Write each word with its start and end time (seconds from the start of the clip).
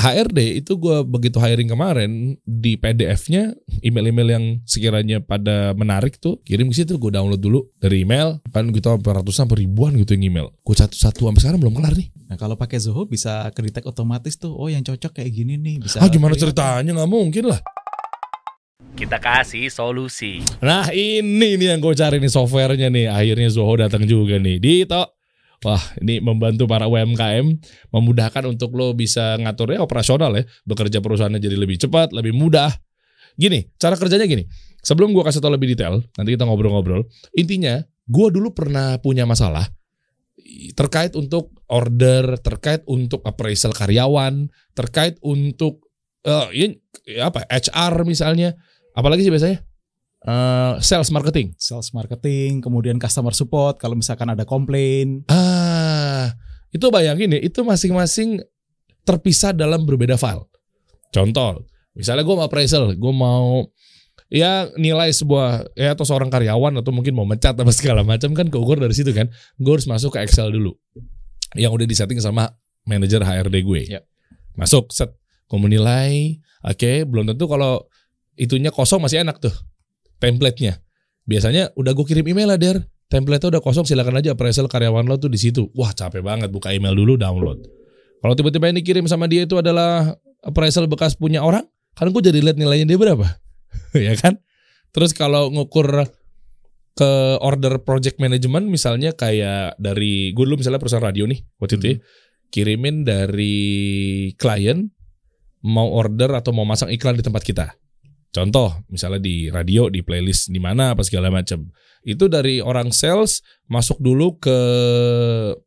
HRD 0.00 0.64
itu 0.64 0.80
gue 0.80 1.04
begitu 1.04 1.36
hiring 1.36 1.68
kemarin 1.68 2.40
di 2.48 2.80
PDF-nya 2.80 3.52
email-email 3.84 4.28
yang 4.32 4.44
sekiranya 4.64 5.20
pada 5.20 5.76
menarik 5.76 6.16
tuh 6.16 6.40
kirim 6.48 6.72
ke 6.72 6.80
situ 6.80 6.96
gue 6.96 7.12
download 7.12 7.36
dulu 7.36 7.68
dari 7.76 8.08
email. 8.08 8.40
Kan 8.48 8.72
gitu 8.72 8.88
sampai 8.88 9.20
ratusan 9.20 9.44
sampai 9.44 9.68
ribuan 9.68 9.92
gitu 10.00 10.16
yang 10.16 10.32
email. 10.32 10.46
Gue 10.64 10.72
satu-satu 10.72 11.28
sampai 11.28 11.40
sekarang 11.44 11.60
belum 11.60 11.76
kelar 11.76 11.92
nih. 11.92 12.08
Nah 12.32 12.40
kalau 12.40 12.56
pakai 12.56 12.80
Zoho 12.80 13.04
bisa 13.04 13.52
kedetek 13.52 13.84
otomatis 13.84 14.40
tuh. 14.40 14.56
Oh 14.56 14.72
yang 14.72 14.80
cocok 14.80 15.20
kayak 15.20 15.30
gini 15.36 15.60
nih 15.60 15.84
bisa. 15.84 16.00
ah 16.00 16.08
gimana 16.08 16.32
ceritanya? 16.32 16.96
Nggak 16.96 17.10
mungkin 17.10 17.44
lah. 17.52 17.60
Kita 18.96 19.20
kasih 19.20 19.68
solusi. 19.68 20.40
nah 20.64 20.88
ini 20.92 21.60
nih 21.60 21.76
yang 21.76 21.80
gue 21.80 21.92
cari 21.92 22.16
nih 22.16 22.32
softwarenya 22.32 22.88
nih. 22.88 23.12
Akhirnya 23.12 23.52
Zoho 23.52 23.76
datang 23.76 24.08
juga 24.08 24.40
nih. 24.40 24.56
Dito 24.56 25.19
Wah, 25.60 25.82
ini 26.00 26.24
membantu 26.24 26.64
para 26.64 26.88
UMKM, 26.88 27.52
memudahkan 27.92 28.48
untuk 28.48 28.72
lo 28.72 28.96
bisa 28.96 29.36
ngaturnya 29.36 29.84
operasional 29.84 30.32
ya, 30.32 30.48
bekerja 30.64 31.04
perusahaannya 31.04 31.36
jadi 31.36 31.56
lebih 31.60 31.76
cepat, 31.76 32.16
lebih 32.16 32.32
mudah. 32.32 32.72
Gini, 33.36 33.68
cara 33.76 33.92
kerjanya 34.00 34.24
gini. 34.24 34.48
Sebelum 34.80 35.12
gua 35.12 35.28
kasih 35.28 35.44
tau 35.44 35.52
lebih 35.52 35.76
detail, 35.76 36.00
nanti 36.16 36.32
kita 36.32 36.48
ngobrol-ngobrol. 36.48 37.04
Intinya, 37.36 37.76
gua 38.08 38.32
dulu 38.32 38.56
pernah 38.56 38.96
punya 39.04 39.28
masalah 39.28 39.68
terkait 40.74 41.12
untuk 41.14 41.52
order, 41.68 42.40
terkait 42.40 42.80
untuk 42.88 43.20
appraisal 43.28 43.76
karyawan, 43.76 44.48
terkait 44.72 45.20
untuk 45.20 45.84
eh 46.24 46.48
ini 46.56 46.74
apa 47.20 47.44
HR 47.52 48.08
misalnya, 48.08 48.56
apalagi 48.96 49.28
sih 49.28 49.32
biasanya 49.32 49.60
Eh, 50.20 50.74
sales 50.84 51.08
marketing. 51.08 51.56
Sales 51.56 51.96
marketing, 51.96 52.60
kemudian 52.60 53.00
customer 53.00 53.32
support. 53.32 53.80
Kalau 53.80 53.96
misalkan 53.96 54.28
ada 54.28 54.44
komplain. 54.44 55.24
Ah, 55.32 55.59
itu 56.70 56.86
bayangin 56.88 57.34
ya, 57.34 57.40
itu 57.42 57.60
masing-masing 57.66 58.40
terpisah 59.02 59.50
dalam 59.56 59.82
berbeda 59.82 60.14
file. 60.14 60.46
Contoh, 61.10 61.66
misalnya 61.96 62.22
gue 62.22 62.34
mau 62.36 62.46
appraisal, 62.46 62.94
gue 62.94 63.14
mau 63.14 63.66
ya 64.30 64.70
nilai 64.78 65.10
sebuah 65.10 65.74
ya 65.74 65.98
atau 65.98 66.06
seorang 66.06 66.30
karyawan 66.30 66.78
atau 66.78 66.94
mungkin 66.94 67.18
mau 67.18 67.26
mencat 67.26 67.58
apa 67.58 67.74
segala 67.74 68.06
macam 68.06 68.30
kan 68.30 68.46
keukur 68.46 68.78
dari 68.78 68.94
situ 68.94 69.10
kan. 69.10 69.26
Gue 69.58 69.78
harus 69.78 69.90
masuk 69.90 70.14
ke 70.14 70.22
Excel 70.22 70.54
dulu. 70.54 70.72
Yang 71.58 71.82
udah 71.82 71.86
disetting 71.90 72.22
sama 72.22 72.54
manajer 72.86 73.20
HRD 73.26 73.66
gue. 73.66 73.80
Ya. 73.98 74.00
Masuk 74.54 74.94
set, 74.94 75.10
gue 75.50 75.58
menilai, 75.58 76.38
oke, 76.62 77.10
belum 77.10 77.34
tentu 77.34 77.50
kalau 77.50 77.90
itunya 78.38 78.70
kosong 78.70 79.02
masih 79.02 79.26
enak 79.26 79.42
tuh 79.42 79.52
template-nya. 80.22 80.78
Biasanya 81.26 81.74
udah 81.74 81.92
gue 81.96 82.06
kirim 82.06 82.26
email 82.30 82.54
lah, 82.54 82.60
Der. 82.60 82.86
Template-nya 83.10 83.58
udah 83.58 83.62
kosong, 83.62 83.82
silakan 83.82 84.22
aja 84.22 84.38
appraisal 84.38 84.70
karyawan 84.70 85.02
lo 85.02 85.18
tuh 85.18 85.26
di 85.26 85.34
situ. 85.34 85.66
Wah, 85.74 85.90
capek 85.90 86.22
banget 86.22 86.54
buka 86.54 86.70
email 86.70 86.94
dulu 86.94 87.18
download. 87.18 87.66
Kalau 88.22 88.34
tiba-tiba 88.38 88.70
yang 88.70 88.78
dikirim 88.78 89.04
sama 89.10 89.26
dia 89.26 89.42
itu 89.42 89.58
adalah 89.58 90.14
appraisal 90.46 90.86
bekas 90.86 91.18
punya 91.18 91.42
orang, 91.42 91.66
kan 91.98 92.06
gue 92.06 92.22
jadi 92.22 92.38
lihat 92.38 92.54
nilainya 92.54 92.86
dia 92.86 92.98
berapa. 93.02 93.26
ya 93.98 94.14
kan? 94.14 94.38
Terus 94.94 95.10
kalau 95.10 95.50
ngukur 95.50 96.06
ke 96.94 97.10
order 97.42 97.82
project 97.82 98.22
management 98.22 98.70
misalnya 98.70 99.10
kayak 99.14 99.74
dari 99.80 100.30
gue 100.30 100.44
dulu 100.46 100.60
misalnya 100.60 100.78
perusahaan 100.82 101.02
radio 101.02 101.24
nih 101.26 101.40
waktu 101.62 101.74
itu 101.80 101.86
ya, 101.86 101.96
kirimin 102.50 103.06
dari 103.06 103.58
klien 104.36 104.90
mau 105.66 105.90
order 105.96 106.30
atau 106.34 106.50
mau 106.54 106.66
masang 106.66 106.94
iklan 106.94 107.18
di 107.18 107.24
tempat 107.26 107.42
kita. 107.42 107.66
Contoh, 108.30 108.78
misalnya 108.86 109.18
di 109.18 109.50
radio, 109.50 109.90
di 109.90 110.06
playlist 110.06 110.54
di 110.54 110.62
mana 110.62 110.94
apa 110.94 111.02
segala 111.02 111.34
macam. 111.34 111.66
Itu 112.06 112.30
dari 112.30 112.62
orang 112.62 112.94
sales 112.94 113.42
masuk 113.66 113.98
dulu 113.98 114.38
ke 114.38 114.58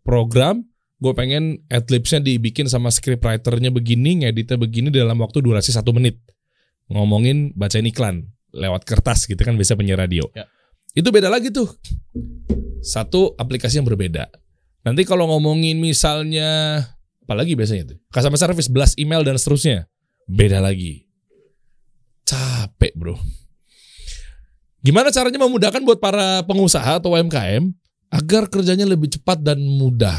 program, 0.07 0.63
gue 1.03 1.13
pengen 1.13 1.59
adlibsnya 1.67 2.23
dibikin 2.23 2.71
sama 2.71 2.87
scriptwriternya 2.87 3.69
begini, 3.69 4.23
ngeditnya 4.23 4.55
begini 4.55 4.87
dalam 4.89 5.19
waktu 5.19 5.43
durasi 5.43 5.75
satu 5.75 5.91
menit. 5.91 6.15
Ngomongin 6.87 7.51
bacain 7.53 7.83
iklan 7.83 8.31
lewat 8.55 8.87
kertas 8.87 9.27
gitu 9.27 9.39
kan 9.43 9.59
biasa 9.59 9.75
penyiar 9.75 9.99
radio. 9.99 10.23
Ya. 10.31 10.47
Itu 10.95 11.11
beda 11.11 11.27
lagi 11.27 11.51
tuh. 11.51 11.67
Satu 12.79 13.35
aplikasi 13.35 13.83
yang 13.83 13.87
berbeda. 13.87 14.31
Nanti 14.87 15.03
kalau 15.03 15.27
ngomongin 15.31 15.79
misalnya 15.79 16.79
apalagi 17.23 17.55
biasanya 17.55 17.95
tuh 17.95 17.97
customer 18.11 18.39
service, 18.39 18.67
blast 18.71 18.95
email 18.99 19.23
dan 19.23 19.35
seterusnya 19.35 19.91
beda 20.27 20.63
lagi. 20.63 21.07
Capek 22.23 22.95
bro. 22.95 23.15
Gimana 24.83 25.11
caranya 25.15 25.39
memudahkan 25.39 25.79
buat 25.83 25.99
para 25.99 26.43
pengusaha 26.43 26.99
atau 26.99 27.15
UMKM 27.15 27.71
agar 28.11 28.51
kerjanya 28.51 28.83
lebih 28.83 29.11
cepat 29.11 29.39
dan 29.39 29.59
mudah? 29.59 30.15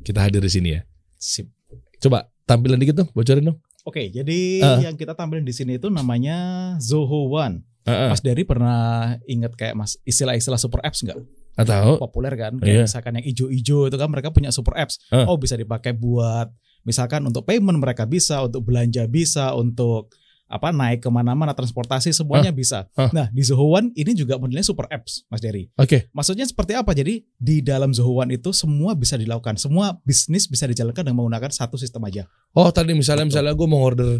Kita 0.00 0.24
hadir 0.24 0.40
di 0.40 0.48
sini 0.48 0.68
ya. 0.72 0.80
Sip. 1.20 1.52
Coba 2.00 2.32
tampilan 2.48 2.80
dikit 2.80 3.04
dong, 3.04 3.08
bocorin 3.12 3.52
dong. 3.52 3.58
Oke, 3.84 4.08
jadi 4.08 4.40
Ah. 4.60 4.80
yang 4.80 4.96
kita 4.96 5.12
tampilin 5.12 5.44
di 5.44 5.52
sini 5.52 5.76
itu 5.76 5.88
namanya 5.88 6.36
Zoho 6.80 7.28
One. 7.28 7.64
Heeh. 7.88 8.08
Mas 8.12 8.20
Dery 8.20 8.44
pernah 8.44 9.16
inget 9.24 9.56
kayak 9.56 9.72
mas 9.76 9.96
istilah-istilah 10.04 10.60
super 10.60 10.80
apps 10.84 11.00
nggak? 11.00 11.16
Atau 11.56 11.96
Populer 11.96 12.36
kan? 12.36 12.60
Iya. 12.60 12.84
Kayak 12.84 12.84
misalkan 12.92 13.12
yang 13.20 13.26
ijo-ijo 13.26 13.78
itu 13.88 13.96
kan 13.96 14.08
mereka 14.12 14.28
punya 14.28 14.52
super 14.52 14.76
apps. 14.76 15.00
Ah. 15.08 15.24
Oh 15.28 15.40
bisa 15.40 15.56
dipakai 15.56 15.96
buat 15.96 16.52
misalkan 16.84 17.24
untuk 17.24 17.44
payment 17.44 17.80
mereka 17.80 18.04
bisa, 18.04 18.44
untuk 18.44 18.64
belanja 18.68 19.04
bisa, 19.08 19.52
untuk 19.56 20.12
apa 20.48 20.72
naik 20.72 21.04
ke 21.04 21.10
mana-mana 21.12 21.52
transportasi 21.52 22.10
semuanya 22.16 22.48
bisa. 22.48 22.88
Ah. 22.96 23.12
Nah 23.12 23.26
di 23.28 23.44
Zoho 23.44 23.68
One 23.68 23.92
ini 23.92 24.16
juga 24.16 24.40
modelnya 24.40 24.64
super 24.64 24.88
apps, 24.88 25.28
Mas 25.28 25.44
Dery. 25.44 25.68
Oke. 25.76 26.08
Maksudnya 26.16 26.48
seperti 26.48 26.72
apa? 26.72 26.96
Jadi 26.96 27.20
di 27.36 27.60
dalam 27.60 27.92
Zoho 27.92 28.24
One 28.24 28.32
itu 28.32 28.50
semua 28.56 28.96
bisa 28.96 29.20
dilakukan, 29.20 29.60
semua 29.60 30.00
bisnis 30.08 30.48
bisa 30.48 30.64
dijalankan 30.64 31.04
dengan 31.04 31.20
menggunakan 31.20 31.52
satu 31.52 31.76
sistem 31.76 32.08
aja. 32.08 32.24
Oh 32.56 32.72
tadi 32.72 32.96
misalnya 32.96 33.28
Betul. 33.28 33.32
misalnya 33.36 33.52
gue 33.54 33.68
mau 33.68 33.80
order 33.84 34.10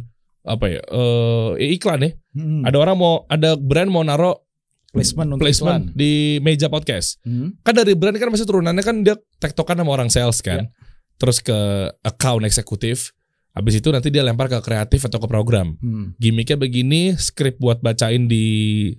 apa 0.44 0.64
ya 0.68 0.80
eh 0.84 1.72
iklan 1.74 2.04
ya. 2.04 2.10
Hmm. 2.36 2.62
Ada 2.62 2.76
orang 2.76 2.96
mau 3.00 3.24
ada 3.26 3.56
brand 3.56 3.88
mau 3.88 4.04
naro 4.04 4.48
placement 4.92 5.36
untuk 5.36 5.44
placement 5.44 5.92
iklan. 5.92 5.96
di 5.96 6.40
meja 6.44 6.68
podcast. 6.68 7.20
Hmm. 7.24 7.56
Kan 7.64 7.72
dari 7.72 7.96
brand 7.96 8.16
kan 8.16 8.28
pasti 8.28 8.44
turunannya 8.44 8.84
kan 8.84 9.00
dia 9.00 9.16
tektokan 9.40 9.80
sama 9.80 9.90
orang 9.96 10.12
sales 10.12 10.44
kan. 10.44 10.68
Terus 11.18 11.40
ke 11.40 11.56
account 12.04 12.44
eksekutif. 12.46 13.16
Habis 13.58 13.82
itu 13.82 13.90
nanti 13.90 14.08
dia 14.08 14.22
lempar 14.22 14.46
ke 14.46 14.62
kreatif 14.62 15.02
atau 15.02 15.18
ke 15.18 15.26
program. 15.26 15.74
Hmm. 15.82 16.14
Gimiknya 16.16 16.54
begini, 16.54 17.18
skrip 17.18 17.58
buat 17.58 17.82
bacain 17.82 18.30
di 18.30 18.94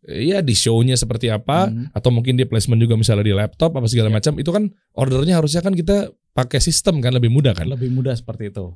ya 0.00 0.40
di 0.40 0.56
show-nya 0.56 0.96
seperti 0.96 1.28
apa 1.28 1.68
Hmm. 1.68 1.92
atau 1.92 2.08
mungkin 2.08 2.32
dia 2.32 2.48
placement 2.48 2.80
juga 2.80 2.96
misalnya 2.96 3.28
di 3.28 3.36
laptop 3.36 3.76
apa 3.76 3.84
segala 3.84 4.08
Ya. 4.08 4.16
macam. 4.16 4.32
Itu 4.40 4.48
kan 4.50 4.72
ordernya 4.96 5.36
harusnya 5.36 5.60
kan 5.60 5.76
kita 5.76 6.08
pakai 6.32 6.56
sistem 6.58 7.04
kan 7.04 7.12
lebih 7.12 7.28
mudah 7.28 7.52
kan. 7.52 7.68
Lebih 7.68 7.92
mudah 7.92 8.16
seperti 8.16 8.48
itu. 8.48 8.72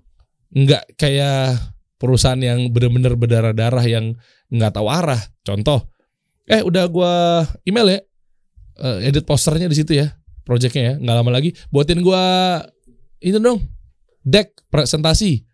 nggak 0.55 0.95
kayak 0.95 1.59
perusahaan 1.99 2.39
yang 2.39 2.71
bener-bener 2.71 3.19
berdarah-darah 3.19 3.83
yang 3.91 4.15
nggak 4.53 4.71
tahu 4.71 4.87
arah. 4.87 5.19
Contoh, 5.43 5.91
eh 6.47 6.63
udah 6.63 6.87
gua 6.87 7.13
email 7.65 7.89
ya, 7.91 8.01
eh, 8.79 9.09
edit 9.11 9.27
posternya 9.27 9.67
di 9.67 9.75
situ 9.75 9.99
ya, 9.99 10.15
projectnya 10.47 10.83
ya, 10.85 10.95
nggak 10.95 11.17
lama 11.17 11.31
lagi, 11.35 11.59
buatin 11.75 12.07
gua 12.07 12.23
ini 13.19 13.35
dong, 13.35 13.67
deck 14.25 14.57
presentasi. 14.69 15.45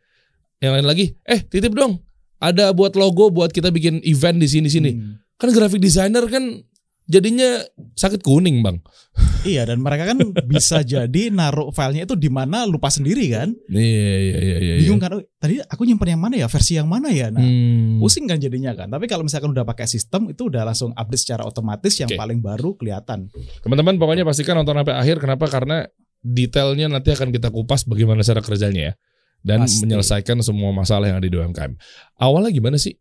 Yang 0.60 0.72
lain 0.76 0.86
lagi, 0.86 1.06
eh 1.24 1.40
titip 1.40 1.72
dong, 1.72 1.98
ada 2.36 2.70
buat 2.70 2.92
logo 2.94 3.28
buat 3.28 3.50
kita 3.50 3.68
bikin 3.68 4.00
event 4.04 4.36
di 4.38 4.48
sini 4.48 4.68
sini. 4.68 4.90
Hmm. 4.92 5.16
Kan 5.36 5.52
graphic 5.52 5.80
designer 5.80 6.28
kan 6.28 6.62
jadinya 7.04 7.58
sakit 7.96 8.22
kuning 8.22 8.62
bang. 8.62 8.78
Iya 9.40 9.64
dan 9.64 9.80
mereka 9.80 10.12
kan 10.12 10.20
bisa 10.44 10.84
jadi 10.92 11.32
naruh 11.32 11.72
filenya 11.72 12.04
itu 12.04 12.12
di 12.12 12.28
mana 12.28 12.68
lupa 12.68 12.92
sendiri 12.92 13.24
kan. 13.32 13.56
Iya 13.72 14.16
iya 14.20 14.36
iya 14.36 14.56
iya. 14.60 14.74
Bingung 14.84 15.00
kan, 15.00 15.16
oh, 15.16 15.24
tadi 15.40 15.64
aku 15.64 15.88
nyimpen 15.88 16.12
yang 16.12 16.20
mana 16.20 16.36
ya, 16.36 16.44
versi 16.44 16.76
yang 16.76 16.84
mana 16.84 17.08
ya. 17.08 17.32
Nah, 17.32 17.40
Hmm. 17.40 17.96
pusing 18.04 18.28
kan 18.28 18.36
jadinya 18.36 18.76
kan. 18.76 18.92
Tapi 18.92 19.08
kalau 19.08 19.24
misalkan 19.24 19.56
udah 19.56 19.64
pakai 19.64 19.88
sistem 19.88 20.28
itu 20.28 20.52
udah 20.52 20.68
langsung 20.68 20.92
update 20.92 21.24
secara 21.24 21.48
otomatis 21.48 21.96
yang 21.96 22.12
Oke. 22.12 22.20
paling 22.20 22.44
baru 22.44 22.76
kelihatan. 22.76 23.32
Teman-teman 23.64 23.96
pokoknya 23.96 24.28
pastikan 24.28 24.60
nonton 24.60 24.76
sampai 24.76 24.92
akhir. 24.92 25.16
Kenapa? 25.24 25.48
Karena 25.48 25.88
detailnya 26.20 26.88
nanti 26.88 27.12
akan 27.12 27.32
kita 27.32 27.48
kupas 27.48 27.84
bagaimana 27.88 28.20
cara 28.24 28.40
kerjanya 28.44 28.92
ya. 28.92 28.94
Dan 29.40 29.64
Pasti. 29.64 29.88
menyelesaikan 29.88 30.44
semua 30.44 30.68
masalah 30.76 31.08
yang 31.08 31.16
ada 31.16 31.28
di 31.28 31.32
UMKM. 31.32 31.72
Awalnya 32.20 32.52
gimana 32.52 32.76
sih 32.76 32.92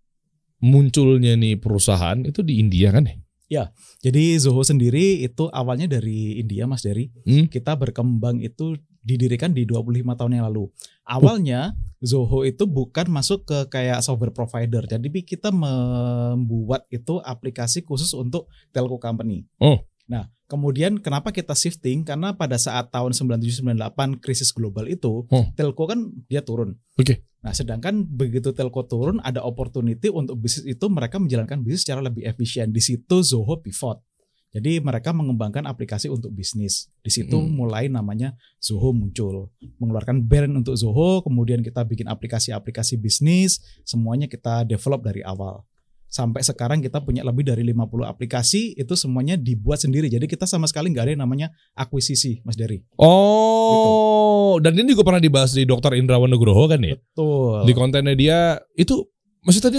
munculnya 0.63 1.35
nih 1.35 1.59
perusahaan 1.59 2.15
itu 2.23 2.39
di 2.43 2.63
India 2.63 2.95
kan 2.95 3.07
ya? 3.49 3.63
Jadi 3.99 4.39
Zoho 4.39 4.63
sendiri 4.63 5.25
itu 5.25 5.51
awalnya 5.51 5.89
dari 5.89 6.39
India 6.39 6.63
Mas 6.69 6.85
Dery. 6.85 7.11
Hmm. 7.27 7.51
Kita 7.51 7.75
berkembang 7.75 8.39
itu 8.39 8.79
didirikan 9.03 9.51
di 9.51 9.65
25 9.65 10.05
tahun 10.15 10.39
yang 10.39 10.45
lalu. 10.47 10.69
Awalnya 11.03 11.73
Zoho 11.99 12.47
itu 12.47 12.63
bukan 12.69 13.11
masuk 13.11 13.43
ke 13.49 13.67
kayak 13.67 13.99
software 14.05 14.31
provider. 14.31 14.85
Jadi 14.87 15.11
kita 15.25 15.51
membuat 15.51 16.87
itu 16.93 17.19
aplikasi 17.19 17.83
khusus 17.83 18.15
untuk 18.15 18.47
telco 18.71 18.95
company. 19.01 19.43
Oh. 19.59 19.83
Nah, 20.07 20.29
kemudian 20.49 20.97
kenapa 20.97 21.29
kita 21.29 21.53
shifting? 21.53 22.01
Karena 22.01 22.33
pada 22.33 22.57
saat 22.57 22.89
tahun 22.89 23.13
9798 23.13 24.17
krisis 24.17 24.49
global 24.49 24.89
itu, 24.89 25.29
Oh. 25.29 25.45
telco 25.53 25.85
kan 25.85 26.09
dia 26.25 26.41
turun. 26.41 26.75
Oke. 26.97 27.21
Nah, 27.39 27.55
sedangkan 27.55 28.03
begitu 28.03 28.51
telco 28.51 28.83
turun 28.83 29.23
ada 29.23 29.39
opportunity 29.45 30.11
untuk 30.11 30.41
bisnis 30.41 30.67
itu 30.67 30.85
mereka 30.91 31.21
menjalankan 31.21 31.63
bisnis 31.63 31.87
secara 31.87 32.03
lebih 32.03 32.27
efisien. 32.27 32.73
Di 32.73 32.83
situ 32.83 33.23
Zoho 33.23 33.61
pivot. 33.63 34.03
Jadi 34.49 34.81
mereka 34.81 35.13
mengembangkan 35.13 35.69
aplikasi 35.69 36.09
untuk 36.09 36.33
bisnis. 36.33 36.89
Di 37.05 37.13
situ 37.13 37.37
Hmm. 37.37 37.53
mulai 37.53 37.85
namanya 37.85 38.33
Zoho 38.57 38.89
muncul. 38.91 39.53
Mengeluarkan 39.77 40.25
brand 40.25 40.57
untuk 40.57 40.73
Zoho, 40.73 41.21
kemudian 41.21 41.61
kita 41.61 41.85
bikin 41.85 42.09
aplikasi-aplikasi 42.09 42.97
bisnis, 42.97 43.61
semuanya 43.85 44.25
kita 44.25 44.65
develop 44.65 45.05
dari 45.05 45.21
awal. 45.21 45.68
Sampai 46.09 46.41
sekarang 46.41 46.81
kita 46.81 47.05
punya 47.05 47.21
lebih 47.21 47.45
dari 47.45 47.61
50 47.61 48.09
aplikasi, 48.09 48.73
itu 48.73 48.97
semuanya 48.97 49.37
dibuat 49.37 49.77
sendiri. 49.77 50.09
Jadi 50.09 50.25
kita 50.25 50.49
sama 50.49 50.65
sekali 50.65 50.89
nggak 50.89 51.05
ada 51.05 51.11
yang 51.13 51.21
namanya 51.21 51.53
akuisisi, 51.77 52.41
Mas 52.41 52.57
Dery. 52.57 52.81
Oh, 52.97 54.57
dan 54.57 54.73
ini 54.73 54.97
juga 54.97 55.05
pernah 55.05 55.21
dibahas 55.21 55.53
di 55.53 55.69
Dr. 55.69 55.93
Indrawan 56.01 56.33
Nugroho 56.33 56.65
kan 56.65 56.81
ya? 56.81 56.97
Betul. 56.97 57.69
Di 57.69 57.73
kontennya 57.77 58.17
dia 58.17 58.57
itu 58.73 59.05
maksudnya 59.45 59.69
tadi 59.69 59.77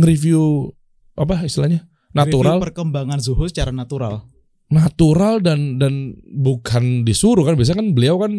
nge-review 0.00 0.72
apa 1.20 1.44
istilahnya? 1.44 1.84
Natural, 2.16 2.56
Review 2.56 2.64
perkembangan 2.72 3.20
Zoho 3.20 3.44
secara 3.44 3.68
natural. 3.68 4.24
natural 4.66 5.38
dan 5.38 5.78
dan 5.78 6.18
bukan 6.26 7.06
disuruh 7.06 7.46
kan 7.46 7.54
biasanya 7.54 7.86
kan 7.86 7.88
beliau 7.94 8.18
kan 8.18 8.32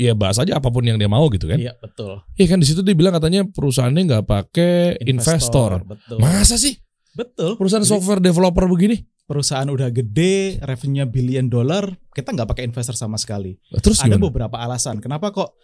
ya 0.00 0.16
bahas 0.16 0.40
aja 0.40 0.56
apa 0.56 0.72
pun 0.72 0.80
yang 0.80 0.96
dia 0.96 1.10
mau 1.10 1.28
gitu 1.28 1.44
kan. 1.44 1.60
Iya, 1.60 1.76
betul. 1.76 2.24
Iya 2.40 2.46
kan 2.48 2.58
di 2.62 2.66
situ 2.70 2.80
dia 2.80 2.96
bilang 2.96 3.12
katanya 3.12 3.44
perusahaannya 3.44 4.02
nggak 4.08 4.24
pakai 4.24 5.02
investor. 5.04 5.84
Betul. 5.84 6.24
Masa 6.24 6.56
sih 6.56 6.80
Betul. 7.14 7.54
perusahaan 7.56 7.86
Jadi, 7.86 7.94
software 7.94 8.22
developer 8.22 8.66
begini? 8.66 8.98
perusahaan 9.24 9.64
udah 9.64 9.88
gede, 9.88 10.60
revenue 10.60 11.08
billion 11.08 11.48
dollar, 11.48 11.88
kita 12.12 12.36
nggak 12.36 12.44
pakai 12.44 12.64
investor 12.68 12.92
sama 12.92 13.16
sekali. 13.16 13.56
Terus 13.80 14.04
Ada 14.04 14.20
gimana? 14.20 14.24
beberapa 14.28 14.56
alasan. 14.60 15.00
Kenapa 15.00 15.32
kok 15.32 15.56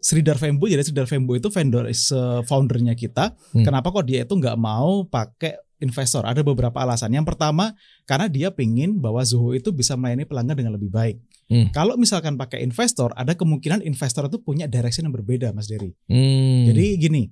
Sridhar 0.00 0.40
Vembu 0.40 0.64
jadi 0.64 0.80
Sridhar 0.80 1.04
Vembu 1.04 1.36
itu 1.36 1.52
vendor 1.52 1.84
is 1.90 2.08
uh, 2.14 2.40
foundernya 2.48 2.96
kita. 2.96 3.36
Hmm. 3.52 3.66
Kenapa 3.68 3.92
kok 3.92 4.08
dia 4.08 4.24
itu 4.24 4.32
nggak 4.32 4.56
mau 4.56 5.04
pakai 5.04 5.60
investor? 5.84 6.24
Ada 6.24 6.40
beberapa 6.40 6.80
alasan. 6.80 7.12
Yang 7.12 7.36
pertama 7.36 7.76
karena 8.08 8.26
dia 8.32 8.48
pingin 8.48 8.96
bahwa 8.96 9.20
Zoho 9.26 9.52
itu 9.52 9.74
bisa 9.76 10.00
melayani 10.00 10.24
pelanggan 10.24 10.56
dengan 10.56 10.72
lebih 10.80 10.88
baik. 10.88 11.20
Hmm. 11.52 11.68
Kalau 11.74 12.00
misalkan 12.00 12.40
pakai 12.40 12.64
investor, 12.64 13.12
ada 13.12 13.36
kemungkinan 13.36 13.84
investor 13.84 14.30
itu 14.30 14.40
punya 14.40 14.64
direction 14.70 15.04
yang 15.04 15.14
berbeda, 15.14 15.52
Mas 15.52 15.68
Dery. 15.68 15.92
Hmm. 16.08 16.70
Jadi 16.72 16.86
gini, 16.96 17.22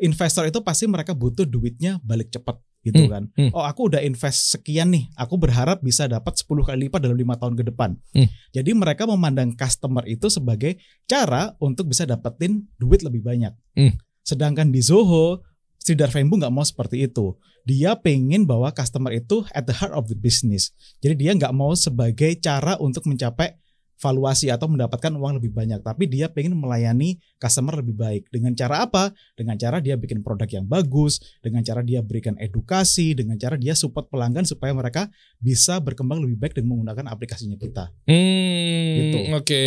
investor 0.00 0.48
itu 0.48 0.64
pasti 0.64 0.88
mereka 0.88 1.12
butuh 1.12 1.44
duitnya 1.44 2.00
balik 2.00 2.32
cepat 2.32 2.56
gitu 2.86 3.02
Hmm, 3.02 3.10
kan. 3.10 3.22
hmm. 3.34 3.50
Oh 3.50 3.60
aku 3.60 3.90
udah 3.90 3.98
invest 4.00 4.54
sekian 4.54 4.94
nih, 4.94 5.10
aku 5.12 5.34
berharap 5.34 5.82
bisa 5.82 6.06
dapat 6.06 6.38
10 6.38 6.46
kali 6.62 6.78
lipat 6.86 7.02
dalam 7.02 7.18
lima 7.18 7.34
tahun 7.34 7.58
ke 7.58 7.66
depan. 7.66 7.98
Hmm. 8.14 8.30
Jadi 8.50 8.70
mereka 8.72 9.04
memandang 9.04 9.50
customer 9.52 10.06
itu 10.06 10.30
sebagai 10.30 10.78
cara 11.04 11.50
untuk 11.58 11.90
bisa 11.90 12.06
dapetin 12.06 12.64
duit 12.76 13.02
lebih 13.02 13.20
banyak. 13.20 13.50
Hmm. 13.74 13.98
Sedangkan 14.22 14.70
di 14.70 14.78
Zoho, 14.78 15.42
Sridhar 15.76 16.10
Vembu 16.10 16.38
nggak 16.38 16.50
mau 16.50 16.62
seperti 16.62 17.02
itu. 17.02 17.34
Dia 17.62 17.98
pengen 17.98 18.46
bahwa 18.46 18.70
customer 18.70 19.10
itu 19.10 19.42
at 19.50 19.66
the 19.66 19.74
heart 19.74 19.90
of 19.90 20.06
the 20.06 20.14
business. 20.14 20.70
Jadi 20.98 21.26
dia 21.26 21.34
nggak 21.34 21.50
mau 21.50 21.74
sebagai 21.74 22.38
cara 22.38 22.78
untuk 22.78 23.06
mencapai 23.06 23.58
valuasi 23.96 24.52
atau 24.52 24.68
mendapatkan 24.68 25.12
uang 25.12 25.40
lebih 25.40 25.52
banyak, 25.56 25.80
tapi 25.80 26.04
dia 26.04 26.28
pengen 26.28 26.56
melayani 26.56 27.16
customer 27.40 27.80
lebih 27.80 27.96
baik. 27.96 28.22
Dengan 28.28 28.52
cara 28.52 28.84
apa? 28.84 29.12
Dengan 29.32 29.56
cara 29.56 29.80
dia 29.80 29.96
bikin 29.96 30.20
produk 30.20 30.48
yang 30.48 30.68
bagus, 30.68 31.20
dengan 31.40 31.64
cara 31.64 31.80
dia 31.80 32.04
berikan 32.04 32.36
edukasi, 32.36 33.16
dengan 33.16 33.40
cara 33.40 33.56
dia 33.56 33.72
support 33.72 34.12
pelanggan 34.12 34.44
supaya 34.44 34.76
mereka 34.76 35.08
bisa 35.40 35.80
berkembang 35.80 36.20
lebih 36.20 36.36
baik 36.36 36.52
dengan 36.56 36.76
menggunakan 36.76 37.08
aplikasinya 37.08 37.56
kita. 37.56 37.88
Hmm, 38.04 38.96
Gitu. 38.96 39.18
Oke. 39.36 39.64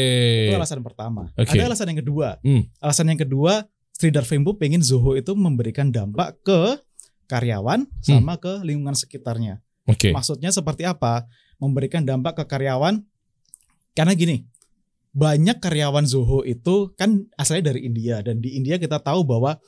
Itu 0.49 0.57
alasan 0.57 0.81
pertama. 0.81 1.29
Oke. 1.37 1.53
Ada 1.57 1.69
alasan 1.69 1.87
yang 1.93 1.99
kedua. 2.01 2.37
Hmm. 2.41 2.65
Alasan 2.81 3.07
yang 3.09 3.19
kedua, 3.21 3.65
Sridhar 3.93 4.25
Vembu 4.25 4.55
pengen 4.55 4.81
Zoho 4.81 5.13
itu 5.17 5.35
memberikan 5.35 5.91
dampak 5.91 6.39
ke 6.41 6.79
karyawan 7.29 7.85
sama 8.01 8.41
ke 8.41 8.63
lingkungan 8.65 8.97
sekitarnya. 8.97 9.61
Oke. 9.85 10.13
Maksudnya 10.13 10.49
seperti 10.49 10.85
apa? 10.85 11.29
Memberikan 11.59 12.07
dampak 12.07 12.39
ke 12.39 12.43
karyawan 12.47 13.03
karena 13.99 14.15
gini, 14.15 14.47
banyak 15.11 15.59
karyawan 15.59 16.07
Zoho 16.07 16.47
itu 16.47 16.95
kan 16.95 17.27
asalnya 17.35 17.75
dari 17.75 17.83
India 17.83 18.23
dan 18.23 18.39
di 18.39 18.55
India 18.55 18.79
kita 18.79 19.03
tahu 19.03 19.27
bahwa 19.27 19.59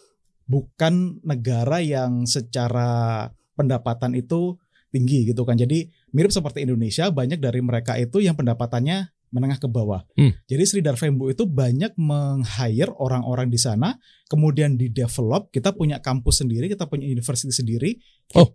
bukan 0.48 1.20
negara 1.20 1.84
yang 1.84 2.24
secara 2.24 3.28
pendapatan 3.60 4.16
itu 4.16 4.56
tinggi 4.88 5.28
gitu 5.28 5.44
kan. 5.44 5.60
Jadi 5.60 5.92
mirip 6.16 6.32
seperti 6.32 6.64
Indonesia, 6.64 7.12
banyak 7.12 7.44
dari 7.44 7.60
mereka 7.60 8.00
itu 8.00 8.24
yang 8.24 8.40
pendapatannya 8.40 9.12
menengah 9.36 9.60
ke 9.60 9.68
bawah. 9.68 10.08
Hmm. 10.16 10.32
Jadi 10.48 10.64
Sridhar 10.64 10.96
Vembu 10.96 11.28
itu 11.28 11.44
banyak 11.44 11.96
meng-hire 12.00 12.96
orang-orang 13.00 13.52
di 13.52 13.60
sana, 13.60 14.00
kemudian 14.32 14.80
di 14.80 14.88
develop. 14.92 15.52
Kita 15.52 15.76
punya 15.76 16.00
kampus 16.00 16.44
sendiri, 16.44 16.72
kita 16.72 16.88
punya 16.88 17.04
university 17.04 17.52
sendiri. 17.52 18.00
Oh. 18.36 18.48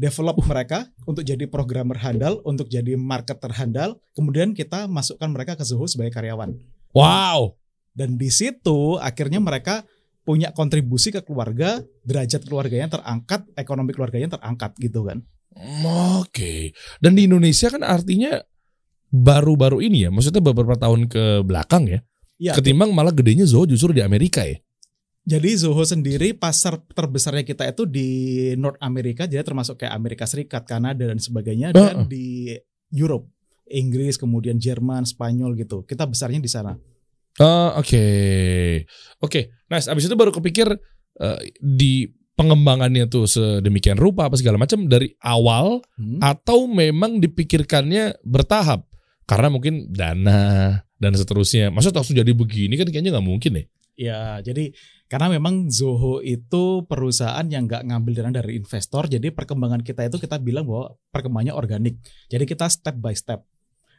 Develop 0.00 0.40
mereka 0.48 0.88
untuk 1.04 1.20
jadi 1.28 1.44
programmer 1.44 2.00
handal, 2.00 2.40
untuk 2.48 2.72
jadi 2.72 2.96
marketer 2.96 3.52
handal. 3.52 4.00
Kemudian 4.16 4.56
kita 4.56 4.88
masukkan 4.88 5.28
mereka 5.28 5.60
ke 5.60 5.64
Zoho 5.68 5.84
sebagai 5.84 6.16
karyawan. 6.16 6.56
Wow. 6.96 7.60
Dan 7.92 8.16
di 8.16 8.32
situ 8.32 8.96
akhirnya 8.96 9.44
mereka 9.44 9.84
punya 10.24 10.56
kontribusi 10.56 11.12
ke 11.12 11.20
keluarga, 11.20 11.84
derajat 12.00 12.48
keluarganya 12.48 12.96
terangkat, 12.96 13.44
ekonomi 13.60 13.92
keluarganya 13.92 14.40
terangkat 14.40 14.72
gitu 14.80 15.04
kan. 15.04 15.20
Oke. 16.16 16.72
Dan 16.96 17.12
di 17.12 17.28
Indonesia 17.28 17.68
kan 17.68 17.84
artinya 17.84 18.40
baru-baru 19.12 19.84
ini 19.84 20.08
ya, 20.08 20.10
maksudnya 20.14 20.40
beberapa 20.40 20.80
tahun 20.80 21.12
ke 21.12 21.44
belakang 21.44 21.92
ya. 21.92 22.00
Iya. 22.40 22.56
Ketimbang 22.56 22.96
malah 22.96 23.12
gedenya 23.12 23.44
Zoho 23.44 23.68
justru 23.68 23.92
di 23.92 24.00
Amerika 24.00 24.48
ya. 24.48 24.56
Jadi 25.20 25.50
Zoho 25.52 25.84
sendiri 25.84 26.32
pasar 26.32 26.80
terbesarnya 26.80 27.44
kita 27.44 27.68
itu 27.68 27.84
di 27.84 28.08
North 28.56 28.80
America, 28.80 29.28
jadi 29.28 29.44
termasuk 29.44 29.84
kayak 29.84 29.92
Amerika 29.92 30.24
Serikat, 30.24 30.64
Kanada 30.64 31.04
dan 31.04 31.20
sebagainya, 31.20 31.76
dan 31.76 32.04
Heeh. 32.04 32.08
di 32.08 32.26
Europe, 32.90 33.28
Inggris, 33.68 34.16
kemudian 34.16 34.56
Jerman, 34.56 35.04
Spanyol 35.04 35.54
gitu. 35.60 35.84
Kita 35.84 36.08
besarnya 36.08 36.40
di 36.40 36.48
sana. 36.50 36.74
Ah, 37.38 37.78
oke. 37.78 38.04
Oke. 39.22 39.54
Nice. 39.70 39.86
Abis 39.86 40.08
itu 40.08 40.16
baru 40.18 40.34
kepikir 40.34 40.66
eh, 41.20 41.40
di 41.60 42.08
pengembangannya 42.34 43.04
tuh 43.06 43.28
sedemikian 43.28 44.00
rupa 44.00 44.26
apa 44.26 44.40
segala 44.40 44.56
macam 44.56 44.88
dari 44.88 45.12
awal 45.20 45.84
Hmm. 46.00 46.16
atau 46.24 46.64
memang 46.64 47.20
dipikirkannya 47.20 48.24
bertahap 48.24 48.88
karena 49.28 49.52
mungkin 49.52 49.92
dana 49.92 50.74
dan 50.96 51.12
seterusnya. 51.12 51.68
Masa 51.68 51.92
langsung 51.92 52.16
jadi 52.16 52.32
begini 52.32 52.80
kan 52.80 52.88
kayaknya 52.88 53.20
nggak 53.20 53.28
mungkin 53.28 53.52
ya. 53.60 53.64
Ya, 54.00 54.20
jadi 54.40 54.72
karena 55.10 55.26
memang 55.26 55.66
Zoho 55.66 56.22
itu 56.22 56.86
perusahaan 56.86 57.42
yang 57.50 57.66
nggak 57.66 57.82
ngambil 57.82 58.12
dana 58.14 58.30
dari 58.30 58.62
investor, 58.62 59.10
jadi 59.10 59.34
perkembangan 59.34 59.82
kita 59.82 60.06
itu 60.06 60.22
kita 60.22 60.38
bilang 60.38 60.70
bahwa 60.70 60.94
perkembangannya 61.10 61.50
organik. 61.50 61.98
Jadi 62.30 62.46
kita 62.46 62.70
step 62.70 62.94
by 62.94 63.10
step. 63.18 63.42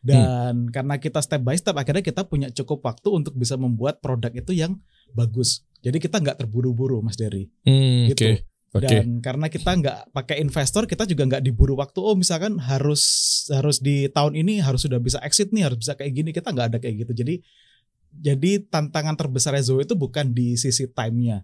Dan 0.02 0.72
karena 0.72 0.98
kita 0.98 1.20
step 1.20 1.44
by 1.44 1.54
step, 1.60 1.76
akhirnya 1.76 2.00
kita 2.00 2.24
punya 2.26 2.48
cukup 2.50 2.88
waktu 2.88 3.12
untuk 3.12 3.36
bisa 3.36 3.60
membuat 3.60 4.00
produk 4.00 4.32
itu 4.32 4.56
yang 4.56 4.80
bagus. 5.12 5.68
Jadi 5.84 6.00
kita 6.00 6.24
nggak 6.24 6.48
terburu-buru, 6.48 7.04
Mas 7.04 7.20
Dery. 7.20 7.52
Hmm, 7.68 8.08
Gitu. 8.08 8.32
Oke. 8.32 8.34
Oke. 8.72 8.88
Dan 8.88 9.20
karena 9.20 9.52
kita 9.52 9.68
nggak 9.76 10.16
pakai 10.16 10.40
investor, 10.40 10.88
kita 10.88 11.04
juga 11.04 11.28
nggak 11.28 11.44
diburu 11.44 11.76
waktu. 11.76 12.00
Oh, 12.00 12.16
misalkan 12.16 12.56
harus 12.56 13.04
harus 13.52 13.84
di 13.84 14.08
tahun 14.08 14.32
ini 14.32 14.64
harus 14.64 14.88
sudah 14.88 14.96
bisa 15.04 15.20
exit 15.28 15.52
nih, 15.52 15.68
harus 15.68 15.84
bisa 15.84 15.92
kayak 16.00 16.16
gini. 16.16 16.32
Kita 16.32 16.56
nggak 16.56 16.68
ada 16.72 16.78
kayak 16.80 17.04
gitu. 17.04 17.12
Jadi 17.12 17.44
jadi 18.14 18.64
tantangan 18.64 19.16
terbesar 19.16 19.56
Zoho 19.60 19.80
itu 19.80 19.96
bukan 19.96 20.32
di 20.32 20.56
sisi 20.56 20.88
time-nya, 20.88 21.44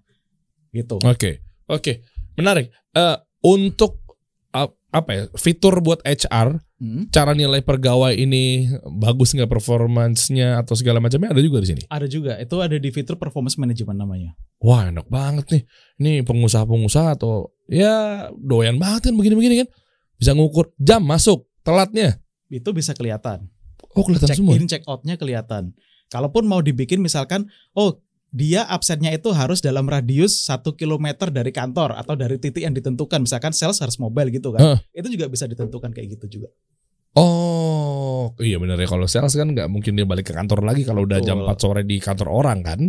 gitu. 0.72 1.00
Oke, 1.02 1.42
oke, 1.66 2.04
menarik. 2.36 2.70
Eh 2.92 3.18
untuk 3.40 4.04
ap- 4.50 4.76
apa 4.90 5.10
ya 5.12 5.24
fitur 5.36 5.80
buat 5.80 6.00
HR, 6.02 6.60
Hmm. 6.78 7.10
cara 7.10 7.34
nilai 7.34 7.66
pegawai 7.66 8.14
ini 8.14 8.70
bagus 8.96 9.34
nggak 9.34 9.50
performancenya 9.50 10.62
atau 10.62 10.78
segala 10.78 11.02
macamnya 11.02 11.34
ada 11.34 11.42
juga 11.42 11.58
di 11.58 11.74
sini. 11.74 11.82
Ada 11.90 12.06
juga, 12.06 12.38
itu 12.38 12.54
ada 12.62 12.78
di 12.78 12.90
fitur 12.94 13.18
performance 13.18 13.58
management 13.58 13.98
namanya. 13.98 14.38
Wah 14.62 14.86
enak 14.86 15.10
banget 15.10 15.46
nih. 15.50 15.64
Ini 15.98 16.12
pengusaha-pengusaha 16.22 17.18
atau 17.18 17.50
ya 17.66 18.30
doyan 18.32 18.78
banget 18.78 19.10
kan 19.10 19.18
begini-begini 19.18 19.66
kan. 19.66 19.70
Bisa 20.18 20.38
ngukur 20.38 20.70
jam 20.78 21.02
masuk, 21.02 21.50
telatnya. 21.62 22.22
Itu 22.48 22.74
bisa 22.74 22.94
kelihatan. 22.94 23.50
Oh 23.98 24.06
kelihatan 24.06 24.30
Check 24.30 24.38
semua. 24.38 24.54
in, 24.54 24.70
check 24.70 24.86
out-nya 24.86 25.18
kelihatan. 25.18 25.74
Kalaupun 26.08 26.48
mau 26.48 26.64
dibikin 26.64 27.04
misalkan, 27.04 27.52
oh 27.76 28.00
dia 28.32 28.68
absennya 28.68 29.16
itu 29.16 29.32
harus 29.32 29.64
dalam 29.64 29.88
radius 29.88 30.44
satu 30.44 30.76
kilometer 30.76 31.32
dari 31.32 31.52
kantor 31.56 31.96
atau 31.96 32.14
dari 32.16 32.36
titik 32.40 32.64
yang 32.64 32.76
ditentukan. 32.76 33.24
Misalkan 33.24 33.56
sales 33.56 33.80
harus 33.80 34.00
mobile 34.00 34.32
gitu 34.32 34.52
kan. 34.52 34.62
Heeh. 34.62 34.80
Itu 35.04 35.08
juga 35.12 35.32
bisa 35.32 35.48
ditentukan 35.48 35.92
kayak 35.96 36.20
gitu 36.20 36.40
juga. 36.40 36.50
Oh 37.18 38.36
iya 38.44 38.62
bener 38.62 38.78
ya 38.78 38.86
kalau 38.86 39.10
sales 39.10 39.34
kan 39.34 39.50
nggak 39.50 39.66
mungkin 39.72 39.98
dia 39.98 40.06
balik 40.06 40.30
ke 40.30 40.34
kantor 40.38 40.62
lagi 40.62 40.86
kalau 40.86 41.08
udah 41.08 41.18
jam 41.24 41.42
Betul. 41.42 41.58
4 41.58 41.64
sore 41.64 41.82
di 41.88 41.98
kantor 41.98 42.28
orang 42.30 42.60
kan. 42.62 42.80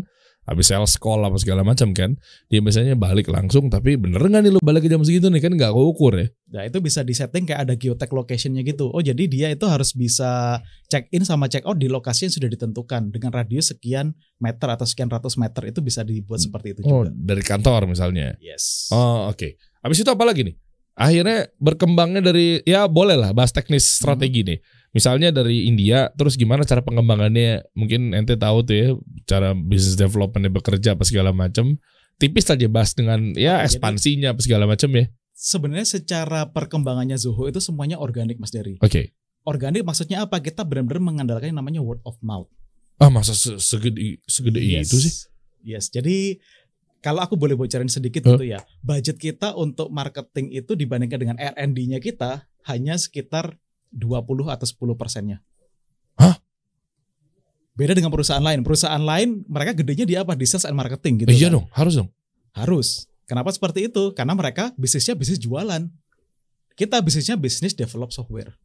Habis 0.49 0.73
sales 0.73 0.97
call 0.97 1.21
apa 1.21 1.37
segala 1.37 1.61
macam 1.61 1.93
kan. 1.93 2.17
Dia 2.49 2.64
biasanya 2.64 2.97
balik 2.97 3.28
langsung 3.28 3.69
tapi 3.69 4.00
bener 4.00 4.17
nggak 4.17 4.40
nih 4.40 4.52
lu 4.57 4.61
balik 4.64 4.85
ke 4.85 4.90
jam 4.90 5.05
segitu 5.05 5.28
nih 5.28 5.45
kan 5.45 5.52
nggak 5.52 5.76
keukur 5.76 6.17
ya. 6.17 6.26
Nah 6.49 6.64
itu 6.64 6.81
bisa 6.81 7.05
disetting 7.05 7.45
kayak 7.45 7.69
ada 7.69 7.76
geotag 7.76 8.09
locationnya 8.09 8.64
gitu. 8.64 8.88
Oh 8.88 9.05
jadi 9.05 9.28
dia 9.28 9.52
itu 9.52 9.69
harus 9.69 9.93
bisa 9.93 10.57
check 10.88 11.12
in 11.12 11.28
sama 11.28 11.52
check 11.52 11.69
out 11.69 11.76
di 11.76 11.93
lokasi 11.93 12.26
yang 12.26 12.33
sudah 12.33 12.49
ditentukan 12.49 13.12
dengan 13.12 13.28
radius 13.28 13.76
sekian 13.76 14.17
meter 14.40 14.73
atau 14.73 14.88
sekian 14.88 15.12
ratus 15.12 15.37
meter 15.37 15.69
itu 15.69 15.85
bisa 15.85 16.00
dibuat 16.00 16.40
seperti 16.40 16.73
itu 16.73 16.81
Oh 16.88 17.05
juga. 17.05 17.12
dari 17.12 17.45
kantor 17.45 17.85
misalnya. 17.85 18.33
Yes. 18.40 18.88
Oh 18.88 19.28
oke. 19.28 19.61
Habis 19.85 20.00
itu 20.00 20.09
apa 20.09 20.25
lagi 20.25 20.49
nih? 20.49 20.57
akhirnya 20.99 21.47
berkembangnya 21.62 22.19
dari 22.19 22.59
ya 22.67 22.90
boleh 22.90 23.14
lah 23.14 23.31
bahas 23.31 23.55
teknis 23.55 23.87
strategi 23.87 24.43
nih. 24.43 24.59
Misalnya 24.90 25.28
dari 25.28 25.68
India, 25.68 26.09
terus 26.16 26.35
gimana 26.35 26.64
cara 26.64 26.80
pengembangannya? 26.80 27.61
Mungkin 27.76 28.16
ente 28.16 28.35
tahu 28.35 28.64
tuh 28.64 28.75
ya 28.75 28.88
cara 29.25 29.52
business 29.52 29.95
developmentnya 29.95 30.49
bekerja 30.49 30.97
apa 30.97 31.04
segala 31.04 31.30
macam. 31.30 31.76
Tipis 32.16 32.49
aja 32.49 32.66
bahas 32.66 32.97
dengan 32.97 33.37
ya 33.37 33.62
ekspansinya 33.62 34.33
apa 34.35 34.40
segala 34.42 34.64
macam 34.66 34.90
ya. 34.90 35.07
Sebenarnya 35.30 35.87
secara 35.87 36.50
perkembangannya 36.50 37.14
Zoho 37.14 37.47
itu 37.47 37.62
semuanya 37.62 38.00
organik 38.00 38.42
Mas 38.42 38.50
Dery. 38.50 38.75
Oke. 38.83 39.14
Organik 39.47 39.87
maksudnya 39.87 40.26
apa? 40.26 40.42
Kita 40.42 40.66
benar-benar 40.66 40.99
mengandalkan 40.99 41.54
yang 41.54 41.62
namanya 41.62 41.78
word 41.78 42.02
of 42.02 42.18
mouth. 42.18 42.50
Ah 42.99 43.07
masa 43.07 43.38
se- 43.38 43.62
segede 43.62 44.18
segede 44.26 44.59
Yes. 44.59 44.90
itu 44.90 44.97
sih? 44.99 45.14
Yes. 45.62 45.87
Jadi 45.88 46.42
kalau 46.99 47.23
aku 47.23 47.38
boleh 47.38 47.54
bocorin 47.54 47.87
sedikit 47.87 48.26
Huh? 48.26 48.35
gitu 48.35 48.50
ya, 48.50 48.66
budget 48.83 49.14
kita 49.16 49.54
untuk 49.54 49.95
marketing 49.95 50.50
itu 50.50 50.75
dibandingkan 50.75 51.18
dengan 51.23 51.37
R&D-nya 51.38 52.02
kita 52.02 52.50
hanya 52.66 52.99
sekitar 52.99 53.62
20 53.90 54.49
atau 54.49 54.66
10 54.66 55.00
persennya. 55.00 55.38
Hah? 56.18 56.37
Beda 57.78 57.95
dengan 57.95 58.11
perusahaan 58.11 58.42
lain. 58.42 58.66
Perusahaan 58.66 59.00
lain 59.00 59.47
mereka 59.47 59.73
gedenya 59.76 60.04
di 60.04 60.14
apa? 60.18 60.35
Di 60.35 60.45
sales 60.45 60.66
and 60.66 60.75
marketing 60.75 61.25
gitu. 61.25 61.30
Eh, 61.30 61.38
iya 61.38 61.49
kan. 61.49 61.62
dong, 61.62 61.66
harus 61.73 61.95
dong. 61.95 62.09
Harus. 62.52 62.88
Kenapa 63.28 63.52
seperti 63.52 63.87
itu? 63.87 64.16
Karena 64.16 64.35
mereka 64.35 64.73
bisnisnya 64.75 65.14
bisnis 65.14 65.38
jualan. 65.38 65.87
Kita 66.75 66.99
bisnisnya 67.02 67.37
bisnis 67.38 67.76
develop 67.76 68.11
software. 68.11 68.57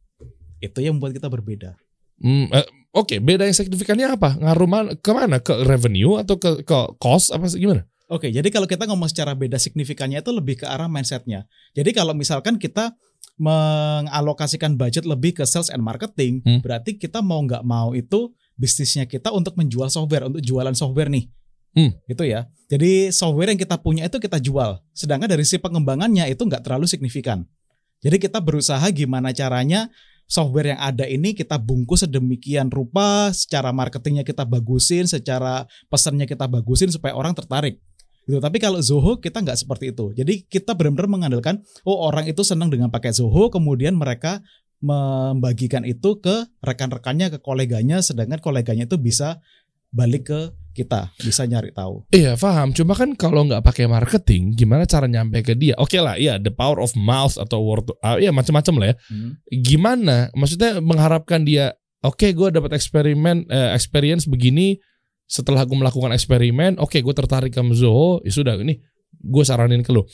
Itu 0.58 0.80
yang 0.80 0.96
membuat 0.98 1.14
kita 1.14 1.28
berbeda. 1.28 1.76
Hmm, 2.22 2.48
eh, 2.48 2.66
Oke, 2.94 3.18
beda 3.18 3.42
yang 3.42 3.58
signifikannya 3.58 4.06
apa? 4.06 4.38
Ngaruh 4.38 4.68
mana, 4.70 4.90
ke 4.94 5.10
mana? 5.10 5.42
Ke 5.42 5.66
revenue 5.66 6.14
atau 6.14 6.38
ke, 6.38 6.62
ke 6.62 6.78
cost 7.02 7.34
apa 7.34 7.50
sih, 7.50 7.58
gimana? 7.58 7.82
Oke, 8.06 8.30
jadi 8.30 8.46
kalau 8.54 8.70
kita 8.70 8.86
ngomong 8.86 9.10
secara 9.10 9.34
beda 9.34 9.58
signifikannya 9.58 10.22
itu 10.22 10.30
lebih 10.30 10.62
ke 10.62 10.66
arah 10.70 10.86
mindsetnya. 10.86 11.42
Jadi 11.74 11.90
kalau 11.90 12.14
misalkan 12.14 12.54
kita 12.54 12.94
mengalokasikan 13.36 14.78
budget 14.78 15.04
lebih 15.04 15.34
ke 15.34 15.44
sales 15.44 15.70
and 15.70 15.82
marketing, 15.82 16.40
Hmm. 16.46 16.60
berarti 16.62 16.94
kita 16.96 17.20
mau 17.20 17.42
nggak 17.42 17.66
mau 17.66 17.92
itu 17.92 18.30
bisnisnya 18.54 19.04
kita 19.10 19.34
untuk 19.34 19.58
menjual 19.58 19.90
software, 19.90 20.30
untuk 20.30 20.42
jualan 20.42 20.74
software 20.74 21.10
nih. 21.10 21.26
Hmm. 21.74 21.90
Gitu 22.06 22.22
ya. 22.30 22.46
Jadi 22.70 23.10
software 23.10 23.50
yang 23.50 23.58
kita 23.58 23.76
punya 23.82 24.06
itu 24.06 24.22
kita 24.22 24.38
jual. 24.38 24.78
Sedangkan 24.94 25.26
dari 25.26 25.42
si 25.42 25.58
pengembangannya 25.58 26.30
itu 26.30 26.46
nggak 26.46 26.62
terlalu 26.62 26.86
signifikan. 26.86 27.42
Jadi 27.98 28.16
kita 28.22 28.38
berusaha 28.38 28.84
gimana 28.94 29.34
caranya 29.34 29.90
software 30.30 30.76
yang 30.76 30.80
ada 30.80 31.04
ini 31.04 31.34
kita 31.36 31.60
bungkus 31.60 32.06
sedemikian 32.06 32.70
rupa, 32.72 33.32
secara 33.34 33.74
marketingnya 33.74 34.24
kita 34.24 34.46
bagusin, 34.46 35.04
secara 35.04 35.66
pesannya 35.90 36.24
kita 36.24 36.46
bagusin 36.48 36.88
supaya 36.94 37.12
orang 37.12 37.34
tertarik. 37.36 37.80
Gitu. 38.24 38.40
Tapi 38.40 38.56
kalau 38.56 38.80
Zoho 38.80 39.20
kita 39.20 39.44
nggak 39.44 39.60
seperti 39.60 39.92
itu. 39.92 40.16
Jadi 40.16 40.48
kita 40.48 40.72
benar-benar 40.72 41.08
mengandalkan 41.08 41.60
oh 41.84 42.08
orang 42.08 42.24
itu 42.24 42.40
senang 42.40 42.72
dengan 42.72 42.88
pakai 42.88 43.12
Zoho, 43.12 43.52
kemudian 43.52 43.96
mereka 43.96 44.40
membagikan 44.84 45.84
itu 45.88 46.20
ke 46.20 46.44
rekan-rekannya, 46.60 47.32
ke 47.32 47.38
koleganya, 47.40 48.04
sedangkan 48.04 48.40
koleganya 48.40 48.84
itu 48.84 49.00
bisa 49.00 49.40
balik 49.94 50.28
ke 50.28 50.40
kita, 50.74 51.14
bisa 51.22 51.46
nyari 51.46 51.70
tahu. 51.70 52.02
Iya 52.10 52.34
paham. 52.34 52.74
Cuma 52.74 52.98
kan 52.98 53.14
kalau 53.14 53.46
nggak 53.46 53.62
pakai 53.62 53.86
marketing, 53.86 54.58
gimana 54.58 54.84
cara 54.84 55.06
nyampe 55.06 55.40
ke 55.40 55.54
dia? 55.54 55.78
Oke 55.78 56.02
lah, 56.02 56.18
iya 56.18 56.36
the 56.36 56.50
power 56.50 56.82
of 56.82 56.90
mouth 56.98 57.38
atau 57.38 57.62
word, 57.62 57.86
ah, 58.02 58.18
ya 58.18 58.34
macam-macam 58.34 58.74
lah 58.82 58.86
ya. 58.92 58.96
Gimana? 59.54 60.16
Maksudnya 60.34 60.82
mengharapkan 60.82 61.46
dia, 61.46 61.78
oke 62.02 62.26
gue 62.26 62.48
dapat 62.50 62.74
eksperimen, 62.74 63.46
eh, 63.46 63.70
experience 63.72 64.26
begini. 64.26 64.82
Setelah 65.24 65.64
gue 65.64 65.76
melakukan 65.76 66.12
eksperimen, 66.12 66.76
oke 66.76 67.00
gue 67.00 67.14
tertarik 67.16 67.52
sama 67.56 67.72
Zoho, 67.72 68.20
ya 68.22 68.32
sudah 68.32 68.60
ini 68.60 68.76
gue 69.14 69.44
saranin 69.44 69.80
ke 69.80 69.90
lo. 69.90 70.04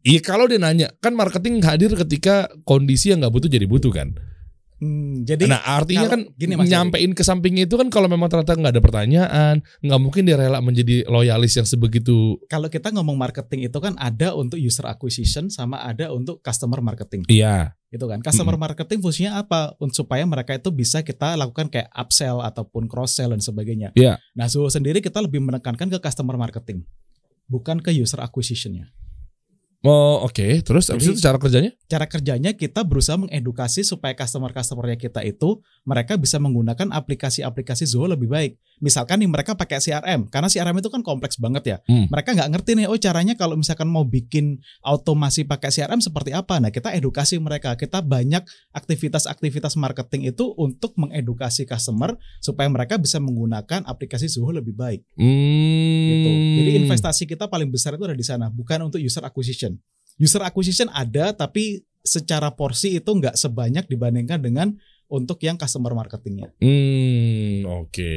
Iya 0.00 0.24
kalau 0.24 0.48
dia 0.48 0.56
nanya, 0.56 0.88
kan 1.04 1.12
marketing 1.12 1.60
hadir 1.60 1.92
ketika 1.92 2.48
kondisi 2.64 3.12
yang 3.12 3.20
nggak 3.20 3.34
butuh 3.36 3.50
jadi 3.52 3.68
butuh 3.68 3.92
kan. 3.92 4.16
Hmm, 4.80 5.28
jadi 5.28 5.44
nah 5.44 5.60
artinya 5.60 6.08
kalau- 6.08 6.24
kan 6.24 6.40
gini, 6.40 6.56
Mas 6.56 6.72
nyampein 6.72 7.12
ke 7.12 7.20
sampingnya 7.20 7.68
itu 7.68 7.76
kan 7.76 7.92
kalau 7.92 8.08
memang 8.08 8.32
ternyata 8.32 8.56
nggak 8.56 8.72
ada 8.72 8.82
pertanyaan, 8.82 9.54
nggak 9.84 10.00
mungkin 10.00 10.24
dia 10.24 10.40
rela 10.40 10.64
menjadi 10.64 11.04
loyalis 11.04 11.60
yang 11.60 11.68
sebegitu. 11.68 12.40
kalau 12.48 12.72
kita 12.72 12.88
ngomong 12.88 13.20
marketing 13.20 13.68
itu 13.68 13.76
kan 13.76 13.92
ada 14.00 14.32
untuk 14.32 14.56
user 14.56 14.88
acquisition 14.88 15.52
sama 15.52 15.84
ada 15.84 16.08
untuk 16.16 16.40
customer 16.40 16.80
marketing. 16.80 17.28
Iya. 17.28 17.76
gitu 17.90 18.06
kan. 18.06 18.22
Customer 18.22 18.54
marketing 18.54 19.02
fungsinya 19.02 19.42
apa? 19.42 19.74
Untuk 19.82 20.06
supaya 20.06 20.22
mereka 20.22 20.54
itu 20.54 20.70
bisa 20.70 21.02
kita 21.02 21.34
lakukan 21.34 21.66
kayak 21.66 21.90
upsell 21.90 22.38
ataupun 22.38 22.86
cross 22.86 23.18
sell 23.18 23.34
dan 23.34 23.42
sebagainya. 23.42 23.90
Iya. 23.98 24.14
Nah, 24.38 24.46
Zoho 24.46 24.70
sendiri 24.70 25.02
kita 25.02 25.18
lebih 25.18 25.42
menekankan 25.42 25.90
ke 25.90 25.98
customer 25.98 26.38
marketing, 26.38 26.86
bukan 27.50 27.82
ke 27.82 27.90
user 27.90 28.22
acquisitionnya. 28.22 28.94
Oh 29.80 30.28
oke, 30.28 30.60
terus 30.60 30.92
abis 30.92 31.08
Jadi- 31.08 31.16
itu 31.16 31.24
cara 31.24 31.38
kerjanya? 31.40 31.72
Cara 31.88 32.04
kerjanya 32.04 32.52
kita 32.52 32.84
berusaha 32.84 33.16
mengedukasi 33.16 33.80
supaya 33.80 34.12
customer-customernya 34.12 35.00
kita 35.00 35.24
itu 35.24 35.56
mereka 35.88 36.20
bisa 36.20 36.36
menggunakan 36.36 36.92
aplikasi-aplikasi 36.92 37.88
Zoho 37.88 38.04
lebih 38.04 38.28
baik. 38.28 38.60
Misalkan 38.80 39.20
nih 39.20 39.28
mereka 39.28 39.52
pakai 39.52 39.76
CRM, 39.76 40.32
karena 40.32 40.48
CRM 40.48 40.76
itu 40.80 40.88
kan 40.88 41.04
kompleks 41.04 41.36
banget 41.36 41.62
ya. 41.68 41.76
Hmm. 41.84 42.08
Mereka 42.08 42.32
nggak 42.32 42.50
ngerti 42.56 42.70
nih, 42.80 42.86
oh 42.88 42.96
caranya 42.96 43.36
kalau 43.36 43.54
misalkan 43.60 43.92
mau 43.92 44.08
bikin 44.08 44.56
automasi 44.80 45.44
pakai 45.44 45.68
CRM 45.68 46.00
seperti 46.00 46.32
apa. 46.32 46.56
Nah 46.56 46.72
kita 46.72 46.96
edukasi 46.96 47.36
mereka, 47.36 47.76
kita 47.76 48.00
banyak 48.00 48.40
aktivitas-aktivitas 48.72 49.76
marketing 49.76 50.32
itu 50.32 50.56
untuk 50.56 50.96
mengedukasi 50.96 51.68
customer 51.68 52.16
supaya 52.40 52.72
mereka 52.72 52.96
bisa 52.96 53.20
menggunakan 53.20 53.84
aplikasi 53.84 54.32
Zoho 54.32 54.48
lebih 54.56 54.72
baik. 54.72 55.04
Hmm. 55.14 56.08
Gitu. 56.08 56.30
Jadi 56.64 56.70
investasi 56.80 57.28
kita 57.28 57.52
paling 57.52 57.68
besar 57.68 58.00
itu 58.00 58.04
ada 58.08 58.16
di 58.16 58.24
sana, 58.24 58.48
bukan 58.48 58.88
untuk 58.88 58.98
user 58.98 59.22
acquisition. 59.22 59.76
User 60.16 60.40
acquisition 60.40 60.88
ada, 60.88 61.36
tapi 61.36 61.84
secara 62.00 62.48
porsi 62.56 62.96
itu 62.96 63.10
nggak 63.12 63.36
sebanyak 63.36 63.84
dibandingkan 63.84 64.40
dengan 64.40 64.72
untuk 65.10 65.42
yang 65.42 65.58
customer 65.58 65.90
marketingnya. 65.92 66.54
Hmm, 66.62 67.66
oke. 67.66 68.14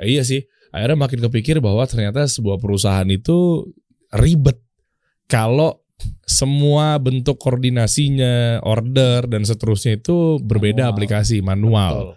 Eh, 0.00 0.06
iya 0.08 0.24
sih. 0.24 0.48
Akhirnya 0.72 0.96
makin 0.96 1.20
kepikir 1.28 1.60
bahwa 1.60 1.84
ternyata 1.84 2.24
sebuah 2.24 2.56
perusahaan 2.56 3.06
itu 3.06 3.68
ribet 4.10 4.56
kalau 5.28 5.84
semua 6.24 6.96
bentuk 6.96 7.36
koordinasinya, 7.36 8.64
order 8.64 9.28
dan 9.28 9.44
seterusnya 9.44 10.00
itu 10.00 10.40
berbeda 10.40 10.88
Manual. 10.88 10.92
aplikasi 10.96 11.36
manual. 11.44 11.94
Betul. 11.94 12.16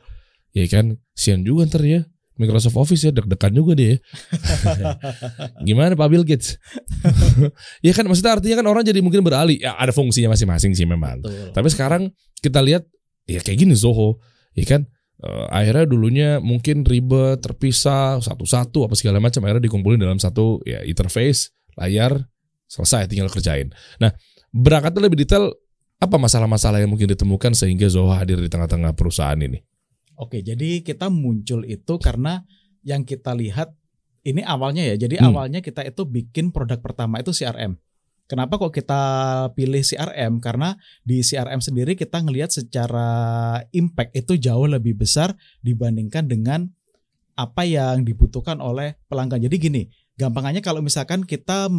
Ya 0.54 0.66
kan, 0.70 0.86
sian 1.12 1.44
juga 1.44 1.68
ntar 1.68 1.84
ya. 1.84 2.02
Microsoft 2.34 2.74
Office 2.82 3.06
ya 3.06 3.12
deg-degan 3.13 3.54
juga 3.54 3.78
dia. 3.78 3.94
ya. 3.94 3.98
Gimana 5.68 5.94
Pak 5.94 6.08
Bill 6.10 6.25
Gates? 6.25 6.58
ya 7.86 7.94
kan 7.94 8.10
maksudnya 8.10 8.34
artinya 8.42 8.58
kan 8.63 8.68
orang 8.70 8.82
jadi 8.82 9.06
mungkin 9.06 9.22
beralih. 9.22 9.62
Ya 9.62 9.78
ada 9.78 9.94
fungsinya 9.94 10.34
masing-masing 10.34 10.74
sih 10.74 10.88
memang. 10.90 11.22
Betul. 11.22 11.54
Tapi 11.54 11.68
sekarang 11.70 12.02
kita 12.42 12.58
lihat 12.66 12.90
ya 13.30 13.39
kayak 13.44 13.60
gini 13.63 13.74
Zoho, 13.75 14.20
ya 14.53 14.65
kan 14.68 14.88
Eh, 15.24 15.48
akhirnya 15.48 15.86
dulunya 15.88 16.30
mungkin 16.44 16.84
ribet, 16.84 17.39
terpisah 17.39 18.20
satu-satu 18.20 18.92
apa 18.92 18.96
segala 19.00 19.24
macam 19.24 19.39
akhirnya 19.48 19.63
dikumpulin 19.72 19.96
dalam 19.96 20.20
satu 20.20 20.60
ya 20.68 20.84
interface, 20.84 21.56
layar, 21.80 22.27
selesai 22.68 23.08
tinggal 23.08 23.32
kerjain. 23.32 23.72
Nah, 24.03 24.12
berangkatnya 24.51 25.08
lebih 25.08 25.24
detail 25.24 25.56
apa 26.03 26.20
masalah-masalah 26.20 26.84
yang 26.84 26.92
mungkin 26.92 27.08
ditemukan 27.08 27.56
sehingga 27.56 27.88
Zoho 27.88 28.12
hadir 28.12 28.36
di 28.36 28.51
tengah-tengah 28.51 28.92
perusahaan 29.00 29.39
ini? 29.39 29.63
Oke, 30.20 30.44
jadi 30.44 30.84
kita 30.84 31.08
muncul 31.08 31.63
itu 31.63 31.94
karena 32.03 32.44
yang 32.84 33.08
kita 33.08 33.32
lihat 33.32 33.72
ini 34.27 34.44
awalnya 34.44 34.84
ya. 34.92 35.08
Jadi 35.08 35.24
Hmm. 35.24 35.32
awalnya 35.32 35.63
kita 35.63 35.88
itu 35.88 36.03
bikin 36.03 36.51
produk 36.51 36.84
pertama 36.84 37.24
itu 37.24 37.32
CRM. 37.32 37.80
Kenapa 38.34 38.58
kok 38.58 38.74
kita 38.74 39.04
pilih 39.54 39.86
CRM? 39.86 40.42
Karena 40.42 40.74
di 41.06 41.22
CRM 41.22 41.62
sendiri 41.62 41.94
kita 41.94 42.18
ngelihat 42.25 42.50
secara 42.50 43.62
impact 43.70 44.18
itu 44.18 44.42
jauh 44.42 44.66
lebih 44.66 44.98
besar 44.98 45.38
dibandingkan 45.62 46.25
dengan 46.25 46.66
apa 47.38 47.62
yang 47.62 48.02
dibutuhkan 48.02 48.58
oleh 48.58 48.98
pelanggan. 49.06 49.38
Jadi 49.38 49.56
gini, 49.62 49.86
gampangannya 50.13 50.62
kalau 50.62 50.86
misalkan 50.86 51.25
kita 51.25 51.74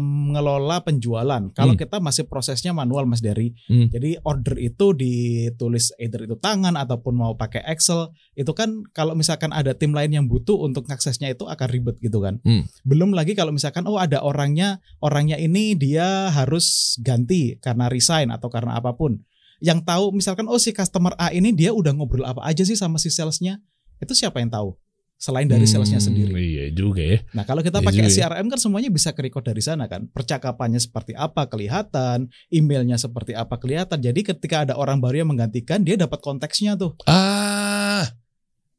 mengelola 0.00 0.80
penjualan, 0.80 1.42
kalau 1.52 1.76
Hmm. 1.76 1.80
kita 1.80 2.00
masih 2.00 2.24
prosesnya 2.24 2.72
manual 2.72 3.04
Mas 3.04 3.20
Dery, 3.20 3.52
Hmm. 3.68 3.92
jadi 3.92 4.16
order 4.24 4.56
itu 4.56 4.96
ditulis 4.96 5.92
either 6.00 6.24
itu 6.24 6.36
tangan 6.40 6.74
ataupun 6.80 7.12
mau 7.12 7.36
pakai 7.36 7.60
Excel, 7.68 8.08
itu 8.32 8.48
kan 8.56 8.84
kalau 8.96 9.12
misalkan 9.12 9.52
ada 9.52 9.76
tim 9.76 9.92
lain 9.92 10.12
yang 10.12 10.26
butuh 10.26 10.56
untuk 10.56 10.88
aksesnya 10.88 11.28
itu 11.32 11.44
akan 11.44 11.68
ribet 11.68 12.00
gitu 12.00 12.24
kan. 12.24 12.40
Hmm. 12.40 12.64
Belum 12.88 13.12
lagi 13.12 13.36
kalau 13.36 13.52
misalkan 13.52 13.84
oh 13.84 14.00
ada 14.00 14.24
orangnya, 14.24 14.80
orangnya 15.04 15.36
ini 15.36 15.76
dia 15.76 16.32
harus 16.32 16.96
ganti 17.04 17.60
karena 17.60 17.92
resign 17.92 18.32
atau 18.32 18.48
karena 18.48 18.80
apa 18.80 18.96
pun. 18.96 19.20
Yang 19.60 19.86
tahu 19.86 20.04
misalkan 20.12 20.48
oh 20.48 20.60
si 20.60 20.72
customer 20.72 21.12
A 21.16 21.30
ini 21.30 21.52
dia 21.52 21.70
udah 21.72 21.92
ngobrol 21.94 22.24
apa 22.24 22.42
aja 22.44 22.64
sih 22.64 22.76
sama 22.76 22.96
si 22.96 23.08
salesnya, 23.12 23.60
itu 24.00 24.12
siapa 24.12 24.40
yang 24.40 24.48
tahu? 24.50 24.76
Selain 25.24 25.48
dari 25.48 25.64
salesnya 25.64 25.96
Hmm, 25.96 26.08
sendiri. 26.12 26.36
Iya 26.36 26.66
juga 26.76 27.00
ya. 27.00 27.24
Nah 27.32 27.48
kalau 27.48 27.64
kita 27.64 27.80
Iya 27.80 27.86
pakai 27.88 28.04
ya. 28.04 28.28
CRM 28.28 28.52
kan 28.52 28.60
semuanya 28.60 28.92
bisa 28.92 29.08
ke 29.16 29.24
record 29.24 29.48
dari 29.48 29.64
sana 29.64 29.88
kan. 29.88 30.04
Percakapannya 30.12 30.76
seperti 30.76 31.16
apa 31.16 31.48
kelihatan, 31.48 32.28
emailnya 32.52 33.00
seperti 33.00 33.32
apa 33.32 33.56
kelihatan. 33.56 34.04
Jadi 34.04 34.20
ketika 34.20 34.68
ada 34.68 34.76
orang 34.76 35.00
baru 35.00 35.24
yang 35.24 35.32
menggantikan, 35.32 35.80
dia 35.80 35.96
dapat 35.96 36.20
konteksnya 36.20 36.76
tuh. 36.76 36.92
Ah. 37.08 37.73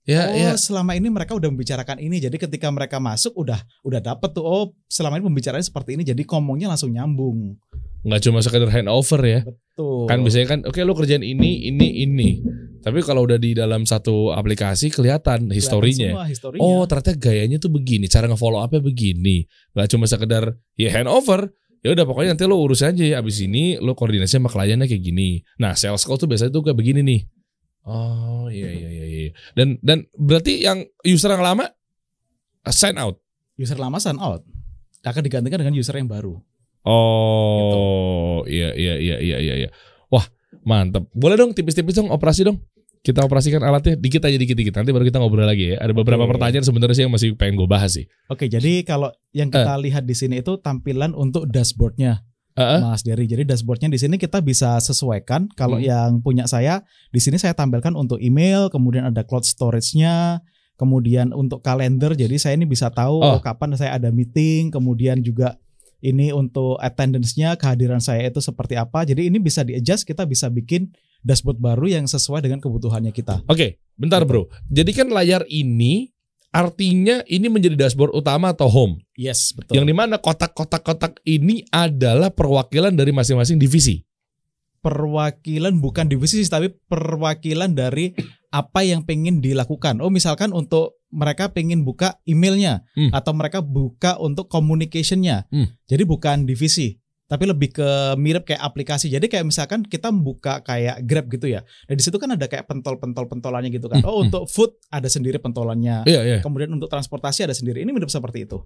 Ya, 0.06 0.30
oh 0.30 0.38
ya. 0.38 0.54
selama 0.54 0.94
ini 0.94 1.10
mereka 1.10 1.34
udah 1.34 1.50
membicarakan 1.50 1.98
ini. 1.98 2.22
Jadi 2.22 2.38
ketika 2.38 2.70
mereka 2.70 3.02
masuk 3.02 3.34
udah 3.34 3.58
udah 3.82 3.98
dapat 3.98 4.30
tuh. 4.38 4.46
Oh 4.46 4.66
selama 4.86 5.18
ini 5.18 5.26
pembicaraannya 5.26 5.66
seperti 5.66 5.98
ini. 5.98 6.06
Jadi 6.06 6.22
ngomongnya 6.30 6.70
langsung 6.70 6.94
nyambung. 6.94 7.58
nggak 8.06 8.22
cuma 8.22 8.38
sekedar 8.46 8.70
handover 8.70 9.22
ya. 9.26 9.42
Betul. 9.42 10.06
Kan 10.06 10.22
biasanya 10.22 10.46
kan 10.46 10.60
oke 10.62 10.78
lu 10.78 10.94
kerjain 10.94 11.26
ini, 11.26 11.66
ini, 11.74 12.06
ini. 12.06 12.38
Tapi 12.86 13.02
kalau 13.02 13.26
udah 13.26 13.42
di 13.42 13.58
dalam 13.58 13.82
satu 13.82 14.30
aplikasi 14.30 14.94
kelihatan 14.94 15.50
Kelihatan 15.50 15.58
historinya. 15.58 16.10
semua 16.14 16.30
historinya. 16.30 16.62
Oh 16.62 16.86
ternyata 16.86 17.18
gayanya 17.18 17.58
tuh 17.58 17.74
begini, 17.74 18.06
cara 18.06 18.30
nge-follow 18.30 18.62
up-nya 18.62 18.78
begini. 18.78 19.50
Gak 19.74 19.90
cuma 19.90 20.06
sekedar 20.06 20.54
ya 20.78 20.94
handover. 20.94 21.50
Ya 21.82 21.98
udah 21.98 22.06
pokoknya 22.06 22.38
nanti 22.38 22.46
lo 22.46 22.62
urus 22.62 22.86
aja 22.86 23.02
ya. 23.02 23.26
Abis 23.26 23.42
ini 23.42 23.82
lo 23.82 23.98
koordinasi 23.98 24.38
sama 24.38 24.54
kliennya 24.54 24.86
kayak 24.86 25.02
gini. 25.02 25.42
Nah 25.58 25.74
sales 25.74 26.06
call 26.06 26.22
tuh 26.22 26.30
biasanya 26.30 26.54
tuh 26.54 26.62
kayak 26.62 26.78
begini 26.78 27.02
nih. 27.02 27.22
Oh 27.86 28.50
iya 28.50 28.70
iya 28.74 28.90
iya. 28.90 29.06
iya. 29.06 29.32
Dan 29.54 29.78
dan 29.86 30.10
berarti 30.18 30.66
yang 30.66 30.82
user 31.06 31.30
yang 31.30 31.46
lama 31.46 31.70
uh, 32.66 32.74
sign 32.74 32.98
out. 32.98 33.22
user 33.56 33.78
lama 33.78 34.02
sign 34.02 34.18
out. 34.18 34.42
Akan 35.06 35.22
digantikan 35.22 35.62
dengan 35.62 35.78
user 35.78 35.94
yang 35.96 36.10
baru. 36.10 36.42
Oh 36.86 38.42
iya 38.50 38.74
iya 38.74 38.98
iya 38.98 39.18
iya 39.22 39.38
iya. 39.38 39.54
iya. 39.66 39.70
Wah 40.10 40.26
mantap. 40.66 41.06
Boleh 41.14 41.38
dong 41.38 41.54
tipis-tipis 41.54 41.94
dong 41.94 42.10
operasi 42.10 42.42
dong. 42.42 42.58
Kita 43.06 43.22
operasikan 43.22 43.62
alatnya 43.62 43.94
dikit 44.02 44.26
aja 44.26 44.34
dikit-dikit. 44.34 44.74
Nanti 44.74 44.90
baru 44.90 45.06
kita 45.06 45.22
ngobrol 45.22 45.46
lagi 45.46 45.78
ya. 45.78 45.78
Ada 45.78 45.94
beberapa 45.94 46.26
Oke. 46.26 46.34
pertanyaan 46.34 46.66
sebenarnya 46.66 46.96
sih 46.98 47.04
yang 47.06 47.14
masih 47.14 47.38
pengen 47.38 47.62
gue 47.62 47.70
bahas 47.70 47.94
sih. 47.94 48.10
Oke, 48.34 48.50
jadi 48.50 48.82
kalau 48.82 49.14
yang 49.30 49.54
kita 49.54 49.78
lihat 49.78 50.10
di 50.10 50.18
sini 50.18 50.42
itu 50.42 50.58
tampilan 50.58 51.14
untuk 51.14 51.46
dashboardnya, 51.46 52.26
Heeh. 52.56 52.80
Mas 52.80 53.04
Dery. 53.04 53.28
Jadi 53.28 53.44
dashboardnya 53.44 53.92
di 53.92 54.00
sini 54.00 54.16
kita 54.16 54.40
bisa 54.40 54.80
sesuaikan. 54.80 55.52
Kalau 55.60 55.76
Hmm. 55.76 55.86
yang 55.86 56.10
punya 56.24 56.48
saya, 56.48 56.88
di 57.12 57.20
sini 57.20 57.36
saya 57.36 57.52
tampilkan 57.52 57.92
untuk 57.94 58.24
email, 58.24 58.72
kemudian 58.72 59.12
ada 59.12 59.28
cloud 59.28 59.44
storage-nya, 59.44 60.40
kemudian 60.80 61.36
untuk 61.36 61.60
kalender. 61.60 62.16
Jadi 62.16 62.40
saya 62.40 62.56
ini 62.56 62.64
bisa 62.64 62.88
tahu 62.88 63.20
Oh. 63.20 63.38
oh, 63.38 63.40
kapan 63.44 63.76
saya 63.76 64.00
ada 64.00 64.08
meeting, 64.08 64.72
kemudian 64.72 65.20
juga 65.20 65.60
ini 66.00 66.32
untuk 66.32 66.80
attendance-nya, 66.80 67.60
kehadiran 67.60 68.00
saya 68.00 68.24
itu 68.32 68.40
seperti 68.40 68.80
apa. 68.80 69.04
Jadi 69.04 69.28
ini 69.28 69.36
bisa 69.36 69.68
di-adjust, 69.68 70.08
kita 70.08 70.24
bisa 70.24 70.48
bikin 70.48 70.96
dashboard 71.26 71.60
baru 71.60 71.92
yang 71.92 72.06
sesuai 72.08 72.40
dengan 72.40 72.64
kebutuhannya 72.64 73.12
kita. 73.12 73.44
Oke, 73.52 73.82
bentar 74.00 74.24
bro. 74.24 74.48
Jadi 74.72 74.96
kan 74.96 75.12
layar 75.12 75.44
ini 75.52 76.15
artinya 76.56 77.20
ini 77.28 77.52
menjadi 77.52 77.76
dashboard 77.76 78.16
utama 78.16 78.56
atau 78.56 78.72
home. 78.72 79.04
Yes, 79.20 79.52
betul. 79.52 79.76
Yang 79.76 79.86
di 79.92 79.96
mana 80.00 80.16
kotak-kotak-kotak 80.16 81.20
ini 81.28 81.68
adalah 81.68 82.32
perwakilan 82.32 82.96
dari 82.96 83.12
masing-masing 83.12 83.60
divisi. 83.60 84.00
perwakilan 84.86 85.82
bukan 85.82 86.06
divisi 86.06 86.46
tapi 86.46 86.70
perwakilan 86.70 87.74
dari 87.74 88.14
apa 88.54 88.86
yang 88.86 89.02
pengen 89.02 89.42
dilakukan. 89.42 89.98
Oh 89.98 90.14
misalkan 90.14 90.54
untuk 90.54 91.02
mereka 91.10 91.50
pengen 91.50 91.82
buka 91.82 92.22
emailnya 92.30 92.86
Hmm. 92.94 93.10
atau 93.10 93.34
mereka 93.34 93.66
buka 93.66 94.22
untuk 94.22 94.46
communicationnya. 94.46 95.50
Hmm. 95.50 95.74
Jadi 95.90 96.06
bukan 96.06 96.46
divisi, 96.46 97.02
tapi 97.26 97.50
lebih 97.50 97.74
ke 97.74 97.90
mirip 98.16 98.46
kayak 98.46 98.62
aplikasi. 98.62 99.10
Jadi 99.10 99.26
kayak 99.26 99.50
misalkan 99.50 99.82
kita 99.82 100.14
buka 100.14 100.62
kayak 100.62 101.02
Grab 101.04 101.26
gitu 101.34 101.50
ya. 101.50 101.66
Dan 101.86 101.98
di 101.98 102.04
situ 102.06 102.18
kan 102.22 102.30
ada 102.30 102.46
kayak 102.46 102.70
pentol-pentol 102.70 103.26
pentolannya 103.26 103.74
gitu 103.74 103.90
kan. 103.90 104.02
Hmm, 104.02 104.08
Oh 104.08 104.22
hmm. 104.22 104.26
untuk 104.30 104.44
food 104.46 104.78
ada 104.94 105.10
sendiri 105.10 105.42
pentolannya. 105.42 106.06
Iya, 106.06 106.22
iya. 106.22 106.38
Kemudian 106.46 106.70
untuk 106.70 106.86
transportasi 106.86 107.50
ada 107.50 107.56
sendiri. 107.58 107.82
Ini 107.82 107.90
mirip 107.90 108.14
seperti 108.14 108.46
itu. 108.46 108.62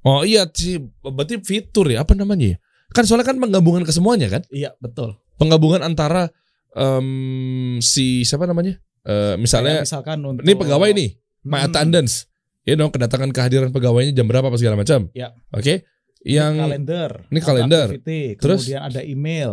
Oh 0.00 0.24
iya 0.24 0.48
sih, 0.48 0.80
berarti 1.04 1.42
fitur 1.44 1.90
ya, 1.90 2.06
apa 2.06 2.16
namanya 2.16 2.54
ya? 2.54 2.58
Kan 2.90 3.04
soalnya 3.04 3.28
kan 3.28 3.36
penggabungan 3.36 3.84
ke 3.84 3.92
semuanya 3.92 4.32
kan? 4.32 4.42
Iya 4.48 4.72
betul. 4.80 5.18
Penggabungan 5.36 5.84
antara 5.84 6.32
em, 6.72 7.78
si 7.80 8.22
siapa 8.22 8.46
namanya? 8.46 8.78
Eh, 9.04 9.34
misalnya 9.36 9.80
Kayak 9.80 9.86
misalkan 9.88 10.18
untuk 10.24 10.42
ini 10.44 10.52
pegawai 10.56 10.90
nih, 10.92 11.10
my 11.44 11.58
Hmm. 11.60 11.66
attendance. 11.68 12.28
Ya 12.64 12.76
dong, 12.76 12.92
kedatangan 12.92 13.32
kehadiran 13.32 13.72
pegawainya 13.72 14.12
jam 14.12 14.28
berapa 14.28 14.46
apa 14.46 14.56
segala 14.56 14.76
macam. 14.76 15.08
Ya. 15.12 15.32
Oke. 15.50 15.82
Ini 15.82 15.84
Yang 16.20 16.52
kalender, 16.58 17.10
ini 17.26 17.40
kalender. 17.40 17.86
activity, 17.88 18.20
Terus? 18.36 18.60
kemudian 18.62 18.82
ada 18.82 19.00
email, 19.00 19.52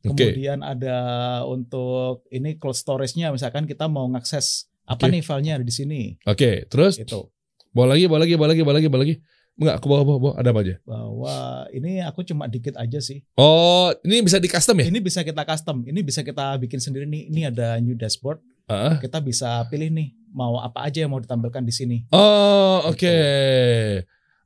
oke. 0.00 0.16
kemudian 0.16 0.58
ada 0.60 0.96
untuk 1.44 2.24
ini 2.28 2.56
cloud 2.56 2.72
storage-nya 2.74 3.28
misalkan 3.28 3.64
kita 3.64 3.84
mau 3.84 4.08
ngakses 4.08 4.64
apa 4.84 5.06
nih 5.06 5.20
filenya 5.20 5.54
ada 5.54 5.62
di 5.62 5.70
sini 5.70 6.16
Oke, 6.24 6.64
terus 6.66 6.96
gitu. 6.96 7.28
bawa 7.70 7.94
lagi, 7.94 8.08
bawa 8.08 8.24
lagi, 8.24 8.34
bawa 8.34 8.48
lagi, 8.48 8.62
bawa 8.62 8.74
lagi, 8.74 8.88
bawa 8.88 9.02
lagi. 9.02 9.16
Enggak, 9.54 9.76
aku 9.76 9.86
bawa, 9.86 10.02
bawa, 10.02 10.18
bawa. 10.18 10.32
Ada 10.34 10.48
apa 10.48 10.60
aja? 10.64 10.74
Bahwa 10.82 11.34
ini 11.70 12.00
aku 12.00 12.24
cuma 12.24 12.48
dikit 12.48 12.74
aja 12.74 12.96
sih. 12.96 13.20
Oh, 13.36 13.92
ini 14.00 14.24
bisa 14.24 14.40
di 14.40 14.48
custom 14.48 14.72
ya? 14.80 14.88
Ini 14.88 14.98
bisa 14.98 15.20
kita 15.20 15.44
custom, 15.44 15.84
ini 15.84 16.00
bisa 16.00 16.24
kita 16.24 16.56
bikin 16.56 16.80
sendiri 16.80 17.04
nih. 17.04 17.28
Ini 17.28 17.40
ada 17.52 17.76
new 17.76 17.92
dashboard, 17.92 18.40
Ah. 18.64 18.96
kita 18.96 19.20
bisa 19.20 19.68
pilih 19.68 19.92
nih 19.92 20.16
mau 20.32 20.56
apa 20.56 20.88
aja 20.88 21.04
yang 21.04 21.12
mau 21.12 21.20
ditampilkan 21.20 21.60
di 21.60 21.74
sini. 21.76 21.96
Oh, 22.08 22.88
oke. 22.88 23.16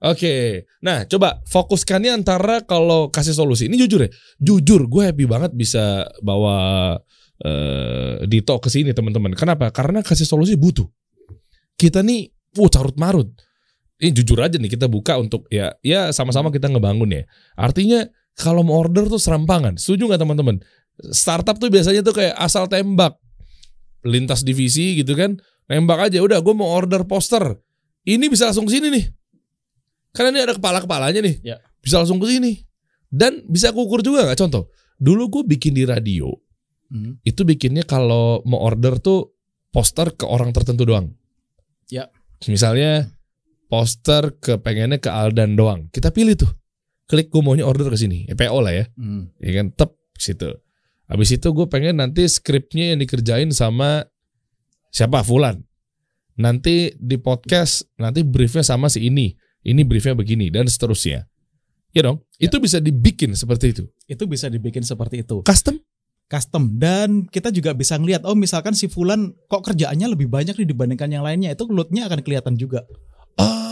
Oke. 0.04 0.68
Nah, 0.84 1.08
coba 1.08 1.40
fokuskannya 1.48 2.12
antara 2.12 2.60
kalau 2.68 3.08
kasih 3.08 3.32
solusi. 3.32 3.72
Ini 3.72 3.80
jujur 3.80 4.04
ya. 4.04 4.10
Jujur, 4.36 4.84
gue 4.84 5.02
happy 5.08 5.24
banget 5.24 5.56
bisa 5.56 6.04
bawa 6.20 6.92
eh 7.40 8.22
Dito 8.28 8.54
ke 8.60 8.68
sini 8.68 8.92
teman-teman. 8.92 9.32
Kenapa? 9.32 9.72
Karena 9.72 10.04
kasih 10.04 10.28
solusi 10.28 10.60
butuh. 10.60 10.86
Kita 11.74 12.04
nih, 12.04 12.28
wuh 12.60 12.68
carut 12.68 12.94
marut. 13.00 13.32
Ini 13.98 14.12
jujur 14.12 14.38
aja 14.44 14.60
nih 14.60 14.68
kita 14.68 14.90
buka 14.90 15.16
untuk 15.16 15.48
ya 15.48 15.72
ya 15.80 16.12
sama-sama 16.12 16.52
kita 16.52 16.68
ngebangun 16.68 17.10
ya. 17.10 17.22
Artinya 17.56 18.04
kalau 18.36 18.60
mau 18.60 18.84
order 18.84 19.08
tuh 19.08 19.18
serampangan. 19.18 19.80
Setuju 19.80 20.12
nggak 20.12 20.20
teman-teman? 20.20 20.56
Startup 21.10 21.56
tuh 21.56 21.72
biasanya 21.72 22.04
tuh 22.04 22.14
kayak 22.14 22.36
asal 22.38 22.68
tembak 22.68 23.18
lintas 24.04 24.44
divisi 24.44 25.00
gitu 25.00 25.16
kan 25.16 25.40
nembak 25.66 26.12
aja 26.12 26.20
udah 26.20 26.38
gue 26.44 26.54
mau 26.54 26.68
order 26.68 27.08
poster 27.08 27.56
ini 28.04 28.28
bisa 28.28 28.52
langsung 28.52 28.68
sini 28.68 28.92
nih 28.92 29.04
karena 30.14 30.30
ini 30.30 30.40
ada 30.46 30.54
kepala 30.54 30.78
kepalanya 30.78 31.20
nih. 31.20 31.42
Ya. 31.42 31.58
bisa 31.82 32.00
langsung 32.00 32.22
ke 32.22 32.30
sini. 32.30 32.64
Dan 33.10 33.44
bisa 33.50 33.74
aku 33.74 33.84
ukur 33.84 34.00
juga 34.00 34.24
nggak? 34.24 34.38
Contoh 34.40 34.70
dulu 34.98 35.22
gue 35.28 35.42
bikin 35.58 35.74
di 35.74 35.84
radio. 35.84 36.30
Hmm. 36.84 37.18
itu 37.26 37.42
bikinnya 37.42 37.82
kalau 37.82 38.44
mau 38.46 38.60
order 38.60 39.00
tuh 39.02 39.34
poster 39.74 40.14
ke 40.14 40.28
orang 40.28 40.54
tertentu 40.54 40.86
doang. 40.86 41.10
Ya. 41.90 42.06
misalnya 42.46 43.10
poster 43.66 44.36
ke 44.38 44.60
pengennya 44.62 45.02
ke 45.02 45.10
Aldan 45.10 45.58
doang. 45.58 45.90
Kita 45.90 46.14
pilih 46.14 46.38
tuh. 46.38 46.52
Klik 47.10 47.34
gue 47.34 47.42
maunya 47.42 47.66
order 47.66 47.90
ke 47.90 47.98
sini. 47.98 48.28
Eh, 48.30 48.36
PO 48.38 48.62
lah 48.62 48.70
ya. 48.70 48.84
Hmm. 48.94 49.32
ya 49.42 49.50
kan? 49.58 49.74
Tep 49.74 49.96
situ. 50.14 50.54
Habis 51.10 51.34
itu 51.34 51.48
gue 51.50 51.66
pengen 51.66 51.98
nanti 51.98 52.28
skripnya 52.30 52.94
yang 52.94 53.02
dikerjain 53.02 53.50
sama 53.50 54.06
siapa? 54.94 55.24
Fulan. 55.26 55.64
Nanti 56.38 56.94
di 56.94 57.16
podcast 57.18 57.90
nanti 57.98 58.22
briefnya 58.22 58.62
sama 58.62 58.86
si 58.86 59.08
ini 59.08 59.34
ini 59.64 59.82
briefnya 59.82 60.12
begini 60.12 60.48
dan 60.48 60.68
seterusnya 60.68 61.24
ya 61.90 62.02
dong 62.02 62.20
Ya. 62.36 62.50
itu 62.50 62.56
bisa 62.58 62.78
dibikin 62.78 63.32
seperti 63.32 63.70
itu 63.70 63.84
Itu 64.04 64.26
bisa 64.26 64.46
dibikin 64.46 64.82
seperti 64.82 65.22
itu. 65.22 65.40
custom 65.42 65.78
custom 66.24 66.74
dan 66.74 67.28
kita 67.28 67.48
juga 67.48 67.70
bisa 67.72 67.94
ngelihat 67.94 68.24
oh 68.24 68.34
misalkan 68.34 68.72
si 68.72 68.88
Fulan 68.88 69.30
kok 69.46 69.62
kerjaannya 69.62 70.08
lebih 70.08 70.26
banyak 70.26 70.56
nih 70.56 70.66
dibandingkan 70.66 71.06
yang 71.08 71.22
lainnya 71.22 71.52
itu 71.52 71.68
loadnya 71.68 72.08
akan 72.08 72.20
kelihatan 72.20 72.56
juga 72.56 72.82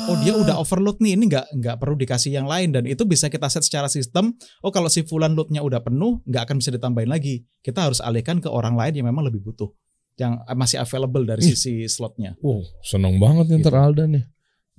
oh 0.02 0.16
dia 0.20 0.34
udah 0.34 0.58
overload 0.58 0.98
nih 0.98 1.14
ini 1.14 1.30
nggak 1.30 1.46
nggak 1.56 1.76
perlu 1.78 1.94
dikasih 1.94 2.34
yang 2.34 2.46
lain 2.46 2.70
dan 2.70 2.84
itu 2.84 3.02
bisa 3.02 3.26
kita 3.26 3.46
set 3.46 3.62
secara 3.62 3.86
sistem 3.86 4.34
oh 4.60 4.70
kalau 4.70 4.86
si 4.86 5.02
Fulan 5.02 5.32
loadnya 5.32 5.62
udah 5.62 5.80
penuh 5.80 6.20
nggak 6.22 6.42
akan 6.44 6.56
bisa 6.58 6.70
ditambahin 6.70 7.10
lagi 7.10 7.42
kita 7.62 7.88
harus 7.88 7.98
alihkan 7.98 8.38
ke 8.38 8.46
orang 8.46 8.74
lain 8.74 9.00
yang 9.00 9.06
memang 9.06 9.26
lebih 9.26 9.40
butuh 9.40 9.70
yang 10.14 10.36
masih 10.52 10.76
available 10.76 11.24
dari 11.24 11.40
Ih. 11.42 11.56
sisi 11.56 11.88
slotnya 11.88 12.36
Wow, 12.38 12.62
seneng 12.84 13.16
banget 13.16 13.48
nih 13.48 13.58
ntar 13.64 13.72
Gitu. 13.72 13.80
Aldan 13.80 14.08
nih. 14.12 14.24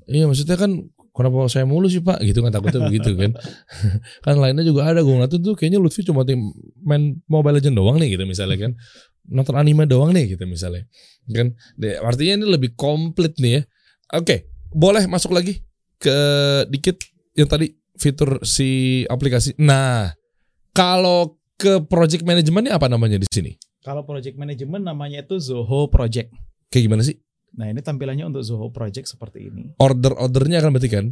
Iya 0.03 0.27
maksudnya 0.27 0.59
kan 0.59 0.71
kenapa 1.13 1.45
saya 1.47 1.63
mulu 1.63 1.85
sih 1.85 2.01
pak 2.01 2.19
gitu 2.25 2.41
kan 2.41 2.49
takutnya 2.49 2.89
begitu 2.89 3.13
kan. 3.13 3.31
kan 4.25 4.35
lainnya 4.41 4.65
juga 4.65 4.89
ada 4.89 5.05
gue 5.05 5.13
ngeliatin 5.13 5.39
tuh 5.45 5.53
kayaknya 5.53 5.79
Lutfi 5.79 6.01
cuma 6.01 6.25
tim 6.25 6.41
main 6.81 7.21
Mobile 7.29 7.61
Legend 7.61 7.77
doang 7.77 7.97
nih 8.01 8.17
gitu 8.17 8.25
misalnya 8.25 8.57
kan. 8.57 8.71
Nonton 9.29 9.55
anime 9.55 9.85
doang 9.85 10.11
nih 10.11 10.35
gitu 10.35 10.43
misalnya. 10.49 10.89
Kan 11.29 11.55
De- 11.77 12.01
artinya 12.01 12.43
ini 12.43 12.45
lebih 12.49 12.73
komplit 12.73 13.37
nih 13.39 13.61
ya. 13.61 13.61
Oke, 14.19 14.49
boleh 14.73 15.05
masuk 15.07 15.31
lagi 15.31 15.61
ke 16.01 16.17
dikit 16.67 16.99
yang 17.37 17.47
tadi 17.47 17.71
fitur 17.95 18.41
si 18.43 19.01
aplikasi. 19.07 19.55
Nah, 19.61 20.11
kalau 20.73 21.37
ke 21.55 21.79
project 21.85 22.25
manajemennya 22.25 22.75
apa 22.75 22.89
namanya 22.89 23.21
di 23.21 23.29
sini? 23.29 23.53
kalau 23.83 24.07
project 24.07 24.39
management 24.39 24.87
namanya 24.87 25.27
itu 25.27 25.35
Zoho 25.43 25.91
Project 25.91 26.31
Kayak 26.73 26.83
gimana 26.89 27.03
sih? 27.05 27.21
Nah 27.53 27.65
ini 27.65 27.79
tampilannya 27.79 28.25
untuk 28.25 28.41
Zoho 28.41 28.69
Project 28.69 29.05
seperti 29.07 29.47
ini 29.47 29.77
Order-ordernya 29.77 30.59
kan 30.59 30.71
berarti 30.71 30.89
kan? 30.89 31.05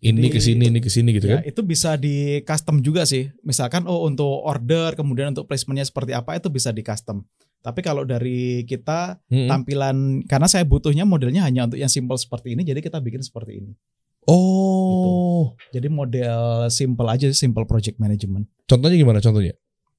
Ini 0.00 0.32
ke 0.32 0.40
sini, 0.40 0.72
ini 0.72 0.80
ke 0.80 0.88
sini 0.88 1.12
gitu 1.12 1.28
Ya, 1.28 1.38
kan? 1.38 1.42
itu 1.44 1.60
bisa 1.60 1.92
di 1.94 2.40
custom 2.40 2.80
juga 2.80 3.04
sih. 3.04 3.28
Misalkan 3.44 3.84
oh 3.84 4.08
untuk 4.08 4.24
order 4.40 4.96
kemudian 4.96 5.36
untuk 5.36 5.44
placementnya 5.44 5.84
seperti 5.84 6.16
apa 6.16 6.34
itu 6.34 6.48
bisa 6.48 6.72
di 6.72 6.80
custom. 6.80 7.20
Tapi 7.60 7.84
kalau 7.84 8.08
dari 8.08 8.64
kita 8.64 9.20
Mm-mm. 9.28 9.44
tampilan 9.44 9.96
karena 10.24 10.48
saya 10.48 10.64
butuhnya 10.64 11.04
modelnya 11.04 11.44
hanya 11.44 11.68
untuk 11.68 11.76
yang 11.76 11.92
simple 11.92 12.16
seperti 12.16 12.56
ini, 12.56 12.64
jadi 12.64 12.80
kita 12.80 12.96
bikin 12.96 13.20
seperti 13.20 13.60
ini. 13.60 13.76
Oh, 14.24 15.52
Jadi 15.68 15.88
model 15.88 16.40
simple 16.68 17.04
aja, 17.04 17.28
simple 17.30 17.64
project 17.64 17.96
management. 17.96 18.48
contohnya 18.64 18.96
gimana 18.96 19.18
contohnya? 19.18 19.52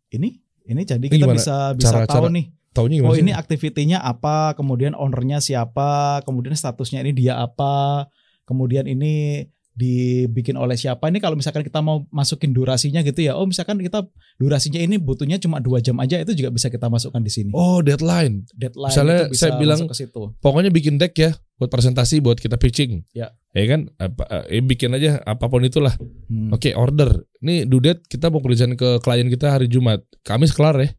Ini 0.09 0.29
ini 0.63 0.81
jadi 0.81 0.97
Ini 0.97 1.13
kita 1.13 1.25
gimana? 1.25 1.37
bisa 1.37 1.55
bisa 1.73 1.93
Cara- 1.93 2.09
tahu 2.09 2.25
cara- 2.25 2.33
nih. 2.33 2.45
Taunya 2.71 3.03
gimana 3.03 3.11
Oh 3.11 3.19
ini 3.19 3.35
aktivitinya 3.35 3.99
apa, 3.99 4.55
kemudian 4.55 4.95
ownernya 4.95 5.43
siapa, 5.43 6.23
kemudian 6.23 6.55
statusnya 6.55 7.03
ini 7.03 7.11
dia 7.11 7.35
apa, 7.39 8.07
kemudian 8.47 8.87
ini 8.87 9.43
dibikin 9.71 10.59
oleh 10.59 10.75
siapa 10.75 11.07
ini 11.07 11.23
kalau 11.23 11.39
misalkan 11.39 11.63
kita 11.63 11.79
mau 11.79 12.03
masukin 12.11 12.51
durasinya 12.51 12.99
gitu 13.01 13.23
ya 13.23 13.39
oh 13.39 13.47
misalkan 13.47 13.79
kita 13.79 14.03
durasinya 14.35 14.83
ini 14.83 14.99
butuhnya 14.99 15.39
cuma 15.39 15.63
dua 15.63 15.79
jam 15.79 15.95
aja 16.03 16.19
itu 16.19 16.35
juga 16.35 16.51
bisa 16.51 16.67
kita 16.67 16.91
masukkan 16.91 17.23
di 17.23 17.31
sini 17.31 17.51
Oh, 17.55 17.79
deadline. 17.79 18.43
deadline 18.51 18.91
misalnya 18.91 19.17
itu 19.25 19.31
bisa 19.31 19.47
saya 19.47 19.55
bilang- 19.55 19.87
ke 19.87 19.95
situ 19.95 20.21
Pokoknya 20.43 20.75
bikin 20.75 20.99
deck 20.99 21.15
ya 21.15 21.31
buat 21.55 21.71
presentasi 21.71 22.19
buat 22.19 22.41
kita 22.41 22.57
pitching. 22.57 23.05
Ya. 23.13 23.31
Ya 23.53 23.65
kan? 23.69 23.93
Apa, 23.95 24.49
eh, 24.49 24.59
bikin 24.59 24.91
aja 24.91 25.21
apa 25.21 25.45
pun 25.45 25.61
itulah. 25.61 25.93
Hmm. 26.25 26.49
Oke, 26.49 26.73
order. 26.73 27.21
Nih 27.39 27.69
due 27.69 27.85
date 27.85 28.01
kita 28.09 28.33
mau 28.33 28.41
kerjain 28.41 28.73
ke 28.73 28.97
klien 28.97 29.29
kita 29.29 29.55
hari 29.55 29.69
Jumat. 29.69 30.01
Kamis 30.25 30.57
kelar 30.57 30.73
ya. 30.81 30.89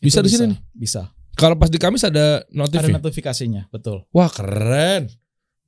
Bisa 0.00 0.20
Itu 0.20 0.26
di 0.26 0.30
sini 0.32 0.46
nih. 0.50 0.58
bisa 0.72 1.12
Kalau 1.36 1.54
pas 1.54 1.68
di 1.68 1.76
Kamis 1.76 2.00
ada 2.02 2.42
notif 2.48 2.80
ada 2.80 2.88
ya? 2.88 2.96
notifikasinya 2.96 3.68
betul 3.68 4.08
Wah, 4.10 4.32
keren. 4.32 5.12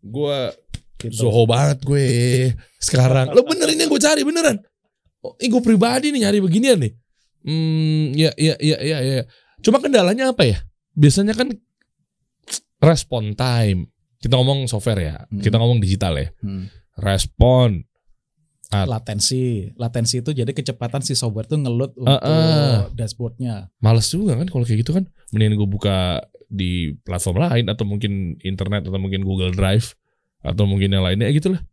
Gua 0.00 0.48
gitu. 0.96 1.28
Zoho 1.28 1.44
banget 1.44 1.84
gue 1.84 2.06
sekarang. 2.78 3.30
Lo 3.30 3.44
bener 3.44 3.70
ini 3.70 3.84
yang 3.84 3.90
gue 3.90 4.00
cari 4.00 4.22
beneran. 4.24 4.58
Oh, 5.20 5.34
ini 5.38 5.50
gue 5.50 5.62
pribadi 5.62 6.10
nih 6.10 6.26
nyari 6.26 6.38
beginian 6.38 6.78
nih. 6.78 6.92
Hmm, 7.42 8.14
ya, 8.14 8.30
ya, 8.34 8.54
ya, 8.58 8.76
ya, 8.78 8.98
ya. 8.98 9.22
Cuma 9.58 9.78
kendalanya 9.78 10.30
apa 10.30 10.46
ya? 10.46 10.58
Biasanya 10.94 11.34
kan 11.34 11.50
respon 12.88 13.34
time. 13.34 13.90
Kita 14.18 14.34
ngomong 14.34 14.66
software 14.66 14.98
ya, 15.00 15.14
Hmm. 15.26 15.38
kita 15.38 15.58
ngomong 15.58 15.78
digital 15.78 16.18
ya. 16.18 16.30
Hmm. 16.42 16.66
Respon. 16.98 17.86
Latensi 18.68 19.72
latensi 19.80 20.20
itu 20.20 20.36
jadi 20.36 20.52
kecepatan 20.52 21.00
si 21.00 21.16
software 21.16 21.48
tuh 21.48 21.56
ngeload 21.56 21.96
untuk 21.96 22.20
Uh-uh. 22.20 22.92
dashboardnya 22.92 23.72
Males 23.80 24.12
juga 24.12 24.36
kan 24.36 24.44
kalau 24.44 24.64
kayak 24.68 24.84
gitu 24.84 24.92
kan. 24.92 25.08
Mendingan 25.32 25.56
gue 25.56 25.68
buka 25.68 26.20
di 26.48 26.96
platform 27.04 27.44
lain 27.44 27.64
atau 27.68 27.84
mungkin 27.88 28.36
internet 28.44 28.88
atau 28.88 29.00
mungkin 29.00 29.24
Google 29.24 29.52
Drive 29.56 29.96
atau 30.44 30.64
mungkin 30.68 30.92
yang 30.92 31.04
lainnya 31.04 31.28
gitu 31.32 31.56
lah. 31.56 31.64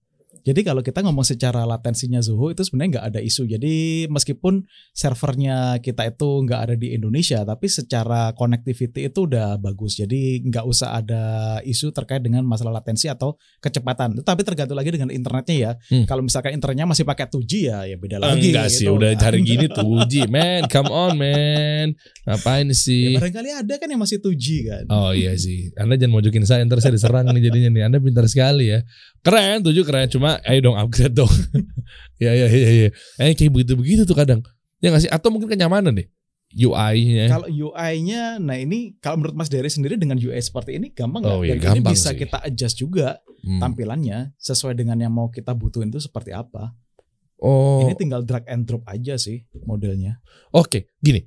Jadi 0.46 0.62
kalau 0.62 0.86
kita 0.86 1.02
ngomong 1.02 1.26
secara 1.26 1.66
latensinya 1.66 2.22
Zoho 2.22 2.54
itu 2.54 2.62
sebenarnya 2.62 3.02
nggak 3.02 3.08
ada 3.10 3.20
isu. 3.26 3.50
Jadi 3.50 4.06
meskipun 4.14 4.62
servernya 4.94 5.82
kita 5.82 6.06
itu 6.06 6.30
nggak 6.46 6.60
ada 6.70 6.76
di 6.78 6.94
Indonesia, 6.94 7.42
tapi 7.42 7.66
secara 7.66 8.30
connectivity 8.38 9.10
itu 9.10 9.26
udah 9.26 9.58
bagus. 9.58 9.98
Jadi 9.98 10.46
nggak 10.46 10.66
usah 10.70 11.02
ada 11.02 11.24
isu 11.66 11.90
terkait 11.90 12.22
dengan 12.22 12.46
masalah 12.46 12.78
latensi 12.78 13.10
atau 13.10 13.42
kecepatan. 13.58 14.22
Tapi 14.22 14.42
tergantung 14.46 14.78
lagi 14.78 14.94
dengan 14.94 15.10
internetnya 15.10 15.56
ya. 15.58 15.72
Hmm. 15.90 16.06
Kalau 16.06 16.22
misalkan 16.22 16.54
internetnya 16.54 16.86
masih 16.86 17.10
pakai 17.10 17.26
2G 17.26 17.52
ya, 17.66 17.80
ya 17.90 17.98
beda 17.98 18.22
lagi. 18.22 18.54
Enggak 18.54 18.70
sih, 18.70 18.86
gitu. 18.86 19.02
udah 19.02 19.12
Nah, 19.18 19.22
cari 19.22 19.40
gini 19.50 19.66
tuh 19.66 19.86
uji, 19.86 20.22
man. 20.30 20.70
Come 20.70 20.94
on, 20.94 21.18
man. 21.18 21.98
Ngapain 22.30 22.70
Ya, 22.70 22.78
sih? 22.78 23.18
barangkali 23.18 23.50
ada 23.66 23.74
kan 23.82 23.88
yang 23.90 24.02
masih 24.02 24.22
2G 24.22 24.46
kan. 24.70 24.84
Oh 24.94 25.10
iya 25.10 25.34
sih. 25.34 25.74
Anda 25.74 25.98
jangan 25.98 26.22
mojokin 26.22 26.46
saya 26.46 26.62
ntar 26.70 26.86
saya 26.86 26.94
diserang 26.94 27.26
nih 27.34 27.50
jadinya 27.50 27.70
nih. 27.74 27.84
Anda 27.90 27.98
pintar 27.98 28.30
sekali 28.30 28.70
ya. 28.70 28.86
Keren, 29.26 29.66
tujuh 29.66 29.82
keren. 29.82 30.06
Cuma 30.08 30.38
ayo 30.46 30.60
dong 30.62 30.78
upgrade 30.78 31.12
dong. 31.12 31.32
ya 32.24 32.32
ya 32.32 32.46
ya 32.46 32.70
ya. 32.86 32.90
Eh 33.18 33.34
kayak 33.34 33.50
begitu-begitu 33.50 34.06
tuh 34.06 34.14
kadang. 34.14 34.46
Ya 34.78 34.94
nggak 34.94 35.02
sih? 35.02 35.12
Atau 35.12 35.34
mungkin 35.34 35.50
kenyamanan 35.50 35.98
deh. 35.98 36.06
UI-nya. 36.56 37.28
Kalau 37.28 37.50
UI-nya, 37.50 38.38
nah 38.38 38.56
ini 38.56 38.96
kalau 38.98 39.20
menurut 39.20 39.36
Mas 39.36 39.50
Dery 39.50 39.68
sendiri 39.68 39.98
dengan 39.98 40.16
UI 40.16 40.40
seperti 40.40 40.78
ini 40.78 40.88
gampang 40.90 41.20
nggak? 41.20 41.36
Oh, 41.36 41.44
iya, 41.44 41.58
Dan 41.58 41.60
ini 41.60 41.66
gampang 41.82 41.92
bisa 41.92 42.10
sih. 42.14 42.18
kita 42.18 42.38
adjust 42.40 42.78
juga 42.78 43.20
Hmm. 43.42 43.62
tampilannya 43.62 44.34
sesuai 44.38 44.74
dengan 44.74 44.98
yang 44.98 45.12
mau 45.12 45.28
kita 45.28 45.54
butuhin 45.54 45.90
itu 45.90 46.00
seperti 46.00 46.34
apa. 46.34 46.74
Oh, 47.38 47.84
Ini 47.84 47.94
tinggal 47.94 48.24
drag 48.24 48.42
and 48.48 48.64
drop 48.64 48.82
aja 48.86 49.18
sih 49.18 49.46
modelnya. 49.62 50.18
oke. 50.50 50.90
Gini, 50.98 51.22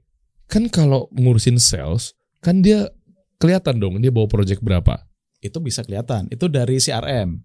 kan 0.46 0.66
kalau 0.66 1.06
ngurusin 1.12 1.60
sales, 1.60 2.16
kan 2.40 2.58
dia 2.58 2.90
kelihatan 3.36 3.78
dong 3.78 4.00
dia 4.00 4.10
bawa 4.10 4.26
project 4.26 4.58
berapa. 4.58 5.06
Itu 5.38 5.60
bisa 5.60 5.84
kelihatan. 5.84 6.26
Itu 6.26 6.48
dari 6.48 6.80
CRM. 6.80 7.38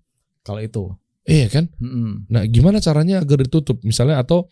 Kalau 0.43 0.59
itu. 0.59 0.91
Iya 1.23 1.47
kan? 1.47 1.71
Mm-mm. 1.79 2.27
Nah, 2.27 2.43
gimana 2.51 2.83
caranya 2.83 3.23
agar 3.23 3.47
ditutup? 3.47 3.79
Misalnya 3.87 4.19
atau 4.19 4.51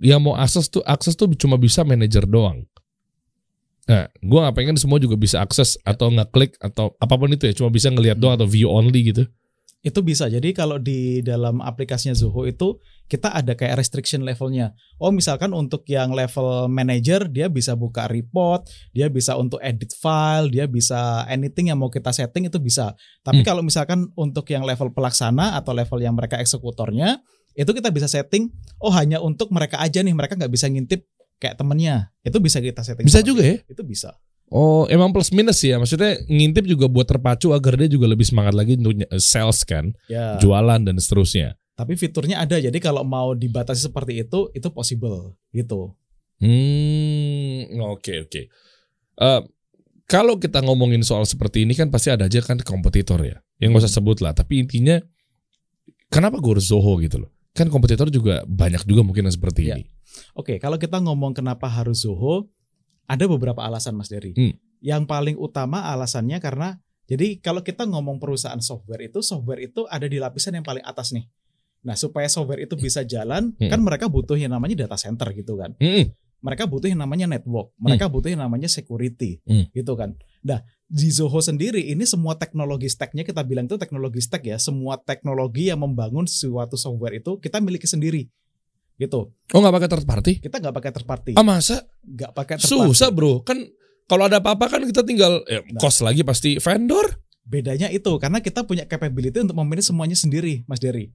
yang 0.00 0.24
mau 0.24 0.32
akses 0.38 0.72
tuh 0.72 0.80
akses 0.88 1.14
tuh 1.14 1.28
cuma 1.36 1.60
bisa 1.60 1.84
manajer 1.84 2.24
doang. 2.24 2.64
Nah, 3.82 4.06
gua 4.22 4.48
nggak 4.48 4.56
pengen 4.56 4.76
semua 4.78 4.96
juga 5.02 5.18
bisa 5.18 5.42
akses 5.42 5.76
atau 5.82 6.08
ngeklik 6.08 6.54
atau 6.62 6.94
apa 6.96 7.14
pun 7.18 7.34
itu 7.34 7.50
ya, 7.50 7.52
cuma 7.52 7.68
bisa 7.68 7.90
ngelihat 7.90 8.16
doang 8.16 8.38
atau 8.38 8.46
view 8.46 8.70
only 8.70 9.10
gitu. 9.10 9.26
Itu 9.82 9.98
bisa. 10.06 10.30
Jadi 10.30 10.54
kalau 10.54 10.78
di 10.78 11.26
dalam 11.26 11.58
aplikasinya 11.58 12.14
Zoho 12.14 12.46
itu 12.46 12.78
kita 13.10 13.34
ada 13.34 13.58
kayak 13.58 13.82
restriction 13.82 14.22
levelnya. 14.22 14.78
Oh 15.02 15.10
misalkan 15.10 15.50
untuk 15.50 15.82
yang 15.90 16.14
level 16.14 16.70
manager 16.70 17.26
dia 17.26 17.50
bisa 17.50 17.74
buka 17.74 18.06
report, 18.06 18.70
dia 18.94 19.10
bisa 19.10 19.34
untuk 19.34 19.58
edit 19.58 19.90
file, 19.98 20.54
dia 20.54 20.70
bisa 20.70 21.26
anything 21.26 21.74
yang 21.74 21.82
mau 21.82 21.90
kita 21.90 22.14
setting 22.14 22.46
itu 22.46 22.62
bisa. 22.62 22.94
Tapi 23.26 23.42
Hmm. 23.42 23.46
kalau 23.52 23.62
misalkan 23.66 24.06
untuk 24.14 24.46
yang 24.54 24.62
level 24.62 24.94
pelaksana 24.94 25.58
atau 25.58 25.74
level 25.74 25.98
yang 25.98 26.14
mereka 26.14 26.38
eksekutornya 26.38 27.18
itu 27.58 27.68
kita 27.74 27.90
bisa 27.90 28.06
setting. 28.06 28.54
Oh 28.78 28.94
hanya 28.94 29.18
untuk 29.18 29.50
mereka 29.50 29.82
aja 29.82 29.98
nih, 30.00 30.14
mereka 30.14 30.38
nggak 30.38 30.52
bisa 30.54 30.70
ngintip 30.70 31.04
kayak 31.42 31.58
temennya. 31.58 32.14
Itu 32.22 32.38
bisa 32.38 32.62
kita 32.62 32.86
setting. 32.86 33.04
Bisa 33.04 33.18
juga 33.20 33.42
ya? 33.42 33.58
Itu 33.66 33.82
bisa. 33.82 34.14
Oh, 34.48 34.84
emang 34.88 35.12
plus 35.12 35.30
minus 35.30 35.60
sih 35.60 35.70
ya. 35.70 35.78
Maksudnya 35.78 36.18
ngintip 36.26 36.64
juga 36.64 36.88
buat 36.88 37.06
terpacu 37.06 37.52
agar 37.52 37.76
dia 37.76 37.88
juga 37.88 38.04
lebih 38.08 38.24
semangat 38.24 38.52
lagi 38.52 38.76
untuk 38.76 38.92
sales 39.16 39.62
kan, 39.64 39.92
Ya. 40.08 40.36
jualan 40.40 40.80
dan 40.82 40.96
seterusnya. 40.98 41.56
Tapi 41.72 41.96
fiturnya 41.96 42.42
ada. 42.44 42.60
Jadi 42.60 42.76
kalau 42.76 43.00
mau 43.00 43.32
dibatasi 43.32 43.88
seperti 43.88 44.20
itu, 44.20 44.52
itu 44.52 44.68
possible 44.68 45.34
gitu. 45.50 45.96
Hmm, 46.36 47.80
oke 47.80 48.28
oke. 48.28 48.42
Eh, 49.16 49.40
kalau 50.04 50.36
kita 50.36 50.60
ngomongin 50.60 51.00
soal 51.00 51.24
seperti 51.24 51.64
ini 51.64 51.72
kan 51.72 51.88
pasti 51.88 52.12
ada 52.12 52.28
aja 52.28 52.44
kan 52.44 52.60
kompetitor 52.60 53.24
ya. 53.24 53.40
Yang 53.56 53.68
nggak 53.72 53.82
usah 53.88 53.94
sebut 53.96 54.18
lah. 54.20 54.36
Tapi 54.36 54.60
intinya, 54.60 55.00
kenapa 56.12 56.36
gue 56.42 56.58
harus 56.58 56.68
Zoho 56.68 57.00
gitu 57.00 57.24
loh? 57.24 57.30
Kan 57.56 57.72
kompetitor 57.72 58.12
juga 58.12 58.44
banyak 58.44 58.84
juga 58.84 59.00
mungkin 59.00 59.28
yang 59.28 59.34
seperti 59.34 59.70
Iya. 59.72 59.80
ini. 59.80 59.84
Oke, 60.36 60.60
kalau 60.60 60.76
kita 60.76 61.00
ngomong 61.00 61.32
kenapa 61.32 61.68
harus 61.72 62.04
Zoho, 62.04 62.52
ada 63.12 63.24
beberapa 63.28 63.60
alasan 63.60 63.92
Mas 63.92 64.08
Dery. 64.08 64.32
Hmm. 64.32 64.56
Yang 64.80 65.02
paling 65.04 65.36
utama 65.36 65.84
alasannya 65.92 66.40
karena 66.40 66.80
jadi 67.04 67.36
kalau 67.44 67.60
kita 67.60 67.84
ngomong 67.84 68.16
perusahaan 68.16 68.58
software 68.64 69.04
itu, 69.04 69.20
software 69.20 69.60
itu 69.60 69.84
ada 69.92 70.08
di 70.08 70.16
lapisan 70.16 70.56
yang 70.56 70.64
paling 70.64 70.80
atas 70.80 71.12
nih. 71.12 71.28
Nah, 71.84 71.98
supaya 71.98 72.30
software 72.30 72.64
itu 72.64 72.78
bisa 72.78 73.04
jalan, 73.04 73.52
Hmm. 73.58 73.68
kan 73.68 73.80
mereka 73.82 74.08
butuh 74.08 74.38
yang 74.38 74.54
namanya 74.54 74.86
data 74.86 74.96
center 74.96 75.28
gitu 75.36 75.58
kan. 75.60 75.74
Mm-mm. 75.76 76.14
Mereka 76.42 76.66
butuh 76.66 76.90
yang 76.90 76.98
namanya 76.98 77.30
network, 77.30 77.70
mereka 77.78 78.10
butuh 78.10 78.30
yang 78.32 78.42
namanya 78.42 78.66
security, 78.66 79.42
Hmm. 79.46 79.66
gitu 79.74 79.94
kan. 79.94 80.14
Nah, 80.42 80.62
di 80.90 81.10
Zoho 81.10 81.38
sendiri 81.38 81.82
ini 81.82 82.02
semua 82.06 82.34
teknologi 82.38 82.90
stacknya 82.90 83.22
kita 83.22 83.46
bilang 83.46 83.66
itu 83.70 83.78
teknologi 83.78 84.18
stack 84.22 84.46
ya, 84.46 84.58
semua 84.58 84.98
teknologi 84.98 85.70
yang 85.70 85.82
membangun 85.82 86.26
suatu 86.26 86.74
software 86.78 87.18
itu 87.18 87.38
kita 87.38 87.62
miliki 87.62 87.86
sendiri, 87.86 88.26
gitu. 88.96 89.32
Oh 89.52 89.58
nggak 89.60 89.74
pakai 89.76 89.88
third 89.88 90.06
party? 90.06 90.32
Kita 90.40 90.56
nggak 90.58 90.74
pakai 90.74 90.90
third 90.92 91.06
party, 91.06 91.32
Ah 91.34 91.44
masa? 91.44 91.84
nggak 92.02 92.32
pakai 92.32 92.54
third 92.58 92.68
party. 92.68 92.88
Susah 92.92 93.08
bro. 93.10 93.40
Kan 93.42 93.64
kalau 94.06 94.26
ada 94.28 94.42
apa-apa 94.42 94.68
kan 94.68 94.80
kita 94.82 95.02
tinggal 95.02 95.40
ya, 95.46 95.60
Nah. 95.62 95.80
cost 95.80 96.00
lagi 96.00 96.22
pasti 96.22 96.58
vendor. 96.58 97.22
Bedanya 97.42 97.90
itu 97.90 98.12
karena 98.16 98.38
kita 98.38 98.62
punya 98.62 98.86
capability 98.86 99.34
untuk 99.38 99.56
memanage 99.56 99.88
semuanya 99.88 100.14
sendiri, 100.14 100.62
Mas 100.64 100.78
Dery. 100.78 101.10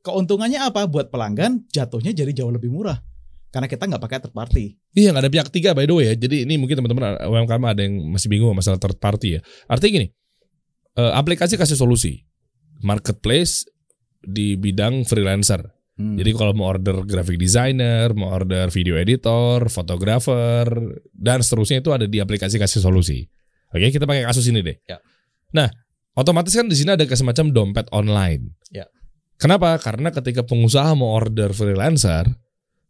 Keuntungannya 0.00 0.60
apa 0.60 0.84
buat 0.84 1.08
pelanggan? 1.08 1.64
Jatuhnya 1.68 2.12
jadi 2.12 2.32
jauh 2.32 2.52
lebih 2.52 2.68
murah 2.68 3.00
karena 3.50 3.66
kita 3.66 3.88
nggak 3.88 4.02
pakai 4.02 4.18
third 4.22 4.34
party. 4.34 4.64
Iya 4.94 5.10
nggak 5.10 5.24
ada 5.26 5.32
pihak 5.32 5.46
ketiga 5.50 5.70
by 5.74 5.84
the 5.84 5.94
way 5.96 6.04
ya. 6.08 6.14
Jadi 6.16 6.44
ini 6.46 6.54
mungkin 6.56 6.78
teman-teman 6.78 7.18
UMKM 7.20 7.64
ada 7.66 7.80
yang 7.82 7.94
masih 8.08 8.28
bingung 8.28 8.52
masalah 8.52 8.78
third 8.78 8.96
party 8.96 9.36
ya. 9.36 9.40
Artinya 9.66 10.00
gini, 10.00 10.08
eh, 10.96 11.12
aplikasi 11.16 11.56
kasih 11.56 11.74
solusi, 11.74 12.22
marketplace 12.80 13.64
di 14.20 14.54
bidang 14.54 15.04
freelancer. 15.04 15.64
Hmm. 16.00 16.16
Jadi 16.16 16.32
kalau 16.32 16.56
mau 16.56 16.72
order 16.72 17.04
graphic 17.04 17.36
designer, 17.36 18.16
mau 18.16 18.32
order 18.32 18.72
video 18.72 18.96
editor, 18.96 19.68
fotografer, 19.68 20.64
dan 21.12 21.44
seterusnya 21.44 21.84
itu 21.84 21.92
ada 21.92 22.08
di 22.08 22.16
aplikasi 22.24 22.56
kasih 22.56 22.80
solusi. 22.80 23.28
Oke, 23.68 23.92
kita 23.92 24.08
pakai 24.08 24.24
kasus 24.24 24.48
ini 24.48 24.64
deh. 24.64 24.80
Ya. 24.88 24.96
Nah, 25.52 25.68
otomatis 26.16 26.56
kan 26.56 26.72
di 26.72 26.72
sini 26.72 26.96
ada 26.96 27.04
semacam 27.04 27.52
dompet 27.52 27.86
online. 27.92 28.56
Ya. 28.72 28.88
Kenapa? 29.36 29.76
Karena 29.76 30.08
ketika 30.08 30.40
pengusaha 30.40 30.96
mau 30.96 31.12
order 31.12 31.52
freelancer, 31.52 32.32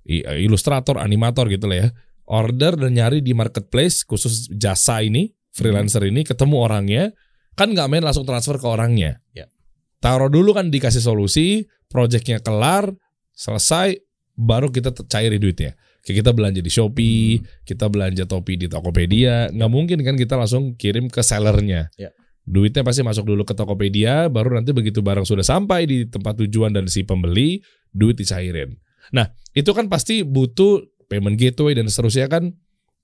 i- 0.06 0.22
ilustrator, 0.46 1.02
animator 1.02 1.50
gitu 1.50 1.66
lah 1.66 1.78
ya, 1.82 1.88
order 2.30 2.78
dan 2.78 2.94
nyari 2.94 3.26
di 3.26 3.34
marketplace 3.34 4.06
khusus 4.06 4.46
jasa 4.54 5.02
ini, 5.02 5.34
freelancer 5.50 6.06
ini 6.06 6.22
ketemu 6.22 6.56
orangnya, 6.62 7.10
kan 7.58 7.74
nggak 7.74 7.90
main 7.90 8.06
langsung 8.06 8.22
transfer 8.22 8.54
ke 8.54 8.70
orangnya. 8.70 9.18
Ya. 9.34 9.50
Taruh 10.00 10.32
dulu 10.32 10.56
kan 10.56 10.72
dikasih 10.72 11.04
solusi, 11.04 11.68
projectnya 11.92 12.40
kelar, 12.40 12.88
selesai, 13.36 14.00
baru 14.32 14.72
kita 14.72 14.96
cairi 15.04 15.36
duitnya. 15.36 15.76
Kayak 16.00 16.24
kita 16.24 16.30
belanja 16.32 16.60
di 16.64 16.72
Shopee, 16.72 17.44
kita 17.68 17.92
belanja 17.92 18.24
topi 18.24 18.56
di 18.56 18.66
Tokopedia, 18.72 19.52
nggak 19.52 19.70
mungkin 19.70 20.00
kan 20.00 20.16
kita 20.16 20.40
langsung 20.40 20.72
kirim 20.80 21.12
ke 21.12 21.20
sellernya. 21.20 21.92
Ya. 22.00 22.08
Duitnya 22.48 22.80
pasti 22.80 23.04
masuk 23.04 23.28
dulu 23.28 23.44
ke 23.44 23.52
Tokopedia, 23.52 24.32
baru 24.32 24.56
nanti 24.56 24.72
begitu 24.72 25.04
barang 25.04 25.28
sudah 25.28 25.44
sampai 25.44 25.84
di 25.84 26.08
tempat 26.08 26.40
tujuan 26.40 26.72
dan 26.72 26.88
si 26.88 27.04
pembeli, 27.04 27.60
duit 27.92 28.16
dicairin. 28.16 28.72
Nah, 29.12 29.28
itu 29.52 29.68
kan 29.76 29.92
pasti 29.92 30.24
butuh 30.24 30.80
payment 31.12 31.36
gateway 31.36 31.76
dan 31.76 31.92
seterusnya 31.92 32.32
kan 32.32 32.56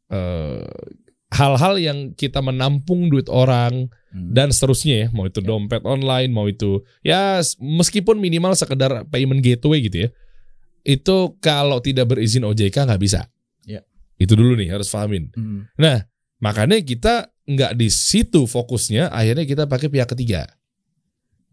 eh, 0.09 0.65
hal-hal 1.37 1.77
yang 1.77 1.99
kita 2.17 2.41
menampung 2.41 3.13
duit 3.13 3.29
orang 3.29 3.93
Hmm. 4.17 4.33
dan 4.33 4.49
seterusnya 4.49 4.95
ya, 4.97 5.07
mau 5.13 5.29
itu 5.29 5.45
Ya. 5.45 5.53
dompet 5.53 5.85
online, 5.85 6.33
mau 6.33 6.49
itu 6.49 6.81
ya 7.05 7.37
meskipun 7.61 8.17
minimal 8.17 8.57
sekedar 8.57 9.05
payment 9.13 9.45
gateway 9.45 9.85
gitu 9.85 10.09
ya. 10.09 10.11
Itu 10.81 11.37
kalau 11.37 11.85
tidak 11.85 12.17
berizin 12.17 12.49
OJK 12.49 12.89
nggak 12.89 13.03
bisa. 13.03 13.29
Ya. 13.69 13.85
Itu 14.17 14.33
dulu 14.33 14.57
nih 14.57 14.73
harus 14.73 14.89
pahamin. 14.89 15.29
Hmm. 15.37 15.69
Nah, 15.77 16.09
makanya 16.41 16.81
kita 16.81 17.29
nggak 17.45 17.77
di 17.77 17.93
situ 17.93 18.49
fokusnya, 18.49 19.13
akhirnya 19.13 19.45
kita 19.45 19.69
pakai 19.69 19.93
pihak 19.93 20.09
ketiga. 20.17 20.49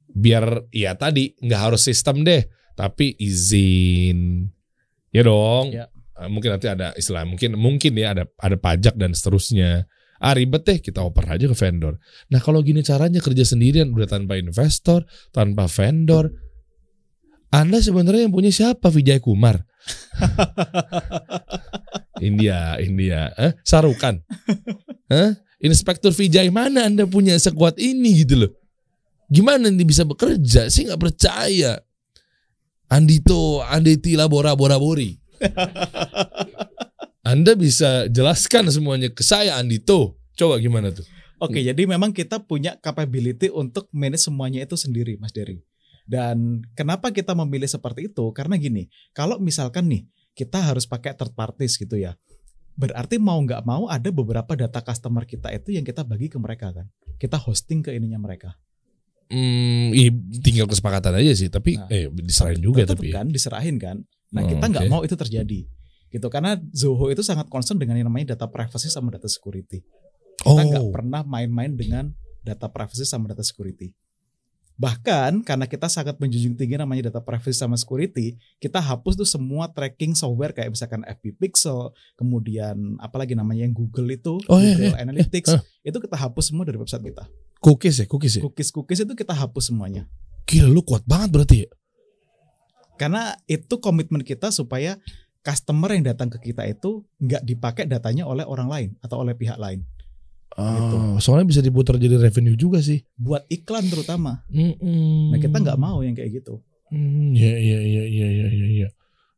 Biar 0.08 0.64
ya 0.70 0.94
tadi 0.96 1.34
nggak 1.42 1.62
harus 1.68 1.84
sistem 1.84 2.24
deh, 2.24 2.46
tapi 2.78 3.18
izin. 3.18 4.48
Ya 5.12 5.26
dong. 5.26 5.74
Ya. 5.74 5.90
Eh, 6.14 6.30
Mungkin 6.30 6.50
nanti 6.54 6.70
ada 6.70 6.94
istilah 6.94 7.26
mungkin 7.26 7.58
mungkin 7.58 7.98
ya 7.98 8.14
ada 8.14 8.24
ada 8.38 8.58
pajak 8.58 8.94
dan 8.98 9.18
seterusnya. 9.18 9.90
Ah 10.24 10.32
ribet 10.32 10.64
deh 10.64 10.80
kita 10.80 11.04
oper 11.04 11.36
aja 11.36 11.46
ke 11.50 11.58
vendor. 11.58 12.00
Nah 12.32 12.40
kalau 12.40 12.64
gini 12.64 12.80
caranya 12.80 13.20
kerja 13.20 13.44
sendirian 13.44 13.92
udah 13.92 14.08
tanpa 14.08 14.40
investor, 14.40 15.04
tanpa 15.36 15.68
vendor. 15.68 16.32
Anda 17.54 17.84
sebenarnya 17.84 18.26
yang 18.26 18.34
punya 18.34 18.50
siapa 18.50 18.90
Vijay 18.90 19.22
Kumar? 19.22 19.62
India, 22.24 22.80
India, 22.80 23.36
eh? 23.36 23.52
Sarukan, 23.68 24.24
Hah? 25.12 25.36
Inspektur 25.60 26.16
Vijay 26.16 26.50
mana 26.50 26.88
Anda 26.88 27.06
punya 27.06 27.36
sekuat 27.38 27.78
ini 27.78 28.24
gitu 28.24 28.48
loh? 28.48 28.52
Gimana 29.28 29.72
nih 29.72 29.88
bisa 29.88 30.08
bekerja? 30.08 30.72
Saya 30.72 30.94
nggak 30.94 31.04
percaya. 31.04 31.80
Andito, 32.92 33.64
Anditi 33.64 34.14
Labora 34.14 34.54
Bora 34.54 34.80
Bori. 34.80 35.23
Anda 37.34 37.56
bisa 37.56 38.08
jelaskan 38.12 38.68
semuanya 38.70 39.10
ke 39.10 39.24
saya 39.24 39.56
Andito. 39.56 40.20
Coba 40.36 40.60
gimana 40.60 40.92
tuh? 40.92 41.06
Oke, 41.44 41.60
jadi 41.60 41.84
memang 41.84 42.16
kita 42.16 42.40
punya 42.40 42.80
capability 42.80 43.52
untuk 43.52 43.92
manage 43.92 44.28
semuanya 44.28 44.64
itu 44.64 44.80
sendiri, 44.80 45.20
Mas 45.20 45.36
Dery. 45.36 45.60
Dan 46.08 46.64
kenapa 46.76 47.12
kita 47.12 47.36
memilih 47.36 47.68
seperti 47.68 48.12
itu? 48.12 48.32
Karena 48.36 48.56
gini, 48.56 48.88
kalau 49.12 49.40
misalkan 49.40 49.88
nih 49.92 50.04
kita 50.36 50.60
harus 50.60 50.88
pakai 50.88 51.16
third 51.16 51.36
parties 51.36 51.76
gitu 51.76 52.00
ya, 52.00 52.16
berarti 52.76 53.20
mau 53.20 53.40
nggak 53.40 53.64
mau 53.64 53.88
ada 53.88 54.10
beberapa 54.12 54.56
data 54.56 54.80
customer 54.84 55.24
kita 55.28 55.52
itu 55.52 55.76
yang 55.76 55.84
kita 55.84 56.04
bagi 56.04 56.28
ke 56.32 56.40
mereka 56.40 56.72
kan. 56.72 56.88
Kita 57.20 57.40
hosting 57.40 57.84
ke 57.84 57.96
ininya 57.96 58.20
mereka. 58.20 58.56
Hmm, 59.32 59.96
tinggal 60.44 60.68
kesepakatan 60.68 61.18
aja 61.24 61.32
sih. 61.34 61.48
Tapi 61.48 61.80
Nah, 61.80 61.88
eh 61.90 62.06
diserahin 62.12 62.60
juga 62.60 62.84
tapi. 62.84 63.10
ya. 63.10 63.24
kan 63.24 63.28
diserahin 63.32 63.80
kan. 63.80 64.04
Nah 64.34 64.44
kita 64.44 64.66
nggak 64.66 64.84
oke. 64.84 64.92
mau 64.92 65.02
itu 65.02 65.14
terjadi 65.14 65.62
gitu 66.10 66.28
karena 66.30 66.58
Zoho 66.70 67.10
itu 67.10 67.22
sangat 67.22 67.50
concern 67.50 67.78
dengan 67.78 67.98
yang 67.98 68.06
namanya 68.06 68.34
data 68.34 68.46
privacy 68.46 68.86
sama 68.86 69.10
data 69.10 69.26
security. 69.26 69.82
Kita 70.38 70.62
nggak 70.62 70.84
Oh, 70.84 70.90
pernah 70.90 71.22
main-main 71.22 71.74
dengan 71.74 72.14
data 72.42 72.66
privacy 72.68 73.06
sama 73.06 73.30
data 73.30 73.42
security. 73.42 73.94
Bahkan 74.74 75.46
karena 75.46 75.70
kita 75.70 75.86
sangat 75.86 76.18
menjunjung 76.18 76.58
tinggi 76.58 76.76
namanya 76.76 77.14
data 77.14 77.22
privacy 77.22 77.54
sama 77.54 77.78
security, 77.78 78.34
kita 78.58 78.82
hapus 78.82 79.14
tuh 79.16 79.30
semua 79.30 79.70
tracking 79.70 80.18
software 80.18 80.50
kayak 80.50 80.74
misalkan 80.74 81.06
FB 81.06 81.38
Pixel, 81.38 81.94
kemudian 82.18 82.98
apalagi 82.98 83.38
namanya 83.38 83.70
yang 83.70 83.74
Google 83.74 84.10
itu, 84.10 84.42
Oh, 84.50 84.58
iya, 84.58 84.74
Google 84.74 84.98
iya. 84.98 85.06
Analytics, 85.06 85.50
Eh, 85.54 85.62
itu 85.86 85.98
kita 86.02 86.18
hapus 86.18 86.50
semua 86.50 86.66
dari 86.66 86.82
website 86.82 87.06
kita. 87.06 87.30
cookies 87.62 88.02
ya, 88.02 88.06
cookies 88.10 88.34
ya. 88.38 88.42
Cookies-cookies 88.44 89.06
itu 89.06 89.14
kita 89.14 89.32
hapus 89.32 89.70
semuanya. 89.70 90.10
Gila 90.44 90.68
lu 90.68 90.82
kuat 90.82 91.06
banget 91.06 91.30
berarti 91.32 91.56
ya. 91.64 91.70
Karena 92.98 93.34
itu 93.50 93.82
komitmen 93.82 94.22
kita 94.22 94.54
supaya 94.54 94.98
customer 95.44 95.92
yang 95.92 96.08
datang 96.08 96.32
ke 96.32 96.40
kita 96.52 96.64
itu 96.66 97.04
nggak 97.20 97.44
dipakai 97.44 97.84
datanya 97.86 98.24
oleh 98.24 98.48
orang 98.48 98.70
lain 98.72 98.90
atau 99.04 99.22
oleh 99.22 99.36
pihak 99.36 99.60
lain. 99.60 99.84
Gitu. 100.54 100.96
Ah, 101.02 101.18
soalnya 101.18 101.50
bisa 101.50 101.62
diputar 101.66 101.98
jadi 101.98 102.16
revenue 102.22 102.54
juga 102.54 102.78
sih. 102.80 103.02
Buat 103.18 103.50
iklan 103.50 103.90
terutama. 103.90 104.46
Mm-mm. 104.54 105.34
Nah 105.34 105.40
kita 105.42 105.58
nggak 105.58 105.80
mau 105.82 106.06
yang 106.06 106.14
kayak 106.14 106.42
gitu. 106.42 106.62
Hmm, 106.94 107.34
ya, 107.34 107.58
ya, 107.58 107.80
ya, 107.82 108.04
ya, 108.06 108.28
ya, 108.30 108.48
ya, 108.54 108.68
ya. 108.86 108.90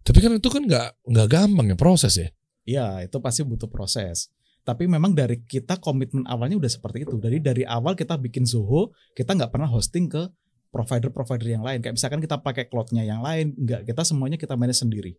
Tapi 0.03 0.19
kan 0.19 0.35
itu 0.35 0.49
kan 0.51 0.61
nggak 0.67 0.87
nggak 1.07 1.27
gampang 1.31 1.71
ya 1.71 1.77
proses 1.79 2.13
ya. 2.19 2.27
Ya 2.67 2.87
itu 3.07 3.17
pasti 3.23 3.47
butuh 3.47 3.71
proses. 3.71 4.27
Tapi 4.65 4.89
memang 4.89 5.15
dari 5.15 5.39
kita 5.45 5.79
komitmen 5.79 6.27
awalnya 6.27 6.59
udah 6.59 6.69
seperti 6.69 7.07
itu. 7.07 7.15
Dari 7.15 7.39
dari 7.39 7.63
awal 7.63 7.95
kita 7.95 8.19
bikin 8.19 8.43
Zoho, 8.43 8.91
kita 9.15 9.37
nggak 9.37 9.55
pernah 9.55 9.69
hosting 9.71 10.11
ke 10.11 10.27
provider-provider 10.75 11.47
yang 11.55 11.63
lain. 11.63 11.79
Kayak 11.79 11.95
misalkan 11.95 12.19
kita 12.19 12.43
pakai 12.43 12.67
cloud-nya 12.67 13.07
yang 13.07 13.23
lain, 13.23 13.55
nggak 13.55 13.87
kita 13.87 14.03
semuanya 14.03 14.35
kita 14.35 14.59
manage 14.59 14.83
sendiri. 14.83 15.15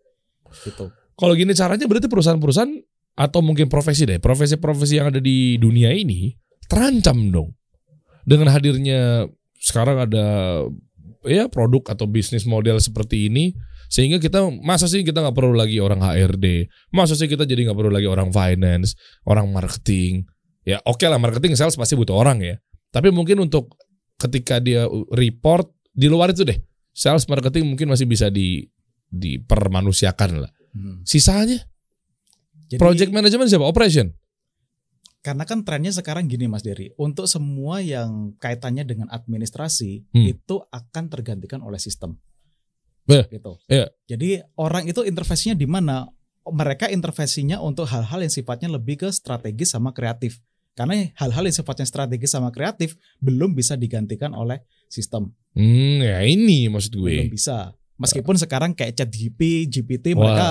Gitu. 0.60 0.92
Kalau 1.16 1.32
gini 1.32 1.56
caranya 1.56 1.88
berarti 1.88 2.12
perusahaan-perusahaan 2.12 2.76
atau 3.16 3.40
mungkin 3.40 3.72
profesi 3.72 4.04
deh, 4.04 4.20
profesi-profesi 4.20 5.00
yang 5.00 5.08
ada 5.08 5.16
di 5.16 5.56
dunia 5.56 5.88
ini 5.96 6.36
terancam 6.68 7.32
dong. 7.32 7.56
Dengan 8.28 8.52
hadirnya 8.52 9.24
sekarang 9.56 10.04
ada 10.04 10.26
ya 11.24 11.48
produk 11.48 11.96
atau 11.96 12.04
bisnis 12.04 12.44
model 12.44 12.76
seperti 12.76 13.32
ini 13.32 13.56
sehingga 13.88 14.20
kita 14.20 14.44
masa 14.60 14.90
sih 14.90 15.06
kita 15.06 15.24
nggak 15.24 15.34
perlu 15.34 15.56
lagi 15.56 15.78
orang 15.80 16.02
HRD, 16.02 16.68
masa 16.92 17.16
sih 17.16 17.30
kita 17.30 17.48
jadi 17.48 17.70
nggak 17.70 17.78
perlu 17.78 17.90
lagi 17.90 18.06
orang 18.10 18.34
finance, 18.34 18.98
orang 19.24 19.48
marketing. 19.48 20.26
Ya 20.66 20.82
oke 20.82 21.06
lah 21.06 21.16
marketing 21.16 21.54
sales 21.54 21.78
pasti 21.78 21.94
butuh 21.94 22.18
orang 22.18 22.42
ya. 22.42 22.58
Tapi 22.90 23.14
mungkin 23.14 23.46
untuk 23.46 23.78
ketika 24.16 24.60
dia 24.60 24.88
report 25.12 25.72
di 25.92 26.08
luar 26.08 26.32
itu 26.32 26.44
deh, 26.44 26.56
sales 26.92 27.28
marketing 27.28 27.68
mungkin 27.68 27.88
masih 27.92 28.08
bisa 28.08 28.32
di 28.32 28.64
dipermanusiakan 29.12 30.30
lah. 30.44 30.52
Hmm. 30.76 31.00
Sisanya 31.06 31.62
Jadi, 32.68 32.80
project 32.80 33.10
management 33.14 33.48
siapa? 33.48 33.64
Operation. 33.64 34.12
Karena 35.22 35.42
kan 35.42 35.66
trennya 35.66 35.90
sekarang 35.90 36.30
gini 36.30 36.46
Mas 36.46 36.62
Dery, 36.62 36.94
untuk 36.94 37.26
semua 37.26 37.82
yang 37.82 38.38
kaitannya 38.38 38.86
dengan 38.86 39.10
administrasi 39.10 40.10
Hmm. 40.14 40.26
itu 40.26 40.62
akan 40.70 41.04
tergantikan 41.10 41.62
oleh 41.62 41.82
sistem. 41.82 42.18
Iya. 43.06 43.26
Gitu. 43.30 43.52
Iya. 43.70 43.86
Jadi 44.06 44.42
orang 44.58 44.86
itu 44.90 45.06
intervensinya 45.06 45.54
di 45.54 45.66
mana? 45.66 46.06
Mereka 46.46 46.94
intervensinya 46.94 47.58
untuk 47.58 47.90
hal-hal 47.90 48.22
yang 48.22 48.30
sifatnya 48.30 48.70
lebih 48.70 49.02
ke 49.02 49.08
strategis 49.10 49.74
sama 49.74 49.90
kreatif. 49.90 50.38
Karena 50.76 51.08
hal-hal 51.16 51.48
yang 51.48 51.56
sifatnya 51.56 51.88
strategis 51.88 52.28
sama 52.28 52.52
kreatif 52.52 53.00
belum 53.18 53.56
bisa 53.56 53.74
digantikan 53.74 54.36
oleh 54.36 54.60
sistem. 54.86 55.32
Hmm, 55.56 56.04
ya 56.04 56.20
ini 56.22 56.68
maksud 56.68 56.92
Belum 56.92 57.26
gue. 57.26 57.32
bisa. 57.32 57.72
Meskipun 57.96 58.36
sekarang 58.36 58.76
kayak 58.76 58.92
ChatGPT, 58.92 59.72
GPT 59.72 60.12
Wah, 60.12 60.20
mereka 60.20 60.48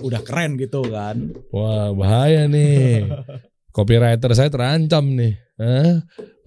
udah 0.00 0.20
keren 0.24 0.56
gitu 0.56 0.80
kan. 0.88 1.36
wah 1.52 1.92
bahaya 1.92 2.48
nih. 2.48 3.04
Copywriter 3.76 4.32
saya 4.32 4.48
terancam 4.48 5.04
nih. 5.12 5.36
Hah? 5.60 6.00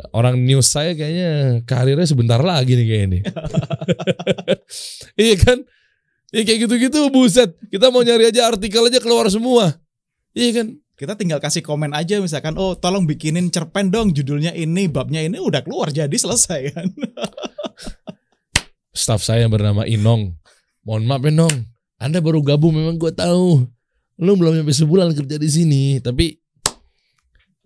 Orang 0.10 0.42
news 0.42 0.74
saya 0.74 0.98
kayaknya 0.98 1.62
karirnya 1.64 2.10
sebentar 2.10 2.42
lagi 2.42 2.74
nih 2.74 2.88
kayaknya. 2.90 3.20
iya 5.22 5.36
kan? 5.38 5.62
Iya 6.34 6.44
kayak 6.44 6.60
gitu-gitu 6.66 7.14
buset. 7.14 7.54
Kita 7.70 7.94
mau 7.94 8.02
nyari 8.02 8.34
aja 8.34 8.50
artikel 8.50 8.90
aja 8.90 8.98
keluar 8.98 9.30
semua. 9.30 9.78
Iya 10.34 10.50
kan? 10.58 10.68
Kita 10.94 11.18
tinggal 11.18 11.42
kasih 11.42 11.66
komen 11.66 11.92
aja 11.92 12.22
misalkan 12.22 12.54
oh 12.56 12.78
tolong 12.78 13.10
bikinin 13.10 13.50
cerpen 13.50 13.90
dong 13.90 14.14
judulnya 14.14 14.54
ini 14.54 14.86
babnya 14.86 15.26
ini 15.26 15.42
udah 15.42 15.66
keluar 15.66 15.90
jadi 15.90 16.14
selesai 16.14 16.62
kan 16.72 16.88
Staff 18.94 19.26
saya 19.26 19.50
bernama 19.50 19.90
Inong. 19.90 20.38
Mohon 20.86 21.04
maaf 21.10 21.24
Inong. 21.26 21.56
Anda 21.98 22.22
baru 22.22 22.46
gabung 22.46 22.78
memang 22.78 23.02
gue 23.02 23.10
tahu. 23.10 23.66
Lu 24.22 24.38
belum 24.38 24.62
sampai 24.62 24.76
sebulan 24.78 25.18
kerja 25.18 25.42
di 25.42 25.50
sini, 25.50 25.84
tapi 25.98 26.38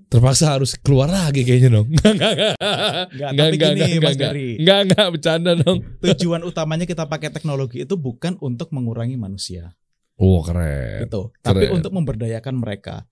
terpaksa 0.07 0.55
harus 0.55 0.79
keluar 0.79 1.11
lagi 1.11 1.43
kayaknya 1.43 1.83
dong. 1.83 1.91
Nggak, 3.11 3.31
tapi 3.35 3.55
gini, 3.59 3.99
Mas 3.99 4.15
enggak, 4.15 4.31
Gary. 4.31 4.49
enggak, 4.55 4.79
enggak, 4.87 5.07
bercanda 5.11 5.51
dong. 5.59 5.83
tujuan 6.07 6.47
utamanya 6.47 6.87
kita 6.87 7.03
pakai 7.03 7.27
teknologi 7.27 7.83
itu 7.83 7.99
bukan 7.99 8.39
untuk 8.39 8.71
mengurangi 8.71 9.19
manusia 9.19 9.75
Oh 10.17 10.41
keren. 10.41 11.05
gitu 11.05 11.29
tapi 11.45 11.67
Keren. 11.69 11.77
untuk 11.77 11.91
memberdayakan 11.93 12.55
mereka 12.57 13.05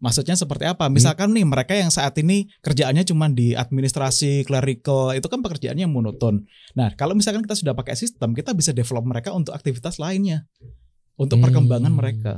maksudnya 0.00 0.32
seperti 0.32 0.64
apa 0.64 0.88
misalkan 0.88 1.30
nih 1.30 1.44
mereka 1.44 1.76
yang 1.76 1.92
saat 1.92 2.16
ini 2.16 2.48
kerjaannya 2.60 3.04
cuma 3.04 3.28
di 3.28 3.52
administrasi 3.52 4.48
clerical 4.48 5.12
itu 5.12 5.28
kan 5.28 5.44
pekerjaannya 5.44 5.84
yang 5.84 5.92
monoton 5.92 6.48
nah 6.72 6.88
kalau 6.96 7.12
misalkan 7.12 7.44
kita 7.44 7.52
sudah 7.54 7.76
pakai 7.76 7.94
sistem 7.94 8.32
kita 8.32 8.56
bisa 8.56 8.72
develop 8.72 9.04
mereka 9.04 9.30
untuk 9.30 9.52
aktivitas 9.52 10.00
lainnya 10.00 10.48
untuk 11.14 11.36
Hmm. 11.36 11.44
perkembangan 11.46 11.92
mereka 11.92 12.34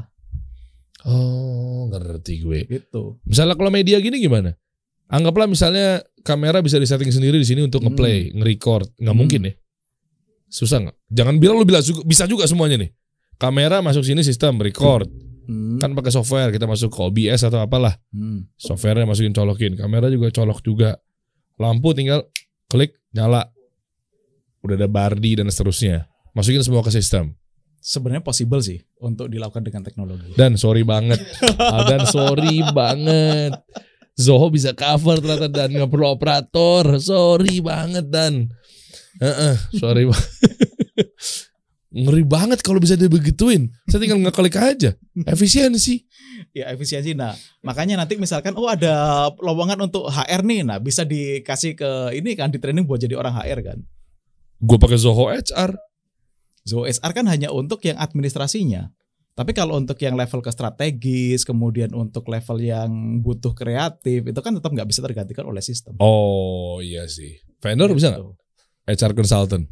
Oh 1.02 1.90
ngerti 1.90 2.46
gue. 2.46 2.62
gitu 2.70 3.18
Misalnya 3.26 3.58
kalau 3.58 3.74
media 3.74 3.98
gini 3.98 4.22
gimana? 4.22 4.54
Anggaplah 5.10 5.50
misalnya 5.50 5.98
kamera 6.22 6.62
bisa 6.62 6.78
disetting 6.78 7.10
sendiri 7.10 7.36
di 7.36 7.44
sini 7.44 7.66
untuk 7.66 7.82
Hmm. 7.82 7.90
ngeplay, 7.90 8.30
nge-record. 8.30 8.86
Nggak 9.02 9.10
Hmm. 9.10 9.18
mungkin 9.18 9.40
ya? 9.42 9.52
Susah 10.46 10.78
nggak? 10.78 10.96
Jangan 11.10 11.34
bilang 11.42 11.58
lu 11.58 11.66
bilang 11.66 11.82
bisa 12.06 12.24
juga 12.30 12.46
semuanya 12.46 12.86
nih. 12.86 12.90
Kamera 13.34 13.82
masuk 13.82 14.06
sini 14.06 14.22
sistem 14.22 14.62
record. 14.62 15.10
Hmm. 15.10 15.31
Kan 15.82 15.98
pakai 15.98 16.12
software, 16.14 16.54
kita 16.54 16.70
masuk 16.70 16.92
ke 16.94 17.00
OBS 17.02 17.46
atau 17.46 17.58
apalah. 17.62 17.98
Hmm. 18.14 18.46
Softwarenya 18.54 19.08
masukin 19.08 19.34
colokin, 19.34 19.74
kamera 19.74 20.06
juga 20.08 20.30
colok 20.30 20.62
juga. 20.62 20.90
Lampu 21.58 21.92
tinggal 21.92 22.26
klik 22.70 22.96
nyala. 23.12 23.50
Udah 24.62 24.78
ada 24.78 24.86
bardi 24.86 25.38
dan 25.38 25.50
seterusnya. 25.50 26.06
Masukin 26.32 26.62
semua 26.62 26.86
ke 26.86 26.94
sistem. 26.94 27.34
Sebenarnya 27.82 28.22
possible 28.22 28.62
sih 28.62 28.78
untuk 29.02 29.26
dilakukan 29.26 29.66
dengan 29.66 29.82
teknologi. 29.82 30.38
Dan 30.38 30.54
sorry 30.54 30.86
banget. 30.86 31.18
dan 31.90 32.06
sorry 32.06 32.62
banget. 32.70 33.58
Zoho 34.14 34.54
bisa 34.54 34.70
cover 34.78 35.18
ternyata 35.18 35.50
dan 35.50 35.74
nggak 35.74 35.90
perlu 35.90 36.14
operator. 36.14 37.02
Sorry 37.02 37.58
banget 37.58 38.06
dan. 38.06 38.54
Heeh, 39.18 39.54
sorry 39.76 40.06
banget. 40.10 40.71
Ngeri 41.92 42.24
banget 42.24 42.64
kalau 42.64 42.80
bisa 42.80 42.96
dibegituin. 42.96 43.68
Saya 43.84 44.00
tinggal 44.00 44.16
ngeklik 44.16 44.56
aja. 44.56 44.96
Efisiensi. 45.28 46.08
Ya 46.56 46.72
efisiensi. 46.72 47.12
Nah 47.12 47.36
makanya 47.60 48.00
nanti 48.00 48.16
misalkan 48.16 48.56
oh 48.56 48.64
ada 48.64 49.28
lowongan 49.36 49.76
untuk 49.84 50.08
HR 50.08 50.40
nih, 50.40 50.64
nah 50.64 50.80
bisa 50.80 51.04
dikasih 51.04 51.76
ke 51.76 52.16
ini 52.16 52.32
kan 52.32 52.48
di 52.48 52.56
training 52.56 52.88
buat 52.88 52.96
jadi 52.96 53.20
orang 53.20 53.36
HR 53.36 53.60
kan. 53.60 53.78
Gue 54.56 54.80
pakai 54.80 54.96
Zoho 54.96 55.28
HR. 55.28 55.76
Zoho 56.64 56.88
HR 56.88 57.12
kan 57.12 57.28
hanya 57.28 57.52
untuk 57.52 57.84
yang 57.84 58.00
administrasinya. 58.00 58.88
Tapi 59.32 59.56
kalau 59.56 59.80
untuk 59.80 59.96
yang 60.00 60.12
level 60.12 60.44
ke 60.44 60.52
strategis, 60.52 61.44
kemudian 61.48 61.96
untuk 61.96 62.28
level 62.28 62.60
yang 62.60 63.20
butuh 63.24 63.56
kreatif, 63.56 64.28
itu 64.28 64.40
kan 64.44 64.52
tetap 64.52 64.68
nggak 64.76 64.88
bisa 64.88 65.00
tergantikan 65.00 65.48
oleh 65.48 65.64
sistem. 65.64 65.96
Oh 66.00 66.84
iya 66.84 67.08
sih. 67.08 67.40
Vendor 67.60 67.92
bisa 67.96 68.12
nggak? 68.12 68.24
HR 68.92 69.12
consultant. 69.16 69.64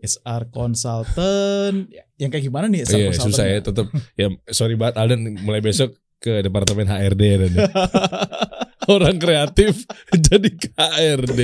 SR 0.00 0.50
consultant, 0.50 1.86
Ya, 1.88 2.02
yang 2.16 2.28
kayak 2.28 2.44
gimana 2.44 2.66
nih 2.66 2.82
SR 2.82 2.98
Iya 2.98 3.06
consultant? 3.08 3.30
susah 3.30 3.46
ya 3.46 3.58
tetap. 3.60 3.86
Ya 4.14 4.26
sorry 4.48 4.74
banget 4.74 4.94
Alden 4.96 5.20
mulai 5.40 5.60
besok 5.60 5.92
ke 6.18 6.42
departemen 6.42 6.84
HRD 6.84 7.22
dan 7.38 7.52
orang 8.90 9.16
kreatif 9.16 9.86
jadi 10.10 10.50
KRD. 10.50 11.40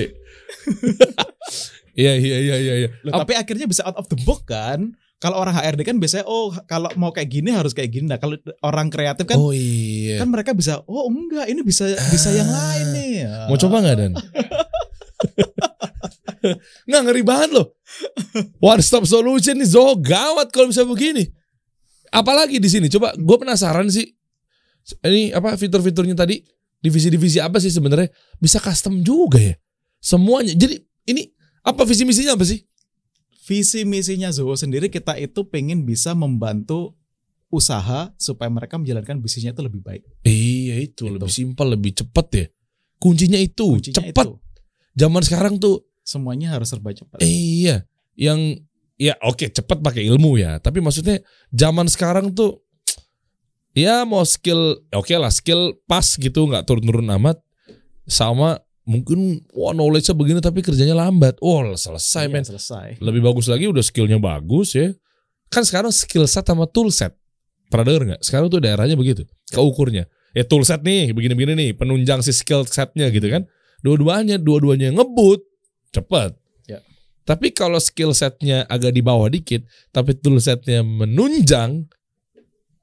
Iya 1.95 2.13
iya 2.13 2.37
iya 2.37 2.57
iya. 2.59 2.75
iya. 2.77 2.89
Loh, 3.03 3.15
tapi 3.17 3.35
akhirnya 3.35 3.65
bisa 3.65 3.87
out 3.87 3.95
of 3.95 4.11
the 4.11 4.19
box 4.19 4.43
kan? 4.45 4.99
Kalau 5.17 5.39
orang 5.39 5.55
HRD 5.55 5.87
kan 5.87 5.97
biasanya 5.97 6.27
oh 6.27 6.51
kalau 6.67 6.91
mau 6.97 7.09
kayak 7.09 7.31
gini 7.31 7.49
harus 7.49 7.71
kayak 7.71 7.89
gini. 7.89 8.11
Nah 8.11 8.19
kalau 8.19 8.35
orang 8.61 8.91
kreatif 8.91 9.25
kan 9.25 9.39
oh 9.39 9.55
iya. 9.55 10.19
kan 10.19 10.27
mereka 10.27 10.53
bisa 10.53 10.83
oh 10.85 11.07
enggak 11.07 11.47
ini 11.47 11.63
bisa 11.63 11.87
bisa 12.11 12.29
yang 12.29 12.45
Ah. 12.45 12.75
lain 12.75 12.87
nih. 12.93 13.11
Mau 13.47 13.57
coba 13.57 13.79
nggak 13.79 13.97
Dan? 13.97 14.13
nggak 16.89 17.03
ngeri 17.05 17.23
banget 17.23 17.51
loh. 17.55 17.67
One 18.61 18.81
stop 18.81 19.05
solution 19.05 19.57
nih 19.57 19.69
Zoho 19.69 19.97
gawat 19.99 20.53
kalau 20.53 20.69
bisa 20.71 20.85
begini. 20.85 21.25
Apalagi 22.11 22.63
di 22.63 22.69
sini. 22.69 22.87
Coba 22.87 23.17
gue 23.17 23.37
penasaran 23.37 23.91
sih. 23.91 24.07
Ini 25.01 25.33
apa 25.33 25.57
fitur-fiturnya 25.57 26.15
tadi? 26.15 26.45
Divisi-divisi 26.79 27.41
apa 27.41 27.57
sih 27.59 27.73
sebenarnya? 27.73 28.13
Bisa 28.37 28.61
custom 28.61 29.01
juga 29.01 29.41
ya. 29.41 29.57
Semuanya. 29.99 30.53
Jadi 30.53 30.77
ini 31.09 31.33
apa 31.65 31.83
visi 31.89 32.05
misinya 32.05 32.37
apa 32.37 32.45
sih? 32.45 32.61
Visi 33.45 33.85
misinya 33.85 34.29
Zoho 34.29 34.53
sendiri 34.57 34.89
kita 34.89 35.17
itu 35.17 35.49
pengen 35.49 35.85
bisa 35.85 36.13
membantu 36.13 36.97
usaha 37.49 38.11
supaya 38.19 38.51
mereka 38.51 38.77
menjalankan 38.77 39.21
bisnisnya 39.21 39.53
itu 39.55 39.63
lebih 39.65 39.81
baik. 39.81 40.03
Iya 40.27 40.81
itu 40.81 41.07
Itu. 41.09 41.15
lebih 41.17 41.31
simpel, 41.33 41.67
lebih 41.73 41.93
cepet 41.95 42.27
ya. 42.35 42.47
Kuncinya 42.99 43.39
itu 43.39 43.65
Kuncinya 43.79 44.01
cepat. 44.01 44.27
itu. 44.27 44.33
Zaman 44.95 45.23
sekarang 45.23 45.55
tuh 45.59 45.85
Semuanya 46.05 46.53
harus 46.53 46.69
serba 46.69 46.93
cepat. 46.93 47.25
Iya, 47.25 47.89
yang 48.15 48.61
ya 49.01 49.17
oke 49.25 49.49
cepat 49.49 49.81
pakai 49.81 50.05
ilmu 50.07 50.37
ya. 50.37 50.61
Tapi 50.61 50.85
maksudnya 50.85 51.19
zaman 51.51 51.89
sekarang 51.89 52.31
tuh 52.31 52.61
ya 53.75 54.05
mau 54.07 54.23
skill 54.23 54.85
oke 54.93 55.11
lah 55.17 55.33
skill 55.33 55.75
pas 55.89 56.05
gitu 56.15 56.47
nggak 56.47 56.63
turun-turun 56.63 57.11
amat 57.19 57.43
sama 58.07 58.61
mungkin 58.85 59.43
wah 59.51 59.73
knowledge-nya 59.73 60.15
begini 60.15 60.41
tapi 60.45 60.61
kerjanya 60.61 60.93
lambat. 60.95 61.41
Oh 61.41 61.65
selesai 61.73 62.29
Iya, 62.29 62.33
men. 62.33 62.45
selesai. 62.45 63.01
Lebih 63.01 63.25
bagus 63.25 63.49
lagi 63.49 63.65
udah 63.67 63.81
skillnya 63.83 64.21
bagus 64.21 64.77
ya. 64.77 64.93
Kan 65.49 65.65
sekarang 65.65 65.91
skill 65.91 66.29
set 66.29 66.45
sama 66.45 66.69
tool 66.69 66.93
set. 66.93 67.17
Pernah 67.73 67.85
denger 67.89 68.03
nggak? 68.13 68.21
Sekarang 68.23 68.53
tuh 68.53 68.61
daerahnya 68.61 68.95
begitu. 68.95 69.25
Keukurnya. 69.51 70.05
Ya 70.37 70.43
tool 70.45 70.67
set 70.67 70.83
nih, 70.83 71.15
begini-begini 71.15 71.55
nih, 71.55 71.71
penunjang 71.79 72.21
si 72.21 72.35
skill 72.35 72.67
setnya 72.67 73.07
gitu 73.09 73.25
kan. 73.31 73.47
Dua-duanya, 73.87 74.37
dua-duanya 74.37 74.91
ngebut, 74.91 75.47
cepet. 75.95 76.31
Ya. 76.67 76.83
Tapi 77.23 77.55
kalau 77.55 77.79
skill 77.79 78.11
setnya 78.11 78.67
agak 78.67 78.91
di 78.91 79.01
bawah 79.01 79.31
dikit, 79.31 79.63
tapi 79.95 80.19
tool 80.19 80.43
setnya 80.43 80.83
menunjang, 80.83 81.87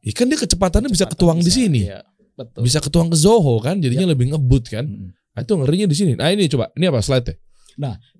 ya 0.01 0.11
kan 0.15 0.31
dia 0.31 0.39
kecepatannya 0.39 0.87
bisa 0.87 1.05
Cepat 1.05 1.19
ketuang 1.19 1.39
di 1.43 1.51
bisa, 1.51 1.59
sini. 1.59 1.81
iya, 1.91 2.01
betul. 2.39 2.63
Bisa 2.63 2.79
ketuang 2.79 3.11
ke 3.11 3.17
Zoho 3.19 3.59
kan, 3.59 3.83
jadinya 3.83 4.09
lebih 4.09 4.31
ngebut 4.31 4.71
kan. 4.71 4.87
Mm. 4.87 5.11
Nah, 5.11 5.41
itu 5.43 5.53
ngerinya 5.55 5.87
di 5.87 5.95
sini. 5.95 6.13
Nah 6.15 6.27
ini 6.31 6.47
coba, 6.47 6.71
ini 6.75 6.87
apa 6.87 6.99
slide-nya? 7.03 7.35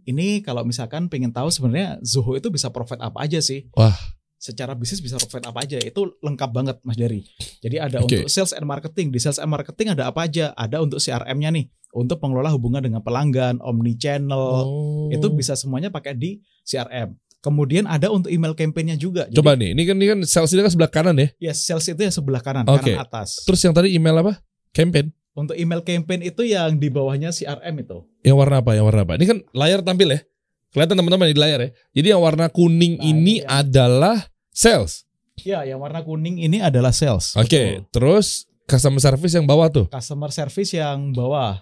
Ini 0.02 0.42
kalau 0.42 0.66
misalkan 0.66 1.08
pengen 1.08 1.30
tahu 1.30 1.54
sebenarnya 1.54 2.02
Zoho 2.02 2.34
itu 2.34 2.50
bisa 2.50 2.74
profit 2.74 2.98
apa 2.98 3.22
aja 3.22 3.38
sih? 3.38 3.70
Wah. 3.78 3.94
Secara 4.42 4.74
bisnis 4.74 5.06
bisa 5.06 5.22
profit 5.22 5.46
apa 5.46 5.62
aja? 5.62 5.78
Itu 5.78 6.18
lengkap 6.18 6.50
banget 6.50 6.78
Mas 6.82 6.98
Dery. 6.98 7.22
Jadi 7.62 7.78
ada 7.78 8.02
Oke. 8.02 8.26
untuk 8.26 8.30
sales 8.34 8.58
and 8.58 8.66
marketing. 8.66 9.14
Di 9.14 9.22
sales 9.22 9.38
and 9.38 9.54
marketing 9.54 9.94
ada 9.94 10.10
apa 10.10 10.26
aja? 10.26 10.50
Ada 10.58 10.82
untuk 10.82 10.98
CRM-nya 10.98 11.54
nih, 11.54 11.70
untuk 11.92 12.20
pengelola 12.20 12.52
hubungan 12.52 12.80
dengan 12.82 13.00
pelanggan, 13.00 13.60
omni 13.60 13.96
channel. 13.96 14.68
Oh. 14.68 15.08
Itu 15.12 15.32
bisa 15.32 15.54
semuanya 15.54 15.92
pakai 15.92 16.16
di 16.16 16.40
CRM. 16.64 17.16
Kemudian 17.42 17.90
ada 17.90 18.14
untuk 18.14 18.30
email 18.30 18.54
campaign-nya 18.54 18.96
juga. 18.96 19.26
Jadi, 19.26 19.34
Coba 19.36 19.58
nih, 19.58 19.74
ini 19.74 19.82
kan 19.84 19.96
ini 19.98 20.08
kan 20.08 20.20
sales 20.30 20.54
ini 20.54 20.62
kan 20.62 20.72
sebelah 20.72 20.92
kanan 20.94 21.18
ya. 21.18 21.28
ya 21.42 21.54
sales 21.58 21.90
itu 21.90 21.98
yang 21.98 22.14
sebelah 22.14 22.38
kanan, 22.40 22.70
Oke. 22.70 22.94
kanan 22.94 23.02
atas. 23.02 23.42
Terus 23.50 23.62
yang 23.66 23.74
tadi 23.74 23.98
email 23.98 24.14
apa? 24.22 24.38
Campaign. 24.72 25.10
Untuk 25.34 25.56
email 25.58 25.82
campaign 25.82 26.22
itu 26.22 26.44
yang 26.46 26.78
di 26.78 26.92
bawahnya 26.92 27.34
CRM 27.34 27.76
itu. 27.82 28.06
Yang 28.22 28.36
warna 28.38 28.62
apa? 28.62 28.72
Yang 28.78 28.86
warna 28.94 29.02
apa? 29.08 29.14
Ini 29.18 29.26
kan 29.26 29.38
layar 29.58 29.80
tampil 29.82 30.10
ya. 30.14 30.20
Kelihatan 30.72 30.96
teman-teman 30.96 31.28
di 31.28 31.40
layar 31.40 31.60
ya. 31.66 31.70
Jadi 31.92 32.08
yang 32.14 32.22
warna 32.22 32.46
kuning 32.48 33.02
Nah, 33.02 33.10
ini 33.10 33.34
yang- 33.42 33.50
adalah 33.50 34.18
sales. 34.54 35.04
Ya, 35.42 35.66
yang 35.66 35.82
warna 35.82 36.06
kuning 36.06 36.38
ini 36.38 36.62
adalah 36.62 36.94
sales. 36.94 37.34
Oke, 37.34 37.82
Betul. 37.82 37.90
terus 37.90 38.28
customer 38.70 39.02
service 39.02 39.34
yang 39.34 39.50
bawah 39.50 39.68
tuh. 39.68 39.86
Customer 39.90 40.30
service 40.30 40.72
yang 40.72 41.10
bawah, 41.10 41.58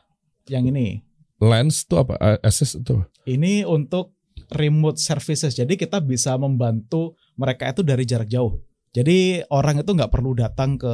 yang 0.49 0.67
ini. 0.67 1.05
Lens 1.39 1.87
tuh 1.87 2.03
apa? 2.03 2.19
SS 2.43 2.83
itu. 2.83 2.99
Ini 3.23 3.63
untuk 3.63 4.17
remote 4.51 4.99
services. 4.99 5.55
Jadi 5.55 5.77
kita 5.79 6.01
bisa 6.03 6.35
membantu 6.35 7.15
mereka 7.39 7.69
itu 7.71 7.85
dari 7.85 8.03
jarak 8.03 8.27
jauh. 8.27 8.59
Jadi 8.89 9.45
orang 9.53 9.85
itu 9.85 9.91
nggak 9.93 10.09
perlu 10.09 10.33
datang 10.33 10.73
ke 10.73 10.93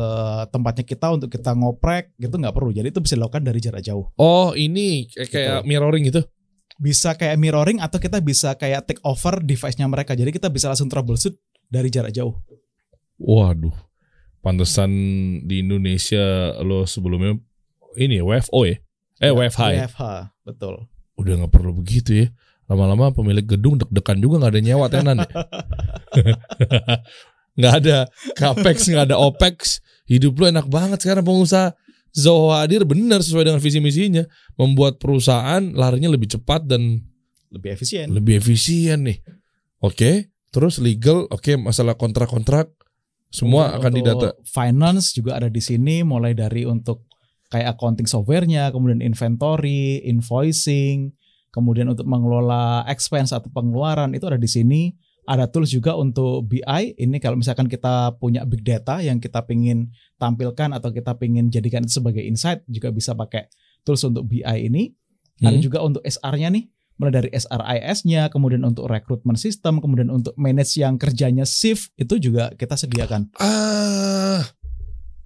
tempatnya 0.51 0.83
kita 0.83 1.15
untuk 1.15 1.31
kita 1.31 1.55
ngoprek 1.55 2.11
gitu 2.19 2.35
nggak 2.35 2.51
perlu. 2.51 2.75
Jadi 2.75 2.91
itu 2.91 2.99
bisa 2.99 3.15
dilakukan 3.15 3.47
dari 3.47 3.59
jarak 3.63 3.81
jauh. 3.81 4.11
Oh, 4.19 4.51
ini 4.51 5.07
kayak, 5.07 5.31
kayak 5.31 5.61
mirroring 5.63 6.03
gitu. 6.11 6.27
Bisa 6.75 7.15
kayak 7.15 7.39
mirroring 7.39 7.79
atau 7.79 7.95
kita 7.95 8.19
bisa 8.19 8.51
kayak 8.59 8.83
take 8.83 9.01
over 9.07 9.39
device-nya 9.39 9.87
mereka. 9.87 10.11
Jadi 10.11 10.35
kita 10.35 10.51
bisa 10.51 10.67
langsung 10.67 10.91
troubleshoot 10.91 11.39
dari 11.71 11.87
jarak 11.87 12.11
jauh. 12.11 12.35
Waduh. 13.15 13.73
Pantesan 14.43 14.91
di 15.47 15.63
Indonesia 15.63 16.51
lo 16.61 16.83
sebelumnya 16.83 17.39
ini 17.95 18.19
WFO 18.19 18.67
ya. 18.67 18.75
Eh, 19.23 19.32
WFH 19.32 19.62
ya. 19.71 19.88
WFH, 19.88 20.04
betul. 20.43 20.75
Udah 21.15 21.34
nggak 21.39 21.54
perlu 21.54 21.71
begitu 21.71 22.25
ya. 22.25 22.28
Lama-lama 22.65 23.13
pemilik 23.13 23.45
gedung 23.45 23.78
deg-degan 23.78 24.17
juga 24.17 24.41
nggak 24.41 24.54
ada 24.58 24.62
nyewa 24.65 24.89
tenan 24.89 25.17
nggak 27.56 27.73
ada 27.84 27.97
capex, 28.36 28.91
nggak 28.91 29.06
ada 29.12 29.17
opex. 29.21 29.80
Hidup 30.06 30.38
lu 30.38 30.51
enak 30.51 30.67
banget 30.67 31.01
sekarang 31.01 31.23
pengusaha. 31.23 31.71
Zoho 32.15 32.56
hadir 32.56 32.88
benar 32.88 33.19
sesuai 33.19 33.51
dengan 33.51 33.60
visi 33.60 33.84
misinya, 33.84 34.23
membuat 34.56 35.04
perusahaan 35.04 35.60
larinya 35.75 36.08
lebih 36.08 36.32
cepat 36.32 36.63
dan 36.63 37.04
Lebih 37.51 37.75
efisien. 37.75 38.08
lebih 38.08 38.39
efisien 38.39 39.04
nih. 39.04 39.19
Oke, 39.84 40.32
terus 40.47 40.80
legal, 40.80 41.28
oke 41.28 41.60
masalah 41.60 41.99
kontrak-kontrak 41.99 42.71
semua 43.28 43.67
Kemudian 43.67 43.80
akan 43.80 43.91
untuk 43.91 43.99
didata. 43.99 44.28
Finance 44.47 45.12
juga 45.12 45.36
ada 45.36 45.51
di 45.51 45.60
sini 45.60 46.08
mulai 46.08 46.32
dari 46.32 46.63
untuk 46.63 47.04
kayak 47.49 47.77
accounting 47.77 48.10
software-nya, 48.10 48.73
kemudian 48.73 48.99
inventory, 48.99 50.01
invoicing, 50.05 51.13
kemudian 51.53 51.88
untuk 51.88 52.03
mengelola 52.03 52.84
expense 52.89 53.31
atau 53.31 53.47
pengeluaran 53.47 54.12
itu 54.12 54.25
ada 54.27 54.39
di 54.39 54.49
sini. 54.49 54.81
Ada 55.25 55.49
tools 55.49 55.73
juga 55.73 55.97
untuk 55.97 56.45
BI. 56.45 56.93
Ini 57.01 57.17
kalau 57.17 57.34
misalkan 57.41 57.65
kita 57.65 58.13
punya 58.21 58.45
big 58.45 58.62
data 58.62 59.01
yang 59.01 59.17
kita 59.17 59.41
pingin 59.41 59.89
tampilkan 60.21 60.69
atau 60.69 60.93
kita 60.93 61.17
pingin 61.17 61.49
jadikan 61.49 61.81
itu 61.81 61.97
sebagai 61.97 62.21
insight 62.21 62.62
juga 62.69 62.93
bisa 62.93 63.17
pakai 63.17 63.49
tools 63.81 64.05
untuk 64.05 64.29
BI 64.29 64.45
ini. 64.69 64.93
Ada 65.41 65.58
Hmm. 65.58 65.65
juga 65.65 65.81
untuk 65.81 66.05
SR-nya 66.05 66.53
nih, 66.53 66.69
mulai 67.01 67.12
dari 67.12 67.29
SRIS-nya, 67.34 68.29
kemudian 68.29 68.62
untuk 68.63 68.86
recruitment 68.86 69.41
system, 69.41 69.81
kemudian 69.81 70.13
untuk 70.13 70.38
manage 70.38 70.77
yang 70.77 70.95
kerjanya 70.95 71.43
shift 71.43 71.89
itu 71.97 72.21
juga 72.21 72.53
kita 72.53 72.77
sediakan. 72.77 73.34
Ah, 73.41 74.45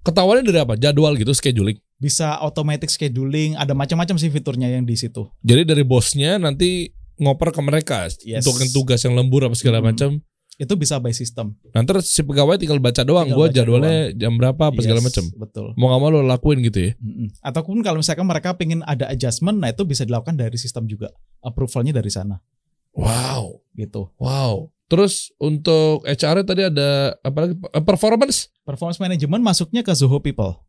ketahuannya 0.02 0.44
dari 0.44 0.58
apa? 0.58 0.74
Jadwal 0.74 1.14
gitu, 1.14 1.32
scheduling. 1.32 1.76
Bisa 1.96 2.36
automatic 2.38 2.88
scheduling, 2.88 3.54
ada 3.54 3.72
macam-macam 3.72 4.16
sih 4.16 4.28
fiturnya 4.28 4.68
yang 4.68 4.84
di 4.84 4.96
situ. 4.96 5.28
Jadi 5.40 5.62
dari 5.64 5.84
bosnya 5.84 6.36
nanti 6.36 6.88
ngoper 7.16 7.52
ke 7.52 7.60
mereka 7.60 8.08
Yes. 8.24 8.42
untuk 8.42 8.56
tugas 8.72 9.04
yang 9.04 9.12
lembur 9.12 9.44
apa 9.44 9.52
segala 9.52 9.84
Hmm. 9.84 9.88
macam. 9.92 10.10
Itu 10.56 10.76
bisa 10.76 11.00
by 11.00 11.08
system. 11.10 11.56
Nanti 11.72 11.88
si 12.04 12.20
pegawai 12.20 12.60
tinggal 12.60 12.76
baca 12.76 13.00
doang, 13.00 13.28
gue 13.28 13.46
jadwalnya 13.50 14.12
jam 14.12 14.36
berapa 14.36 14.68
apa 14.68 14.76
segala 14.78 15.00
Yes, 15.00 15.08
macam. 15.08 15.24
Betul. 15.34 15.72
Mau 15.72 15.88
gak 15.88 16.00
mau 16.00 16.12
lo 16.12 16.20
lakuin 16.20 16.60
gitu 16.60 16.84
ya. 16.84 16.92
Mm-mm. 17.00 17.32
Ataupun 17.40 17.80
kalau 17.80 17.96
misalkan 17.96 18.28
mereka 18.28 18.52
pengen 18.52 18.84
ada 18.84 19.08
adjustment, 19.08 19.56
nah 19.56 19.72
itu 19.72 19.88
bisa 19.88 20.04
dilakukan 20.04 20.36
dari 20.36 20.56
sistem 20.56 20.84
juga. 20.84 21.08
Approvalnya 21.40 21.96
dari 21.96 22.12
sana, 22.12 22.44
Wow, 22.92 23.64
gitu. 23.72 24.12
wow. 24.18 24.68
Terus 24.90 25.30
untuk 25.38 26.02
HR 26.02 26.42
tadi 26.42 26.66
ada 26.66 27.14
apa 27.22 27.46
lagi? 27.46 27.54
Performance. 27.80 28.50
Performance 28.70 28.98
management 28.98 29.42
masuknya 29.42 29.82
ke 29.82 29.90
Zoho 29.90 30.22
People. 30.22 30.62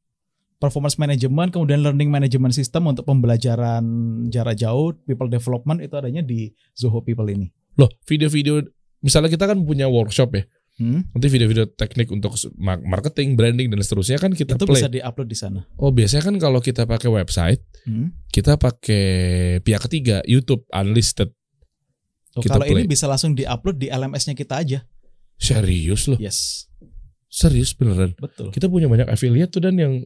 Performance 0.57 0.93
management, 0.95 1.49
kemudian 1.51 1.81
learning 1.81 2.09
management 2.09 2.51
system 2.51 2.85
untuk 2.85 3.01
pembelajaran 3.03 3.81
jarak 4.27 4.53
jauh, 4.55 4.93
people 4.99 5.25
development 5.27 5.81
itu 5.81 5.93
adanya 5.95 6.21
di 6.21 6.49
Zoho 6.71 7.01
People 7.01 7.25
ini. 7.27 7.49
Loh, 7.75 7.89
video-video 8.03 8.61
misalnya 8.99 9.29
kita 9.29 9.45
kan 9.45 9.57
punya 9.59 9.85
workshop 9.85 10.33
ya. 10.33 10.43
Hmm? 10.73 11.05
Nanti 11.07 11.27
video-video 11.27 11.65
teknik 11.67 12.09
untuk 12.09 12.33
ma- 12.55 12.79
marketing, 12.79 13.33
branding 13.33 13.69
dan 13.69 13.77
seterusnya 13.79 14.17
kan 14.17 14.31
kita 14.31 14.53
Itu 14.53 14.65
play. 14.65 14.81
bisa 14.81 14.89
diupload 14.89 15.27
di 15.27 15.35
sana. 15.35 15.61
Oh, 15.75 15.89
biasanya 15.89 16.23
kan 16.23 16.35
kalau 16.37 16.57
kita 16.57 16.85
pakai 16.85 17.09
website, 17.11 17.61
Hmm? 17.81 18.13
kita 18.27 18.57
pakai 18.57 19.05
pihak 19.59 19.81
ketiga, 19.83 20.21
YouTube 20.23 20.65
unlisted. 20.71 21.29
Oh, 22.31 22.39
Kita 22.39 22.55
kalau 22.55 22.65
ini 22.65 22.85
play. 22.85 22.89
bisa 22.89 23.05
langsung 23.05 23.33
diupload 23.33 23.77
di 23.77 23.89
LMS-nya 23.89 24.33
kita 24.33 24.57
aja. 24.57 24.79
Serius 25.35 26.05
loh. 26.07 26.17
Yes, 26.17 26.69
Serius 27.32 27.71
beneran. 27.71 28.11
betul. 28.19 28.51
Kita 28.51 28.67
punya 28.67 28.86
banyak 28.86 29.07
affiliate 29.07 29.49
tuh 29.49 29.63
dan 29.63 29.79
yang 29.79 30.03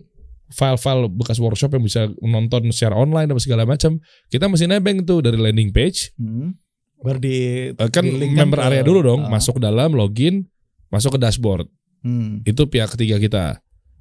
file-file 0.47 1.09
bekas 1.09 1.41
workshop 1.41 1.73
yang 1.73 1.81
bisa 1.81 2.05
nonton 2.21 2.69
secara 2.69 2.93
online 2.93 3.25
dan 3.25 3.41
segala 3.41 3.65
macam. 3.65 3.97
Kita 4.29 4.45
mesti 4.45 4.69
nebeng 4.69 5.01
tuh 5.01 5.19
dari 5.19 5.35
landing 5.35 5.73
page. 5.73 6.13
Hmm. 6.15 6.53
Baru 7.01 7.17
di 7.17 7.69
Eh, 7.73 7.89
kan 7.89 8.05
di-linkkan 8.05 8.45
member 8.45 8.61
ke- 8.61 8.65
area 8.69 8.81
dulu 8.81 9.01
dong, 9.01 9.21
Ah. 9.25 9.29
masuk 9.31 9.57
ke 9.57 9.61
dalam, 9.63 9.91
login, 9.91 10.45
masuk 10.87 11.17
ke 11.17 11.19
dashboard. 11.19 11.65
Hmm. 11.99 12.45
Itu 12.45 12.69
pihak 12.69 12.93
ketiga 12.93 13.17
kita. 13.17 13.45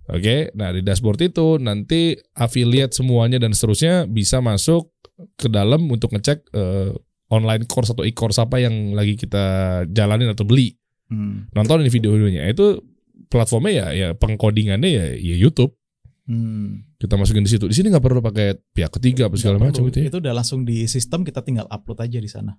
Oke, 0.04 0.52
nah 0.52 0.68
di 0.68 0.84
dashboard 0.84 1.16
itu 1.24 1.56
nanti 1.56 2.12
affiliate 2.36 2.92
semuanya 2.92 3.40
dan 3.40 3.56
seterusnya 3.56 4.04
bisa 4.04 4.38
masuk 4.38 4.92
ke 5.34 5.48
dalam 5.48 5.88
untuk 5.88 6.12
ngecek 6.12 6.44
eh, 6.52 6.92
online 7.32 7.64
course 7.64 7.88
atau 7.88 8.04
e-course 8.04 8.36
apa 8.36 8.60
yang 8.60 8.92
lagi 8.92 9.16
kita 9.16 9.44
jalanin 9.88 10.28
atau 10.28 10.44
beli. 10.44 10.76
Hmm. 11.08 11.48
Nontonin 11.50 11.88
video-videonya. 11.88 12.44
Itu 12.46 12.84
platformnya 13.28 13.72
ya 13.72 13.86
ya 13.92 14.08
pengkodingannya 14.14 14.90
ya, 14.90 15.06
ya 15.16 15.36
YouTube. 15.36 15.74
Hmm. 16.24 16.88
Kita 16.96 17.20
masukin 17.20 17.44
di 17.44 17.52
situ. 17.52 17.68
Di 17.68 17.76
sini 17.76 17.92
nggak 17.92 18.00
perlu 18.00 18.24
pakai 18.24 18.56
pihak 18.72 18.96
ketiga 18.96 19.28
apa 19.28 19.36
segala 19.36 19.60
macam 19.60 19.84
gitu 19.88 20.00
ya. 20.00 20.08
Itu 20.08 20.18
udah 20.24 20.32
langsung 20.32 20.64
di 20.64 20.88
sistem 20.88 21.20
kita 21.20 21.44
tinggal 21.44 21.68
upload 21.68 22.00
aja 22.00 22.16
di 22.16 22.30
sana. 22.30 22.56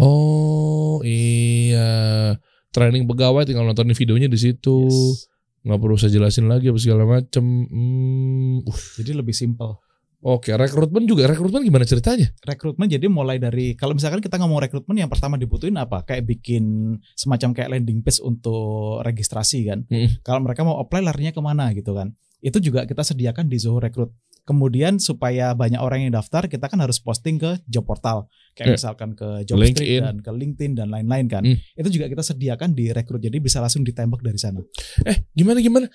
Oh 0.00 1.04
iya, 1.04 2.32
training 2.72 3.04
pegawai 3.04 3.44
tinggal 3.44 3.68
nontonin 3.68 3.92
videonya 3.92 4.32
di 4.32 4.38
situ. 4.40 4.88
Yes. 4.88 5.28
Nggak 5.60 5.76
perlu 5.76 5.96
saya 6.00 6.08
jelasin 6.16 6.48
lagi 6.48 6.72
apa 6.72 6.80
segala 6.80 7.04
macam. 7.04 7.44
Hmm, 7.68 8.64
uh, 8.64 8.80
Jadi 8.96 9.12
lebih 9.12 9.36
simple. 9.36 9.76
Oke, 10.20 10.52
rekrutmen 10.52 11.08
juga. 11.08 11.24
Rekrutmen 11.24 11.64
gimana 11.64 11.88
ceritanya? 11.88 12.28
Rekrutmen 12.44 12.92
jadi 12.92 13.08
mulai 13.08 13.40
dari 13.40 13.72
kalau 13.72 13.96
misalkan 13.96 14.20
kita 14.20 14.36
ngomong 14.36 14.60
rekrutmen 14.68 15.00
yang 15.00 15.08
pertama 15.08 15.40
dibutuhin 15.40 15.80
apa? 15.80 16.04
Kayak 16.04 16.28
bikin 16.28 16.96
semacam 17.16 17.56
kayak 17.56 17.68
landing 17.72 18.04
page 18.04 18.20
untuk 18.20 19.00
registrasi 19.00 19.64
kan. 19.64 19.88
Mm. 19.88 20.20
Kalau 20.20 20.44
mereka 20.44 20.60
mau 20.60 20.76
apply 20.76 21.00
larinya 21.00 21.32
ke 21.32 21.40
mana 21.40 21.72
gitu 21.72 21.96
kan. 21.96 22.12
Itu 22.44 22.60
juga 22.60 22.84
kita 22.84 23.00
sediakan 23.00 23.48
di 23.48 23.56
Zoho 23.56 23.80
Recruit. 23.80 24.12
Kemudian 24.44 25.00
supaya 25.00 25.52
banyak 25.56 25.78
orang 25.80 26.08
yang 26.08 26.12
daftar, 26.16 26.48
kita 26.48 26.68
kan 26.68 26.80
harus 26.80 27.00
posting 27.00 27.40
ke 27.40 27.60
job 27.64 27.88
portal. 27.88 28.28
Ya. 28.56 28.66
Kayak 28.66 28.76
misalkan 28.76 29.10
ke 29.16 29.28
Jobstreet 29.48 30.04
dan 30.04 30.16
ke 30.20 30.30
LinkedIn 30.32 30.72
dan 30.76 30.88
lain-lain 30.92 31.26
kan. 31.32 31.44
Hmm. 31.44 31.56
Itu 31.76 31.88
juga 31.88 32.12
kita 32.12 32.20
sediakan 32.20 32.76
di 32.76 32.92
Recruit. 32.92 33.24
Jadi 33.24 33.40
bisa 33.40 33.60
langsung 33.60 33.84
ditembak 33.88 34.20
dari 34.20 34.36
sana. 34.36 34.60
Eh, 35.08 35.28
gimana 35.32 35.64
gimana? 35.64 35.86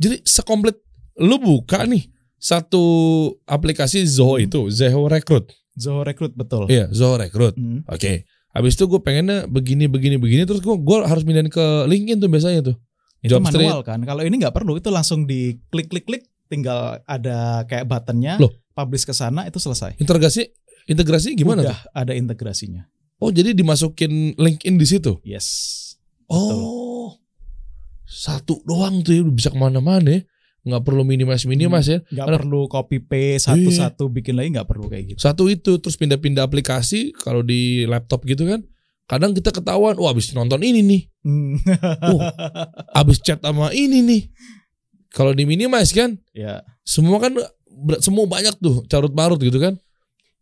Jadi 0.00 0.24
sekomplit 0.24 0.78
lu 1.20 1.36
buka 1.36 1.84
nih 1.84 2.14
satu 2.36 2.82
aplikasi 3.44 4.04
Zoho 4.04 4.36
Hmm. 4.36 4.46
itu, 4.46 4.60
Zoho 4.68 5.06
Recruit. 5.06 5.48
Zoho 5.74 6.02
Recruit 6.02 6.32
betul. 6.32 6.68
Iya, 6.68 6.86
Zoho 6.90 7.16
Recruit. 7.16 7.54
Hmm. 7.54 7.82
Oke. 7.86 8.24
Habis 8.50 8.78
itu 8.78 8.86
gue 8.86 9.00
pengennya 9.02 9.50
begini 9.50 9.90
begini 9.90 10.14
begini 10.14 10.46
terus 10.46 10.62
gue 10.62 10.70
gue 10.70 10.98
harus 11.02 11.26
pindahin 11.26 11.50
ke 11.50 11.64
LinkedIn 11.84 12.18
tuh 12.18 12.30
biasanya 12.30 12.60
tuh. 12.62 12.76
Itu 13.18 13.34
Jobstreet. 13.34 13.66
manual 13.66 13.82
kan. 13.82 13.98
Kalau 14.00 14.22
ini 14.22 14.38
nggak 14.38 14.54
perlu, 14.54 14.76
itu 14.76 14.88
langsung 14.88 15.24
di 15.24 15.58
klik 15.68 15.88
klik 15.88 16.04
klik, 16.04 16.22
tinggal 16.46 17.02
ada 17.02 17.64
kayak 17.64 17.84
buttonnya, 17.84 18.38
Loh. 18.38 18.52
publish 18.70 19.02
ke 19.02 19.10
sana 19.10 19.42
itu 19.44 19.58
selesai. 19.58 19.98
Integrasi 19.98 20.46
integrasi 20.86 21.34
gimana 21.34 21.64
Udah 21.64 21.72
tuh? 21.72 21.90
ada 21.96 22.12
integrasinya. 22.12 22.84
Oh, 23.18 23.32
jadi 23.32 23.50
dimasukin 23.50 24.36
LinkedIn 24.36 24.76
di 24.76 24.86
situ. 24.86 25.18
Yes. 25.24 25.80
Oh. 26.28 27.16
Satu 28.04 28.60
doang 28.62 29.00
tuh 29.00 29.16
ya 29.16 29.22
bisa 29.24 29.48
ke 29.48 29.56
mana-mana 29.56 30.06
ya. 30.12 30.20
Nggak 30.64 30.82
perlu 30.82 31.04
minimas 31.04 31.44
minimas 31.44 31.84
ya. 31.84 32.00
Nggak 32.08 32.24
Karena- 32.24 32.38
perlu 32.40 32.60
copy 32.66 32.98
paste 32.98 33.52
satu-satu 33.52 34.08
bikin 34.08 34.34
lagi 34.34 34.48
nggak 34.50 34.64
perlu 34.64 34.88
kayak 34.88 35.04
gitu. 35.12 35.18
Satu 35.20 35.46
itu 35.46 35.76
terus 35.76 35.94
pindah-pindah 35.94 36.40
aplikasi 36.40 37.12
kalau 37.14 37.44
di 37.44 37.84
laptop 37.84 38.24
gitu 38.24 38.48
kan. 38.48 38.64
Kadang 39.04 39.36
kita 39.36 39.52
ketahuan, 39.52 40.00
wah 40.00 40.08
habis 40.08 40.32
nonton 40.32 40.64
ini 40.64 40.80
nih, 40.80 41.02
Hmm. 41.20 41.60
Oh. 42.08 42.20
habis 42.96 43.20
chat 43.20 43.36
sama 43.38 43.68
ini 43.70 44.00
nih. 44.00 44.22
Kalau 45.12 45.30
di 45.30 45.44
minimize 45.44 45.92
kan, 45.92 46.16
ya. 46.32 46.64
semua 46.82 47.20
kan 47.20 47.36
semua 48.00 48.24
banyak 48.24 48.56
tuh 48.58 48.80
carut 48.88 49.12
marut 49.12 49.36
gitu 49.38 49.60
kan. 49.60 49.76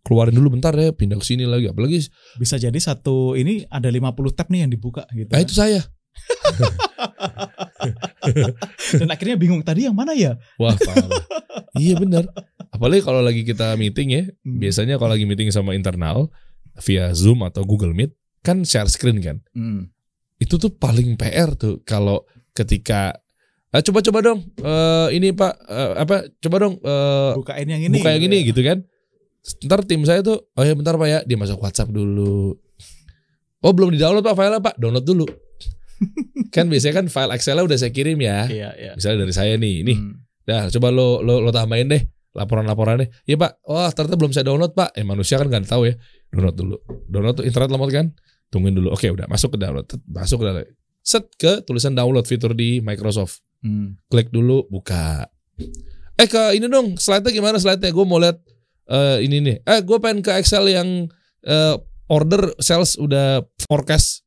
Keluarin 0.02 0.34
dulu 0.34 0.54
bentar 0.54 0.70
ya, 0.72 0.90
pindah 0.90 1.18
ke 1.18 1.26
sini 1.26 1.42
lagi. 1.42 1.66
Apalagi, 1.66 2.06
Bisa 2.34 2.54
jadi 2.54 2.74
satu 2.74 3.34
ini 3.34 3.66
ada 3.66 3.86
50 3.86 3.98
tab 4.30 4.46
nih 4.46 4.62
yang 4.62 4.70
dibuka 4.70 5.06
gitu. 5.10 5.26
nah 5.26 5.38
kan. 5.38 5.46
itu 5.46 5.54
saya. 5.54 5.82
Dan 8.94 9.08
akhirnya 9.08 9.36
bingung 9.36 9.60
tadi 9.60 9.84
yang 9.84 9.94
mana 9.94 10.12
ya? 10.12 10.36
Wah 10.56 10.72
parah. 10.74 11.08
iya 11.74 11.96
benar. 11.96 12.24
Apalagi 12.68 13.00
kalau 13.02 13.20
lagi 13.20 13.42
kita 13.42 13.74
meeting 13.74 14.08
ya, 14.10 14.22
Hmm. 14.42 14.58
biasanya 14.58 14.96
kalau 14.96 15.12
lagi 15.12 15.24
meeting 15.24 15.48
sama 15.48 15.72
internal 15.72 16.28
via 16.80 17.10
Zoom 17.12 17.42
atau 17.42 17.62
Google 17.62 17.92
Meet 17.92 18.12
kan 18.40 18.62
share 18.62 18.88
screen 18.88 19.18
kan. 19.20 19.36
Hmm. 19.52 19.90
Itu 20.36 20.56
tuh 20.56 20.72
paling 20.72 21.14
PR 21.14 21.52
tuh 21.52 21.80
kalau 21.82 22.22
ketika 22.52 23.12
"Ah, 23.70 23.80
coba-coba 23.80 24.18
dong 24.22 24.38
eh, 24.58 25.06
ini 25.12 25.30
Pak 25.32 25.52
eh, 25.62 25.90
apa 25.98 26.14
coba 26.38 26.56
dong 26.60 26.74
eh, 26.78 27.30
Bukain 27.34 27.66
yang 27.66 27.82
ini. 27.82 27.94
buka 27.94 28.08
yang 28.10 28.22
ini 28.26 28.36
ya. 28.40 28.44
gitu 28.48 28.60
kan. 28.60 28.78
Ntar 29.60 29.82
tim 29.82 30.02
saya 30.02 30.20
tuh 30.20 30.38
oh 30.50 30.62
ya 30.62 30.72
bentar 30.72 30.94
Pak 30.94 31.08
ya 31.08 31.18
dia 31.22 31.36
masuk 31.36 31.58
WhatsApp 31.58 31.88
dulu. 31.88 32.54
Oh 33.60 33.70
belum 33.70 33.90
di-download 33.90 34.22
Pak 34.22 34.34
filenya 34.34 34.60
Pak, 34.60 34.74
download 34.76 35.02
dulu. 35.02 35.24
Kan 36.55 36.66
biasanya 36.68 36.94
kan 37.03 37.07
file 37.09 37.32
Excel-nya 37.36 37.64
udah 37.64 37.78
saya 37.78 37.92
kirim 37.94 38.18
ya. 38.20 38.46
Iya, 38.48 38.70
iya. 38.76 38.92
Misalnya 38.94 39.26
dari 39.26 39.34
saya 39.34 39.55
nih, 39.57 39.76
nih 39.86 39.98
Hmm. 39.98 40.14
Dah, 40.42 40.66
coba 40.74 40.90
lo 40.90 41.22
lo, 41.22 41.38
lo 41.38 41.55
tambahin 41.55 41.86
deh 41.86 42.03
laporan-laporannya. 42.34 43.12
Iya 43.28 43.36
pak, 43.38 43.62
wah 43.62 43.92
ternyata 43.94 44.16
belum 44.18 44.32
saya 44.34 44.44
download 44.48 44.74
pak. 44.74 44.90
Eh 44.98 45.07
manusia 45.07 45.38
kan 45.38 45.46
nggak 45.46 45.68
tahu 45.68 45.86
ya. 45.86 45.94
Download 46.32 46.57
dulu. 46.57 46.76
Download 47.07 47.34
tuh 47.38 47.44
internet 47.46 47.70
lemot 47.70 47.90
kan? 47.92 48.07
Tungguin 48.50 48.74
dulu. 48.74 48.90
Oke 48.90 49.07
udah 49.12 49.30
masuk 49.30 49.55
ke 49.55 49.59
download. 49.61 49.86
Masuk 50.11 50.42
ke 50.42 50.44
download. 50.50 50.68
Set 51.03 51.24
ke 51.38 51.62
tulisan 51.62 51.94
download 51.94 52.26
fitur 52.26 52.57
di 52.57 52.82
Microsoft. 52.82 53.44
Hmm. 53.62 53.94
Klik 54.11 54.34
dulu, 54.34 54.66
buka. 54.66 55.30
Eh 56.18 56.26
ke 56.26 56.59
ini 56.59 56.66
dong, 56.66 56.98
slide-nya 56.98 57.30
gimana 57.30 57.57
slide-nya? 57.62 57.94
Gue 57.94 58.03
mau 58.03 58.18
lihat 58.18 58.42
eh, 58.90 59.22
ini 59.22 59.38
nih. 59.38 59.57
Eh 59.62 59.80
gue 59.86 59.98
pengen 60.03 60.26
ke 60.26 60.34
Excel 60.34 60.74
yang 60.74 61.07
eh, 61.46 61.74
order 62.11 62.53
sales 62.59 62.98
udah 62.98 63.46
forecast 63.68 64.21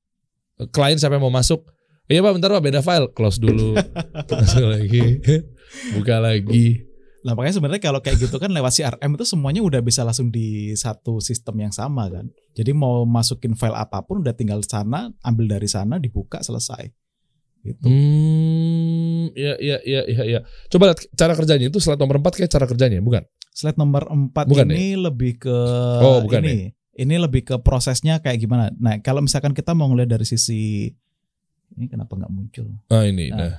klien 0.72 0.98
siapa 1.00 1.18
yang 1.20 1.26
mau 1.28 1.34
masuk. 1.34 1.68
Iya 2.06 2.22
pak, 2.22 2.38
bentar 2.38 2.54
pak 2.54 2.64
beda 2.64 2.80
file. 2.86 3.10
Close 3.18 3.42
dulu. 3.42 3.74
Masuk 4.30 4.66
lagi. 4.70 5.18
Buka 5.98 6.22
lagi. 6.22 6.86
Nah 7.26 7.34
makanya 7.34 7.58
sebenarnya 7.58 7.82
kalau 7.82 7.98
kayak 8.06 8.22
gitu 8.22 8.38
kan 8.38 8.54
lewat 8.54 8.78
CRM 8.78 9.18
itu 9.18 9.26
semuanya 9.26 9.66
udah 9.66 9.82
bisa 9.82 10.06
langsung 10.06 10.30
di 10.30 10.78
satu 10.78 11.18
sistem 11.18 11.66
yang 11.66 11.74
sama 11.74 12.06
kan. 12.14 12.30
Jadi 12.54 12.78
mau 12.78 13.02
masukin 13.10 13.58
file 13.58 13.74
apa 13.74 14.06
pun 14.06 14.22
udah 14.22 14.38
tinggal 14.38 14.62
sana, 14.62 15.10
ambil 15.26 15.58
dari 15.58 15.66
sana, 15.66 15.98
dibuka 15.98 16.46
selesai. 16.46 16.94
Gitu. 17.66 17.82
Hmm, 17.82 19.34
ya, 19.34 19.58
ya, 19.58 19.82
ya, 19.82 20.06
ya, 20.06 20.24
ya. 20.38 20.40
Coba 20.70 20.94
lihat 20.94 21.02
cara 21.18 21.34
kerjanya 21.34 21.66
itu 21.74 21.82
slide 21.82 21.98
nomor 21.98 22.22
4 22.22 22.38
kayak 22.38 22.52
cara 22.54 22.70
kerjanya, 22.70 23.02
bukan? 23.02 23.26
Slide 23.50 23.82
nomor 23.82 24.06
4 24.06 24.46
Bukan 24.46 24.70
ini 24.70 24.94
lebih 24.94 25.42
ke 25.42 25.58
Oh, 26.06 26.22
bukan 26.22 26.46
ini. 26.46 26.78
Ini 26.96 27.20
lebih 27.20 27.44
ke 27.44 27.56
prosesnya 27.60 28.24
kayak 28.24 28.40
gimana. 28.40 28.72
Nah, 28.80 29.04
kalau 29.04 29.20
misalkan 29.20 29.52
kita 29.52 29.76
mau 29.76 29.92
ngeliat 29.92 30.08
dari 30.08 30.24
sisi 30.24 30.88
ini 31.76 31.86
kenapa 31.92 32.16
nggak 32.16 32.32
muncul? 32.32 32.68
Ah 32.88 33.04
ini, 33.04 33.28
Nah. 33.30 33.38
nah. 33.38 33.56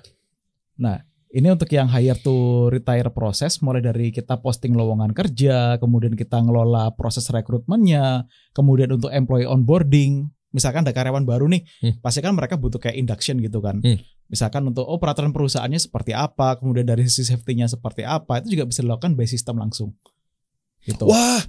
Nah, 0.76 0.96
ini 1.28 1.48
untuk 1.52 1.68
yang 1.68 1.88
hire 1.88 2.16
to 2.16 2.68
retire 2.72 3.12
proses 3.12 3.60
mulai 3.60 3.84
dari 3.84 4.08
kita 4.08 4.40
posting 4.40 4.72
lowongan 4.72 5.12
kerja, 5.12 5.76
kemudian 5.76 6.16
kita 6.16 6.40
ngelola 6.40 6.96
proses 6.96 7.28
rekrutmennya, 7.28 8.24
kemudian 8.56 8.88
untuk 8.96 9.12
employee 9.12 9.44
onboarding, 9.44 10.32
misalkan 10.48 10.88
ada 10.88 10.96
karyawan 10.96 11.28
baru 11.28 11.44
nih, 11.52 11.64
Hmm. 11.84 11.94
pasti 12.00 12.24
kan 12.24 12.32
mereka 12.32 12.56
butuh 12.56 12.80
kayak 12.80 12.96
induction 12.96 13.36
gitu 13.40 13.60
kan. 13.60 13.84
Hmm. 13.84 14.00
Misalkan 14.26 14.64
untuk 14.64 14.88
oh 14.88 14.96
peraturan 14.96 15.30
perusahaannya 15.30 15.76
seperti 15.76 16.16
apa, 16.16 16.56
kemudian 16.56 16.88
dari 16.88 17.04
sisi 17.04 17.28
safety-nya 17.28 17.68
seperti 17.68 18.02
apa, 18.02 18.40
itu 18.40 18.56
juga 18.56 18.64
bisa 18.64 18.80
dilakukan 18.80 19.12
by 19.12 19.28
sistem 19.28 19.60
langsung. 19.60 19.92
Gitu. 20.82 21.04
Wah, 21.04 21.42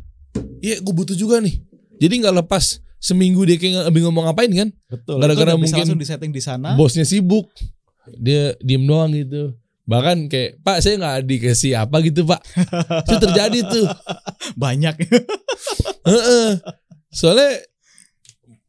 iya 0.60 0.82
gue 0.84 0.94
butuh 0.94 1.16
juga 1.16 1.40
nih. 1.40 1.64
Jadi 1.98 2.14
nggak 2.24 2.36
lepas 2.46 2.82
seminggu 2.98 3.46
dia 3.46 3.58
kayak 3.62 3.74
nggak 3.88 3.94
bingung 3.94 4.14
mau 4.14 4.26
ngapain 4.26 4.50
kan? 4.50 4.70
Betul. 4.90 5.22
gara-gara 5.22 5.54
mungkin 5.54 5.86
langsung 5.86 6.02
disetting 6.02 6.34
di 6.34 6.42
sana. 6.42 6.74
Bosnya 6.74 7.06
sibuk, 7.06 7.50
dia 8.18 8.56
diem 8.64 8.84
doang 8.86 9.14
gitu. 9.14 9.54
Bahkan 9.88 10.28
kayak 10.28 10.60
Pak 10.68 10.84
saya 10.84 11.00
nggak 11.00 11.18
dikasih 11.24 11.80
apa 11.80 12.04
gitu 12.04 12.28
Pak. 12.28 12.42
itu 13.08 13.16
terjadi 13.24 13.60
tuh. 13.72 13.88
Banyak. 14.60 14.96
Heeh. 16.12 16.60
Soalnya 17.08 17.64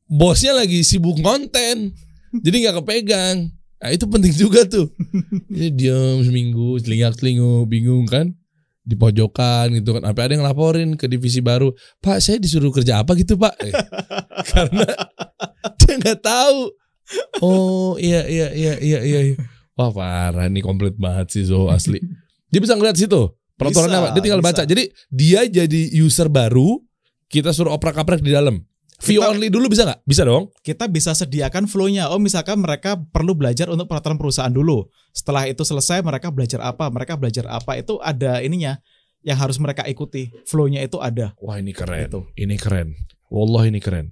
bosnya 0.07 0.55
lagi 0.55 0.87
sibuk 0.87 1.19
konten. 1.19 1.91
Jadi 2.31 2.57
nggak 2.63 2.77
kepegang. 2.85 3.51
Nah, 3.79 3.91
itu 3.95 4.05
penting 4.11 4.35
juga 4.35 4.67
tuh. 4.67 4.91
Ini 5.55 5.71
diam 5.71 6.19
seminggu, 6.27 6.83
telingak 6.83 7.15
telinguk, 7.15 7.71
bingung 7.71 8.11
kan? 8.11 8.35
Di 8.89 8.97
pojokan 8.97 9.77
gitu 9.77 10.01
kan. 10.01 10.09
Sampai 10.09 10.23
ada 10.25 10.33
yang 10.33 10.47
laporin 10.49 10.97
ke 10.97 11.05
divisi 11.05 11.45
baru, 11.45 11.69
Pak 12.01 12.25
saya 12.25 12.41
disuruh 12.41 12.73
kerja 12.73 13.05
apa 13.05 13.13
gitu 13.13 13.37
Pak? 13.37 13.55
Eh, 13.61 13.75
Karena 14.57 14.89
dia 15.77 15.95
nggak 16.01 16.21
tahu. 16.25 16.73
Oh 17.45 18.01
iya 18.01 18.25
iya 18.25 18.49
iya 18.57 18.75
iya 18.81 19.01
iya. 19.05 19.21
iya. 19.33 19.37
Wah 19.77 19.93
parah 19.93 20.49
nih 20.49 20.65
komplit 20.65 20.97
banget 20.97 21.37
sih 21.37 21.45
Zoho 21.45 21.69
asli. 21.69 22.01
Dia 22.49 22.65
bisa 22.65 22.75
ngeliat 22.81 22.97
situ 22.97 23.29
peraturannya 23.59 23.99
apa? 23.99 24.09
Dia 24.17 24.23
tinggal 24.25 24.41
bisa. 24.41 24.49
baca. 24.55 24.63
Jadi 24.65 24.85
dia 25.13 25.41
jadi 25.45 25.83
user 26.01 26.33
baru, 26.33 26.81
kita 27.29 27.53
suruh 27.53 27.75
oprak-oprak 27.77 28.25
di 28.25 28.33
dalam. 28.33 28.63
View 28.99 29.23
Kita- 29.23 29.31
only 29.31 29.47
dulu 29.47 29.71
bisa 29.71 29.87
nggak? 29.87 30.01
Bisa 30.03 30.27
dong. 30.27 30.51
kita 30.61 30.91
bisa 30.91 31.15
sediakan 31.15 31.71
flow-nya. 31.71 32.11
Oh, 32.11 32.19
misalkan 32.19 32.59
mereka 32.59 32.99
perlu 32.99 33.39
belajar 33.39 33.71
untuk 33.71 33.87
peraturan 33.87 34.19
perusahaan 34.19 34.51
dulu. 34.51 34.91
Setelah 35.15 35.47
itu 35.47 35.63
selesai, 35.63 36.03
mereka 36.03 36.35
belajar 36.35 36.59
apa? 36.61 36.91
Mereka 36.91 37.15
belajar 37.15 37.47
apa? 37.47 37.79
Itu 37.79 38.03
ada 38.03 38.43
ininya 38.43 38.83
yang 39.23 39.39
harus 39.39 39.63
mereka 39.63 39.87
ikuti. 39.87 40.35
Flow-nya 40.51 40.83
itu 40.83 40.99
ada. 40.99 41.31
Wah 41.39 41.63
ini 41.63 41.71
keren. 41.71 42.11
Gitu. 42.11 42.27
Ini 42.35 42.59
keren. 42.59 42.99
Wallah 43.31 43.71
ini 43.71 43.79
keren. 43.79 44.11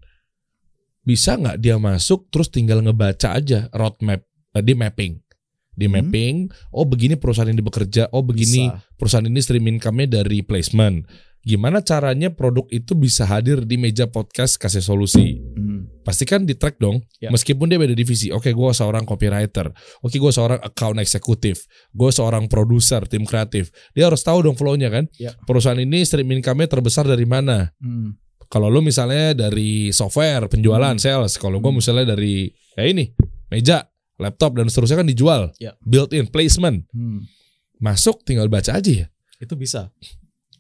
Bisa 1.03 1.35
nggak 1.35 1.59
dia 1.59 1.79
masuk 1.79 2.31
terus 2.31 2.47
tinggal 2.47 2.79
ngebaca 2.79 3.35
aja 3.35 3.71
roadmap 3.71 4.23
eh, 4.55 4.63
di 4.63 4.75
mapping. 4.75 5.15
Di 5.77 5.87
Hmm. 5.87 5.95
mapping, 6.01 6.35
oh 6.73 6.89
begini 6.89 7.21
perusahaan 7.21 7.53
ini 7.53 7.61
bekerja, 7.61 8.09
oh 8.11 8.25
begini 8.25 8.73
Bisa. 8.73 8.81
perusahaan 8.97 9.29
ini 9.29 9.39
stream 9.39 9.67
income-nya 9.69 10.09
dari 10.23 10.41
placement. 10.41 11.05
Gimana 11.47 11.79
caranya 11.79 12.35
produk 12.35 12.67
itu 12.75 12.99
bisa 12.99 13.23
hadir 13.23 13.63
di 13.63 13.79
meja 13.79 14.11
podcast 14.11 14.59
kasih 14.59 14.83
solusi? 14.83 15.39
Hmm. 15.39 15.87
Pasti 16.03 16.27
kan 16.27 16.43
di 16.43 16.59
track 16.59 16.83
dong. 16.83 16.99
Ya. 17.23 17.31
Meskipun 17.31 17.71
dia 17.71 17.79
beda 17.79 17.95
divisi. 17.95 18.35
Oke, 18.35 18.51
gue 18.51 18.71
seorang 18.75 19.07
copywriter. 19.07 19.71
Oke, 20.03 20.19
gue 20.19 20.33
seorang 20.35 20.59
account 20.59 20.99
eksekutif. 20.99 21.63
Gue 21.95 22.11
seorang 22.11 22.51
produser, 22.51 23.07
tim 23.07 23.23
kreatif. 23.23 23.71
Dia 23.95 24.11
harus 24.11 24.27
tahu 24.27 24.43
dong 24.43 24.59
flow-nya 24.59 24.91
kan. 24.91 25.07
Ya. 25.23 25.39
Perusahaan 25.47 25.79
ini 25.79 26.03
stream 26.03 26.27
income-nya 26.35 26.67
terbesar 26.67 27.07
dari 27.07 27.23
mana? 27.31 27.71
Hmm. 27.79 28.19
Kalau 28.51 28.67
lu 28.67 28.83
misalnya 28.83 29.47
dari 29.47 29.95
software, 29.95 30.51
penjualan, 30.51 30.99
Hmm. 30.99 31.03
sales. 31.03 31.39
Kalau 31.39 31.63
gue 31.63 31.71
Hmm. 31.71 31.79
misalnya 31.79 32.19
dari 32.19 32.51
ya 32.75 32.91
ini, 32.91 33.15
meja, 33.55 33.87
laptop 34.19 34.59
dan 34.59 34.67
seterusnya 34.67 34.99
kan 34.99 35.07
dijual. 35.07 35.55
Ya. 35.63 35.79
Built-in 35.87 36.27
placement. 36.27 36.91
Hmm. 36.91 37.23
Masuk 37.79 38.27
tinggal 38.27 38.51
baca 38.51 38.75
aja 38.75 38.91
ya. 38.91 39.07
Itu 39.39 39.55
bisa. 39.55 39.95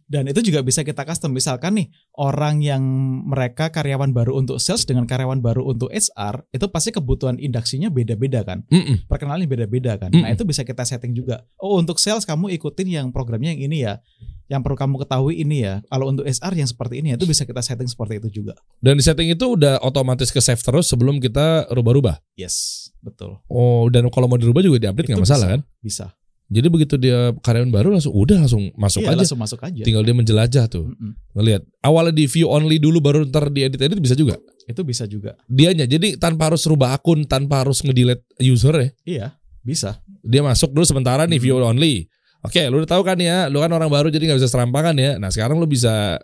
Dan 0.06 0.30
itu 0.30 0.38
juga 0.38 0.62
bisa 0.62 0.86
kita 0.86 1.02
custom. 1.02 1.34
Misalkan 1.34 1.82
nih 1.82 1.90
orang 2.14 2.62
yang 2.62 2.82
mereka 3.26 3.74
karyawan 3.74 4.14
baru 4.14 4.38
untuk 4.38 4.62
sales 4.62 4.86
dengan 4.86 5.02
karyawan 5.02 5.42
baru 5.42 5.66
untuk 5.66 5.90
HR 5.90 6.46
itu 6.54 6.66
pasti 6.70 6.94
kebutuhan 6.94 7.42
induksinya 7.42 7.90
beda-beda 7.90 8.46
kan. 8.46 8.62
Mm-mm. 8.70 9.10
Perkenalannya 9.10 9.50
beda-beda 9.50 9.98
kan. 9.98 10.14
Nah 10.14 10.30
Mm-mm. 10.30 10.36
itu 10.38 10.46
bisa 10.46 10.62
kita 10.62 10.86
setting 10.86 11.10
juga. 11.10 11.42
Oh 11.58 11.74
untuk 11.82 11.98
sales 11.98 12.22
kamu 12.22 12.54
ikutin 12.54 12.86
yang 12.86 13.06
programnya 13.10 13.50
yang 13.50 13.66
ini 13.66 13.82
ya. 13.82 13.98
Yang 14.46 14.62
perlu 14.62 14.76
kamu 14.78 14.94
ketahui 15.02 15.42
ini 15.42 15.66
ya. 15.66 15.82
Kalau 15.90 16.06
untuk 16.06 16.22
HR 16.22 16.54
yang 16.54 16.70
seperti 16.70 17.02
ini 17.02 17.10
ya 17.10 17.16
itu 17.18 17.26
bisa 17.26 17.42
kita 17.42 17.58
setting 17.66 17.90
seperti 17.90 18.22
itu 18.22 18.28
juga. 18.30 18.54
Dan 18.78 18.94
di 18.94 19.02
setting 19.02 19.26
itu 19.26 19.58
udah 19.58 19.82
otomatis 19.82 20.30
ke 20.30 20.38
save 20.38 20.62
terus 20.62 20.86
sebelum 20.86 21.18
kita 21.18 21.66
rubah-rubah. 21.74 22.22
Yes, 22.38 22.88
betul. 23.02 23.42
Oh, 23.50 23.90
dan 23.90 24.06
kalau 24.14 24.30
mau 24.30 24.38
dirubah 24.38 24.62
juga 24.62 24.78
diupdate 24.78 25.10
nggak 25.10 25.24
masalah 25.26 25.46
bisa. 25.46 25.50
kan? 25.50 25.60
Bisa. 25.82 26.06
Jadi 26.46 26.66
begitu 26.70 26.94
dia 26.94 27.34
karyawan 27.42 27.74
baru 27.74 27.88
langsung 27.90 28.14
udah 28.14 28.46
langsung 28.46 28.70
masuk 28.78 29.02
Iya, 29.02 29.10
aja. 29.12 29.18
langsung 29.26 29.40
masuk 29.42 29.60
aja. 29.66 29.82
Tinggal 29.82 30.06
dia 30.06 30.14
menjelajah 30.14 30.64
tuh. 30.70 30.94
Mm-mm. 30.94 31.12
Ngelihat. 31.34 31.66
Awalnya 31.82 32.14
di 32.14 32.24
view 32.30 32.46
only 32.46 32.78
dulu 32.78 33.02
baru 33.02 33.26
ntar 33.26 33.50
diedit-edit 33.50 33.98
bisa 33.98 34.14
juga. 34.14 34.38
Itu 34.64 34.86
bisa 34.86 35.10
juga. 35.10 35.34
Dianya 35.46 35.90
jadi 35.90 36.14
tanpa 36.14 36.46
harus 36.46 36.62
rubah 36.66 36.94
akun, 36.94 37.26
tanpa 37.26 37.66
harus 37.66 37.82
ngedelete 37.82 38.22
user 38.38 38.74
ya. 38.74 38.88
Iya, 39.02 39.26
bisa. 39.60 39.98
Dia 40.22 40.42
masuk 40.42 40.70
dulu 40.70 40.86
sementara 40.86 41.26
nih 41.26 41.38
Hmm. 41.38 41.46
view 41.50 41.58
only. 41.58 42.06
Oke, 42.46 42.62
lu 42.70 42.78
udah 42.78 42.90
tahu 42.94 43.02
kan 43.02 43.18
ya, 43.18 43.50
lu 43.50 43.58
kan 43.58 43.74
orang 43.74 43.90
baru 43.90 44.06
jadi 44.06 44.22
nggak 44.30 44.38
bisa 44.38 44.46
serampangan 44.46 44.94
ya. 44.94 45.18
Nah 45.18 45.34
sekarang 45.34 45.58
lu 45.58 45.66
bisa 45.66 46.22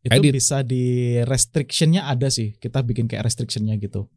Itu 0.00 0.16
Edit. 0.24 0.32
bisa 0.40 0.64
di 0.64 1.20
restrictionnya 1.28 2.08
ada 2.08 2.32
sih. 2.32 2.56
Kita 2.56 2.80
bikin 2.80 3.04
kayak 3.04 3.28
restrictionnya 3.28 3.76
gitu. 3.76 4.08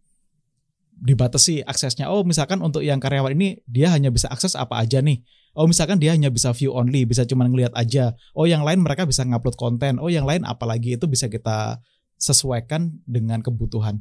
Dibatasi 1.03 1.67
aksesnya. 1.67 2.07
Oh, 2.07 2.23
misalkan 2.23 2.63
untuk 2.63 2.79
yang 2.79 3.03
karyawan 3.03 3.35
ini 3.35 3.59
dia 3.67 3.91
hanya 3.91 4.07
bisa 4.07 4.31
akses 4.31 4.55
apa 4.55 4.79
aja 4.79 5.03
nih. 5.03 5.19
Oh, 5.53 5.67
misalkan 5.67 5.99
dia 5.99 6.15
hanya 6.15 6.31
bisa 6.31 6.55
view 6.55 6.71
only, 6.71 7.03
bisa 7.03 7.27
cuma 7.27 7.43
ngelihat 7.45 7.75
aja. 7.75 8.15
Oh, 8.31 8.47
yang 8.47 8.63
lain 8.63 8.79
mereka 8.79 9.03
bisa 9.03 9.27
ngupload 9.27 9.59
konten. 9.59 9.99
Oh, 9.99 10.07
yang 10.07 10.23
lain 10.23 10.47
apalagi 10.47 10.95
itu 10.95 11.05
bisa 11.05 11.27
kita 11.27 11.83
sesuaikan 12.15 12.95
dengan 13.03 13.43
kebutuhan. 13.43 13.99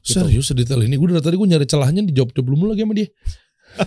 Gitu. 0.00 0.16
serius 0.16 0.48
sedetail 0.48 0.80
ini. 0.86 0.96
Gue 0.96 1.12
dari 1.12 1.20
tadi 1.20 1.36
gue 1.36 1.44
nyari 1.44 1.68
celahnya 1.68 2.00
dijawab-jawab 2.08 2.46
belum 2.46 2.72
lagi 2.72 2.82
sama 2.86 2.94
dia. 2.96 3.08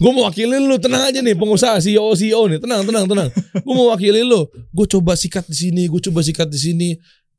gue 0.00 0.10
mau 0.12 0.28
wakilin 0.28 0.68
lu, 0.68 0.76
tenang 0.76 1.08
aja 1.08 1.24
nih 1.24 1.34
pengusaha 1.34 1.80
CEO 1.80 2.12
CEO 2.12 2.44
nih, 2.52 2.60
tenang 2.60 2.84
tenang 2.84 3.08
tenang. 3.08 3.32
Gue 3.64 3.74
mau 3.74 3.88
wakilin 3.88 4.28
lu. 4.28 4.44
Gue 4.74 4.84
coba 4.84 5.16
sikat 5.16 5.48
di 5.48 5.56
sini, 5.56 5.88
gue 5.88 6.00
coba 6.04 6.20
sikat 6.20 6.52
di 6.52 6.60
sini. 6.60 6.88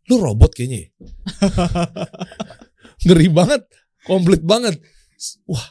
Lu 0.10 0.18
robot 0.18 0.58
kayaknya. 0.58 0.90
Ngeri 3.02 3.28
banget, 3.30 3.62
komplit 4.04 4.42
banget. 4.42 4.78
Wah, 5.46 5.66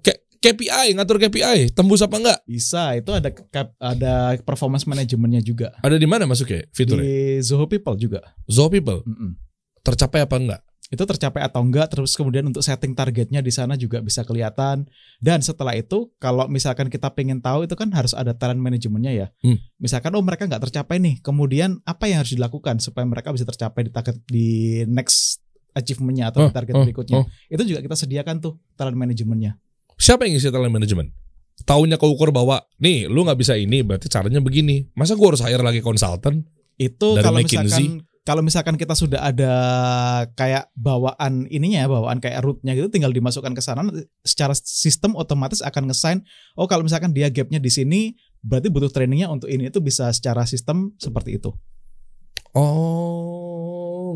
kayak 0.00 0.20
KPI 0.38 0.96
ngatur 0.96 1.16
KPI, 1.18 1.72
tembus 1.72 2.00
apa 2.00 2.16
enggak? 2.16 2.38
Bisa, 2.44 2.96
itu 2.96 3.10
ada 3.10 3.28
cap- 3.30 3.76
ada 3.76 4.36
performance 4.40 4.84
manajemennya 4.84 5.40
juga. 5.40 5.72
Ada 5.80 5.96
di 5.96 6.04
mana 6.04 6.24
masuknya 6.24 6.64
fiturnya? 6.70 7.04
Di 7.04 7.16
Zoho 7.40 7.64
People 7.64 7.96
juga. 7.96 8.20
Zoho 8.44 8.68
People 8.68 9.04
Mm-mm. 9.04 9.36
tercapai 9.80 10.24
apa 10.24 10.36
enggak? 10.36 10.62
itu 10.84 11.00
tercapai 11.00 11.42
atau 11.42 11.64
enggak 11.64 11.90
terus 11.90 12.12
kemudian 12.14 12.44
untuk 12.46 12.60
setting 12.62 12.92
targetnya 12.94 13.40
di 13.42 13.50
sana 13.50 13.74
juga 13.74 13.98
bisa 13.98 14.22
kelihatan 14.22 14.84
dan 15.18 15.40
setelah 15.42 15.74
itu 15.74 16.12
kalau 16.20 16.46
misalkan 16.46 16.86
kita 16.86 17.08
pengen 17.10 17.40
tahu 17.42 17.64
itu 17.66 17.72
kan 17.74 17.88
harus 17.90 18.12
ada 18.14 18.30
talent 18.30 18.60
manajemennya 18.62 19.10
ya 19.10 19.26
Hmm. 19.42 19.58
misalkan 19.80 20.12
oh 20.14 20.22
mereka 20.22 20.44
nggak 20.46 20.70
tercapai 20.70 21.00
nih 21.02 21.18
kemudian 21.18 21.80
apa 21.82 22.06
yang 22.06 22.22
harus 22.22 22.36
dilakukan 22.36 22.78
supaya 22.78 23.02
mereka 23.08 23.32
bisa 23.32 23.42
tercapai 23.42 23.88
di 23.88 23.90
target 23.90 24.16
di 24.28 24.48
next 24.86 25.40
achievementnya 25.74 26.30
atau 26.30 26.46
Oh, 26.46 26.50
target 26.54 26.74
oh, 26.78 26.82
berikutnya 26.86 27.18
oh. 27.20 27.26
itu 27.50 27.62
juga 27.74 27.82
kita 27.84 27.98
sediakan 27.98 28.38
tuh 28.40 28.56
talent 28.78 28.96
manajemennya 28.96 29.58
Siapa 29.94 30.26
yang 30.26 30.34
ngisi 30.34 30.50
talent 30.50 30.74
management? 30.74 31.14
Taunya 31.62 31.94
keukur 31.94 32.34
bahwa 32.34 32.66
nih 32.82 33.06
lu 33.06 33.22
nggak 33.22 33.38
bisa 33.38 33.54
ini 33.54 33.86
berarti 33.86 34.10
caranya 34.10 34.42
begini. 34.42 34.90
Masa 34.98 35.14
gua 35.14 35.30
harus 35.30 35.42
hire 35.46 35.62
lagi 35.62 35.78
konsultan? 35.78 36.42
itu 36.74 37.14
Dari 37.14 37.22
kalau 37.22 37.38
McKinsey. 37.38 37.62
misalkan 37.62 38.02
kalau 38.24 38.42
misalkan 38.42 38.74
kita 38.74 38.94
sudah 38.98 39.20
ada 39.22 39.52
kayak 40.34 40.66
bawaan 40.74 41.46
ininya 41.46 41.84
ya 41.84 41.88
bawaan 41.92 42.18
kayak 42.18 42.42
rootnya 42.42 42.74
gitu 42.74 42.90
tinggal 42.90 43.14
dimasukkan 43.14 43.54
ke 43.54 43.62
sana 43.62 43.86
secara 44.26 44.56
sistem 44.56 45.14
otomatis 45.14 45.62
akan 45.62 45.92
ngesign 45.92 46.18
oh 46.58 46.66
kalau 46.66 46.82
misalkan 46.82 47.14
dia 47.14 47.30
gapnya 47.30 47.62
di 47.62 47.70
sini 47.70 48.00
berarti 48.42 48.72
butuh 48.72 48.90
trainingnya 48.90 49.30
untuk 49.30 49.46
ini 49.52 49.70
itu 49.70 49.78
bisa 49.78 50.10
secara 50.10 50.42
sistem 50.48 50.90
seperti 50.98 51.38
itu 51.38 51.54
Oh, 52.54 53.33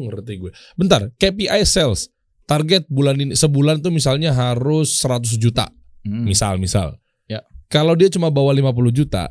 ngerti 0.00 0.38
gue. 0.38 0.50
Bentar, 0.74 1.10
KPI 1.16 1.62
sales. 1.64 2.08
Target 2.44 2.88
bulan 2.88 3.18
ini 3.20 3.36
sebulan 3.36 3.84
tuh 3.84 3.92
misalnya 3.92 4.32
harus 4.32 4.96
100 4.98 5.36
juta. 5.36 5.68
Misal, 6.06 6.56
misal. 6.56 6.96
Ya. 7.28 7.44
Kalau 7.68 7.92
dia 7.92 8.08
cuma 8.08 8.32
bawa 8.32 8.56
50 8.56 8.88
juta, 8.88 9.28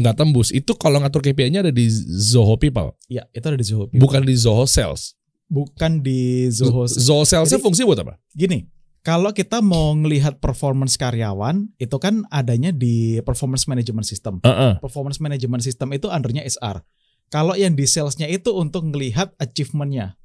nggak 0.00 0.16
tembus. 0.16 0.48
Itu 0.48 0.72
kalau 0.72 1.04
ngatur 1.04 1.20
KPI-nya 1.20 1.60
ada 1.60 1.68
di 1.68 1.84
Zoho 2.08 2.56
People, 2.56 2.96
ya 3.12 3.28
itu 3.36 3.44
ada 3.44 3.58
di 3.60 3.66
Zoho 3.68 3.92
bukan 3.92 4.24
di 4.24 4.32
Zoho 4.32 4.64
Sales. 4.64 5.12
bukan 5.50 5.98
di 6.00 6.46
Zoho 6.48 6.86
Zoho 6.86 7.26
Sales-nya 7.26 7.58
Jadi- 7.58 7.64
fungsi 7.66 7.82
buat 7.82 7.98
apa? 8.00 8.16
gini 8.32 8.70
kalau 9.02 9.34
kita 9.34 9.58
mau 9.58 9.90
ngelihat 9.98 10.38
performance 10.38 10.94
karyawan 10.94 11.66
itu 11.74 11.96
kan 11.98 12.22
adanya 12.30 12.70
di 12.70 13.18
performance 13.26 13.66
management 13.66 14.06
system 14.06 14.38
Heeh. 14.44 14.78
performance 14.78 15.18
management 15.18 15.64
system 15.64 15.90
itu 15.90 16.06
undernya 16.06 16.46
SR. 16.46 16.84
Kalau 17.30 17.54
yang 17.54 17.78
di 17.78 17.86
salesnya 17.86 18.26
itu 18.26 18.50
untuk 18.50 18.82
melihat 18.90 19.30
achievementnya, 19.38 20.18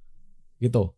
gitu. 0.58 0.92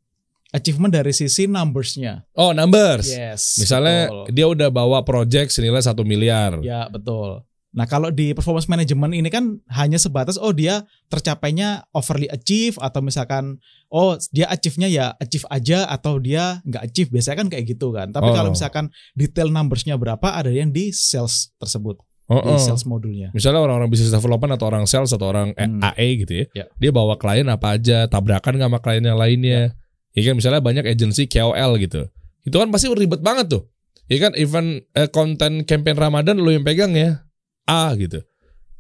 Achievement 0.55 0.95
dari 0.95 1.11
sisi 1.11 1.43
numbersnya. 1.43 2.23
Oh, 2.31 2.55
numbers. 2.55 3.11
Yes. 3.11 3.59
Misalnya 3.59 4.07
betul. 4.07 4.25
dia 4.31 4.45
udah 4.47 4.69
bawa 4.71 5.03
project 5.03 5.51
senilai 5.51 5.83
satu 5.83 6.07
miliar. 6.07 6.63
ya 6.63 6.87
betul. 6.87 7.43
Nah 7.75 7.83
kalau 7.83 8.09
di 8.09 8.31
performance 8.31 8.65
management 8.65 9.11
ini 9.11 9.27
kan 9.27 9.59
hanya 9.69 9.99
sebatas 9.99 10.39
oh 10.39 10.55
dia 10.55 10.87
tercapainya 11.11 11.83
overly 11.91 12.25
achieve 12.31 12.79
atau 12.79 13.03
misalkan 13.03 13.59
oh 13.91 14.15
dia 14.31 14.47
achieve-nya 14.47 14.87
ya 14.87 15.05
achieve 15.19 15.43
aja 15.51 15.83
atau 15.85 16.17
dia 16.17 16.63
nggak 16.63 16.83
achieve 16.89 17.11
biasanya 17.11 17.37
kan 17.43 17.47
kayak 17.51 17.65
gitu 17.67 17.91
kan. 17.91 18.15
Tapi 18.15 18.31
Oh. 18.31 18.33
kalau 18.33 18.49
misalkan 18.55 18.87
detail 19.13 19.51
numbersnya 19.51 19.99
berapa 19.99 20.31
ada 20.31 20.49
yang 20.49 20.71
di 20.71 20.95
sales 20.95 21.51
tersebut 21.59 21.99
Oh, 22.27 22.43
oh. 22.43 22.59
sales 22.59 22.83
modulnya. 22.83 23.31
Misalnya 23.31 23.63
orang-orang 23.63 23.87
business 23.87 24.11
development 24.11 24.59
atau 24.59 24.67
orang 24.67 24.83
sales 24.83 25.15
atau 25.15 25.31
orang 25.31 25.55
Hmm. 25.55 25.79
AE 25.79 26.27
gitu 26.27 26.33
ya. 26.43 26.45
Ya. 26.51 26.65
Dia 26.75 26.91
bawa 26.91 27.15
klien 27.15 27.47
apa 27.47 27.79
aja, 27.79 28.03
tabrakan 28.11 28.59
nggak 28.59 28.67
sama 28.67 28.79
klien 28.83 29.03
yang 29.03 29.15
lainnya. 29.15 29.71
Ya. 30.11 30.21
kan 30.27 30.35
misalnya 30.35 30.59
banyak 30.59 30.83
agensi 30.83 31.29
KOL 31.31 31.79
gitu. 31.79 32.09
Itu 32.43 32.55
kan 32.59 32.67
pasti 32.67 32.91
ribet 32.91 33.23
banget 33.23 33.47
tuh. 33.47 33.63
Ya 34.11 34.19
kan 34.23 34.35
event 34.35 34.83
eh, 34.91 35.07
konten 35.07 35.63
campaign 35.63 35.95
Ramadan 35.95 36.35
lo 36.39 36.51
yang 36.51 36.67
pegang 36.67 36.91
ya. 36.95 37.23
A 37.67 37.91
gitu. 37.95 38.23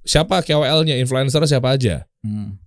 Siapa 0.07 0.39
KOL-nya, 0.43 0.95
influencer 0.99 1.43
siapa 1.47 1.75
aja. 1.75 2.07
Hmm. 2.23 2.59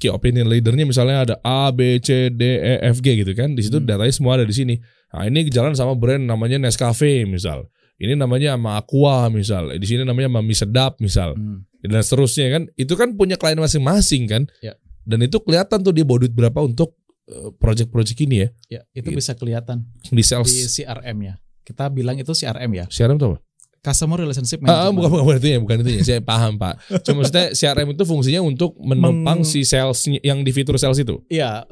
key 0.00 0.08
opinion 0.08 0.48
leadernya 0.48 0.88
misalnya 0.88 1.16
ada 1.28 1.34
A, 1.44 1.68
B, 1.68 2.00
C, 2.00 2.32
D, 2.32 2.40
E, 2.56 2.72
F, 2.80 3.04
G 3.04 3.12
gitu 3.20 3.36
kan. 3.36 3.52
Di 3.52 3.60
situ 3.60 3.76
Hmm. 3.76 3.84
datanya 3.84 4.08
semua 4.08 4.40
ada 4.40 4.48
di 4.48 4.56
sini. 4.56 4.80
Nah, 5.12 5.28
ini 5.28 5.52
jalan 5.52 5.76
sama 5.76 5.92
brand 5.92 6.24
namanya 6.24 6.56
Nescafe 6.56 7.28
misal. 7.28 7.68
Ini 7.96 8.12
namanya 8.12 8.54
sama 8.54 8.76
Aqua 8.76 9.28
misal. 9.28 9.72
Di 9.74 9.86
sini 9.86 10.02
namanya 10.02 10.28
sama 10.28 10.40
mie 10.40 10.52
sedap 10.54 10.92
misal. 10.98 11.32
Hmm. 11.32 11.64
Dan 11.80 12.00
seterusnya 12.00 12.46
kan. 12.50 12.62
Itu 12.74 12.92
kan 12.92 13.14
punya 13.14 13.34
klien 13.34 13.56
masing-masing 13.56 14.26
kan. 14.26 14.42
Ya. 14.60 14.76
Dan 15.02 15.22
itu 15.22 15.38
kelihatan 15.38 15.80
tuh 15.80 15.90
dia 15.90 16.02
bawa 16.02 16.20
duit 16.20 16.32
berapa 16.32 16.60
untuk 16.60 16.92
eh, 17.24 17.50
project-project 17.56 18.18
ini 18.20 18.36
ya 18.36 18.48
Ya, 18.68 18.80
itu 18.92 19.08
Gitu. 19.08 19.18
bisa 19.18 19.32
kelihatan 19.32 19.86
di 20.04 20.20
sales. 20.20 20.46
di 20.46 20.62
CRM 20.62 21.16
ya. 21.22 21.34
Kita 21.62 21.88
bilang 21.88 22.14
itu 22.14 22.30
CRM 22.30 22.70
ya. 22.70 22.84
CRM 22.86 23.16
tuh 23.16 23.28
apa? 23.32 23.38
Customer 23.82 24.18
Relationship 24.18 24.58
Ah, 24.60 24.66
ah, 24.66 24.70
Management. 24.90 24.94
bukan, 24.94 25.08
bukan, 25.08 25.22
bukan 25.22 25.36
itunya, 25.38 25.58
bukan 25.62 25.76
itunya. 25.80 26.02
Saya 26.02 26.18
paham 26.20 26.52
pak. 26.54 26.74
Cuma 27.00 27.22
maksudnya 27.22 27.46
CRM 27.50 27.88
itu 27.88 28.02
fungsinya 28.02 28.40
untuk 28.42 28.74
menopang 28.76 29.40
Meng- 29.40 29.46
si 29.46 29.62
sales 29.62 30.02
yang 30.20 30.42
di 30.42 30.50
fitur 30.50 30.74
sales 30.74 30.98
itu. 30.98 31.22
Iya, 31.26 31.62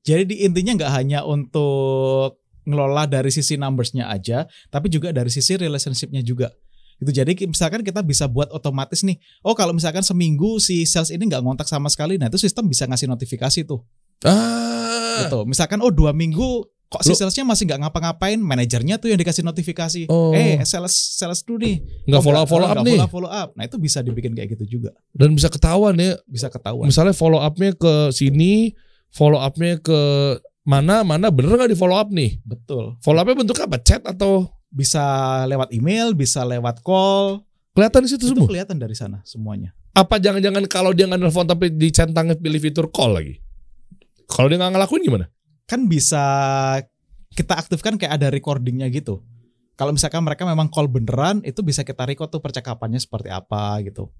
jadi 0.00 0.22
di 0.22 0.44
intinya 0.44 0.76
nggak 0.76 0.92
hanya 0.92 1.24
untuk 1.24 2.41
ngelola 2.62 3.10
dari 3.10 3.30
sisi 3.30 3.58
numbersnya 3.58 4.08
aja, 4.08 4.46
tapi 4.70 4.88
juga 4.88 5.10
dari 5.10 5.28
sisi 5.28 5.58
relationshipnya 5.58 6.22
juga. 6.22 6.50
Itu 7.02 7.10
jadi 7.10 7.34
misalkan 7.50 7.82
kita 7.82 7.98
bisa 8.06 8.30
buat 8.30 8.46
otomatis 8.54 9.02
nih. 9.02 9.18
Oh 9.42 9.58
kalau 9.58 9.74
misalkan 9.74 10.06
seminggu 10.06 10.62
si 10.62 10.86
sales 10.86 11.10
ini 11.10 11.26
nggak 11.26 11.42
ngontak 11.42 11.66
sama 11.66 11.90
sekali, 11.90 12.14
nah 12.14 12.30
itu 12.30 12.38
sistem 12.38 12.70
bisa 12.70 12.86
ngasih 12.86 13.10
notifikasi 13.10 13.66
tuh. 13.66 13.82
Ah, 14.22 15.26
Gitu. 15.26 15.38
Misalkan 15.44 15.82
oh 15.82 15.90
dua 15.90 16.14
minggu 16.14 16.64
kok 16.92 17.02
si 17.08 17.16
salesnya 17.16 17.42
masih 17.48 17.64
nggak 17.64 17.88
ngapa-ngapain, 17.88 18.36
manajernya 18.36 19.00
tuh 19.00 19.08
yang 19.08 19.18
dikasih 19.18 19.40
notifikasi. 19.42 20.12
Oh. 20.12 20.30
Eh 20.36 20.60
sales 20.68 20.92
sales 20.92 21.40
dulu 21.42 21.64
nih. 21.64 21.80
nggak 22.06 22.20
Oh, 22.20 22.24
follow 22.24 22.40
up 22.44 22.48
follow 22.48 22.68
up 22.68 22.76
nih, 22.84 23.00
Follow, 23.00 23.10
follow 23.10 23.30
up. 23.32 23.48
Nah 23.56 23.64
itu 23.64 23.76
bisa 23.80 24.04
dibikin 24.04 24.36
kayak 24.36 24.54
gitu 24.54 24.78
juga. 24.78 24.92
dan 25.16 25.32
bisa 25.32 25.48
ketahuan 25.48 25.96
ya. 25.96 26.20
Bisa 26.28 26.52
ketahuan. 26.52 26.86
Misalnya 26.86 27.16
follow 27.16 27.40
upnya 27.40 27.72
ke 27.74 28.12
sini, 28.12 28.76
follow 29.08 29.40
upnya 29.40 29.80
ke 29.80 30.00
mana 30.62 31.02
mana 31.02 31.26
bener 31.28 31.54
nggak 31.54 31.70
di 31.70 31.78
follow 31.78 31.98
up 31.98 32.08
nih? 32.08 32.38
Betul. 32.42 32.94
Follow 33.02 33.20
upnya 33.20 33.36
bentuk 33.38 33.58
apa? 33.58 33.78
Chat 33.78 34.02
atau 34.04 34.46
Bisa 34.68 35.04
lewat 35.44 35.68
email, 35.76 36.16
bisa 36.16 36.40
lewat 36.42 36.80
call. 36.80 37.44
kelihatan 37.76 38.04
di 38.04 38.08
situ 38.08 38.24
Itu 38.24 38.32
semua? 38.32 38.48
kelihatan 38.48 38.80
dari 38.80 38.96
sana 38.96 39.20
semuanya. 39.20 39.76
Apa 39.92 40.16
jangan-jangan 40.16 40.64
kalau 40.64 40.96
dia 40.96 41.04
nggak 41.04 41.20
nelfon 41.20 41.44
tapi 41.44 41.68
dicentangnya 41.68 42.40
pilih 42.40 42.56
fitur 42.56 42.88
call 42.88 43.20
lagi? 43.20 43.36
Kalau 44.24 44.48
dia 44.48 44.56
nggak 44.56 44.72
ngelakuin 44.72 45.04
gimana? 45.04 45.26
kan 45.62 45.88
bisa 45.88 46.20
kita 47.32 47.56
aktifkan 47.56 47.96
kayak 47.96 48.16
ada 48.16 48.28
recordingnya 48.28 48.88
gitu. 48.88 49.24
Kalau 49.72 49.92
misalkan 49.92 50.20
mereka 50.20 50.44
memang 50.44 50.68
call 50.68 50.84
beneran, 50.84 51.40
itu 51.44 51.64
bisa 51.64 51.80
kita 51.80 52.04
record 52.04 52.28
tuh 52.28 52.40
percakapannya 52.40 53.00
seperti 53.00 53.32
apa 53.32 53.80
gitu. 53.80 54.12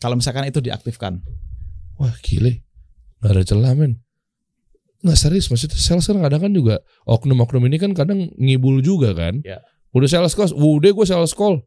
Kalau 0.00 0.16
misalkan 0.16 0.48
itu 0.48 0.60
diaktifkan. 0.60 1.20
Wah 1.96 2.12
gile, 2.24 2.64
nggak 3.20 3.32
ada 3.36 3.44
celah 3.44 3.72
men. 3.76 4.00
Nggak 5.02 5.18
serius, 5.18 5.50
maksudnya 5.50 5.78
sales 5.78 6.06
kan 6.06 6.22
kadang 6.22 6.40
kan 6.46 6.52
juga 6.54 6.78
oknum-oknum 7.10 7.66
ini 7.66 7.76
kan 7.82 7.90
kadang 7.90 8.30
ngibul 8.38 8.78
juga 8.78 9.10
kan. 9.12 9.42
Ya. 9.42 9.58
Udah 9.90 10.08
sales 10.08 10.32
call, 10.38 10.54
udah 10.54 10.90
gue 10.94 11.06
sales 11.06 11.34
call. 11.34 11.60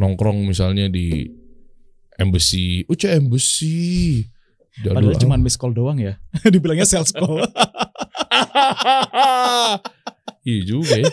Nongkrong 0.00 0.48
misalnya 0.48 0.88
di 0.88 1.28
embassy, 2.16 2.82
udah 2.88 3.20
embassy. 3.20 4.24
Jadul 4.76 5.12
Padahal 5.12 5.20
cuma 5.20 5.36
miss 5.40 5.56
call 5.56 5.72
doang 5.72 5.96
ya. 6.00 6.20
Dibilangnya 6.52 6.84
sales 6.84 7.12
call. 7.12 7.40
iya 10.48 10.60
juga 10.68 11.00
ya. 11.00 11.08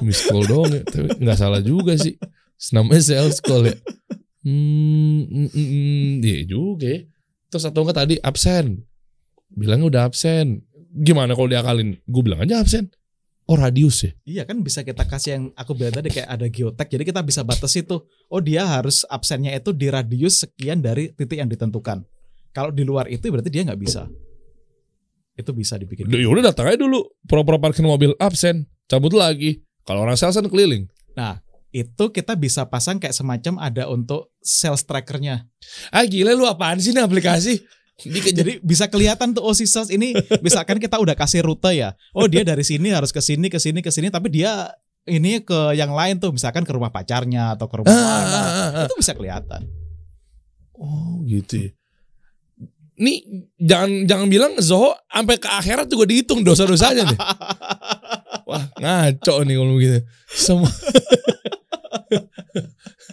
Miss 0.00 0.24
call 0.24 0.44
doang 0.48 0.72
ya. 0.72 0.82
Tapi 0.88 1.20
nggak 1.20 1.38
salah 1.38 1.60
juga 1.60 1.96
sih. 2.00 2.16
Namanya 2.72 3.02
sales 3.04 3.40
call 3.44 3.68
ya. 3.68 3.76
Hmm, 4.40 5.28
mm, 5.28 5.48
mm, 5.52 5.68
mm, 5.68 6.12
iya 6.24 6.40
juga 6.48 6.86
ya. 6.88 7.00
Terus 7.52 7.64
atau 7.68 7.84
enggak 7.84 8.04
tadi 8.04 8.14
absen. 8.20 8.87
Bilangnya 9.58 9.86
udah 9.90 10.02
absen. 10.06 10.62
Gimana 10.94 11.34
kalau 11.34 11.50
diakalin? 11.50 11.98
Gue 12.06 12.22
bilang 12.22 12.46
aja 12.46 12.62
absen. 12.62 12.94
Oh 13.48 13.56
radius 13.56 14.04
ya? 14.04 14.12
iya 14.28 14.42
kan 14.44 14.60
bisa 14.60 14.84
kita 14.84 15.08
kasih 15.08 15.30
yang 15.32 15.44
aku 15.56 15.72
bilang 15.72 15.96
tadi 15.96 16.12
kayak 16.12 16.28
ada 16.28 16.46
geotag. 16.52 16.84
Jadi 16.92 17.02
kita 17.08 17.24
bisa 17.24 17.40
batas 17.40 17.72
itu. 17.80 18.04
Oh 18.28 18.44
dia 18.44 18.68
harus 18.68 19.08
absennya 19.08 19.56
itu 19.56 19.72
di 19.72 19.88
radius 19.88 20.44
sekian 20.44 20.84
dari 20.84 21.16
titik 21.16 21.40
yang 21.40 21.48
ditentukan. 21.48 22.04
Kalau 22.52 22.68
di 22.68 22.84
luar 22.84 23.08
itu 23.08 23.24
berarti 23.32 23.48
dia 23.48 23.64
nggak 23.64 23.80
bisa. 23.80 24.04
Itu 25.32 25.56
bisa 25.56 25.80
dibikin. 25.80 26.12
Ya 26.12 26.28
udah 26.28 26.52
datang 26.52 26.68
aja 26.68 26.76
dulu. 26.76 27.08
Pura-pura 27.24 27.56
parkir 27.56 27.88
mobil 27.88 28.12
absen. 28.20 28.68
Cabut 28.84 29.16
lagi. 29.16 29.64
Kalau 29.88 30.04
orang 30.04 30.20
sales 30.20 30.36
kan 30.36 30.44
keliling. 30.44 30.84
Nah, 31.16 31.40
itu 31.72 32.04
kita 32.12 32.36
bisa 32.36 32.68
pasang 32.68 33.00
kayak 33.00 33.16
semacam 33.16 33.64
ada 33.64 33.88
untuk 33.88 34.32
sales 34.44 34.84
trackernya. 34.84 35.48
Ah 35.88 36.04
gila 36.04 36.36
lu 36.36 36.44
apaan 36.44 36.80
sih 36.80 36.92
ini 36.92 37.00
aplikasi? 37.00 37.64
Jadi 37.98 38.62
bisa 38.62 38.86
kelihatan 38.86 39.34
tuh 39.34 39.42
oh 39.42 39.50
si 39.50 39.66
ini 39.90 40.14
misalkan 40.38 40.78
kita 40.78 41.02
udah 41.02 41.18
kasih 41.18 41.42
rute 41.42 41.74
ya. 41.74 41.98
Oh 42.14 42.30
dia 42.30 42.46
dari 42.46 42.62
sini 42.62 42.94
harus 42.94 43.10
ke 43.10 43.18
sini 43.18 43.50
ke 43.50 43.58
sini 43.58 43.82
ke 43.82 43.90
sini 43.90 44.06
tapi 44.06 44.30
dia 44.30 44.70
ini 45.10 45.42
ke 45.42 45.74
yang 45.74 45.90
lain 45.90 46.22
tuh 46.22 46.30
misalkan 46.30 46.62
ke 46.62 46.70
rumah 46.70 46.94
pacarnya 46.94 47.58
atau 47.58 47.66
ke 47.66 47.82
rumah 47.82 47.90
Ah, 47.90 47.98
ah, 47.98 48.22
ah, 48.22 48.68
ah. 48.70 48.86
Itu 48.86 48.94
bisa 49.02 49.18
kelihatan. 49.18 49.66
Oh 50.78 51.26
gitu 51.26 51.66
ya. 51.66 51.70
Nih 52.98 53.46
jangan 53.58 54.06
jangan 54.06 54.26
bilang 54.30 54.52
Zoho 54.62 54.94
sampai 55.10 55.38
ke 55.38 55.48
akhirat 55.50 55.86
juga 55.90 56.06
dihitung 56.06 56.46
dosa-dosanya 56.46 57.02
nih. 57.02 57.18
Wah 58.48 58.64
ngaco 58.78 59.34
nih 59.42 59.54
kalau 59.58 59.74
begitu. 59.74 59.98
Semua 60.30 60.70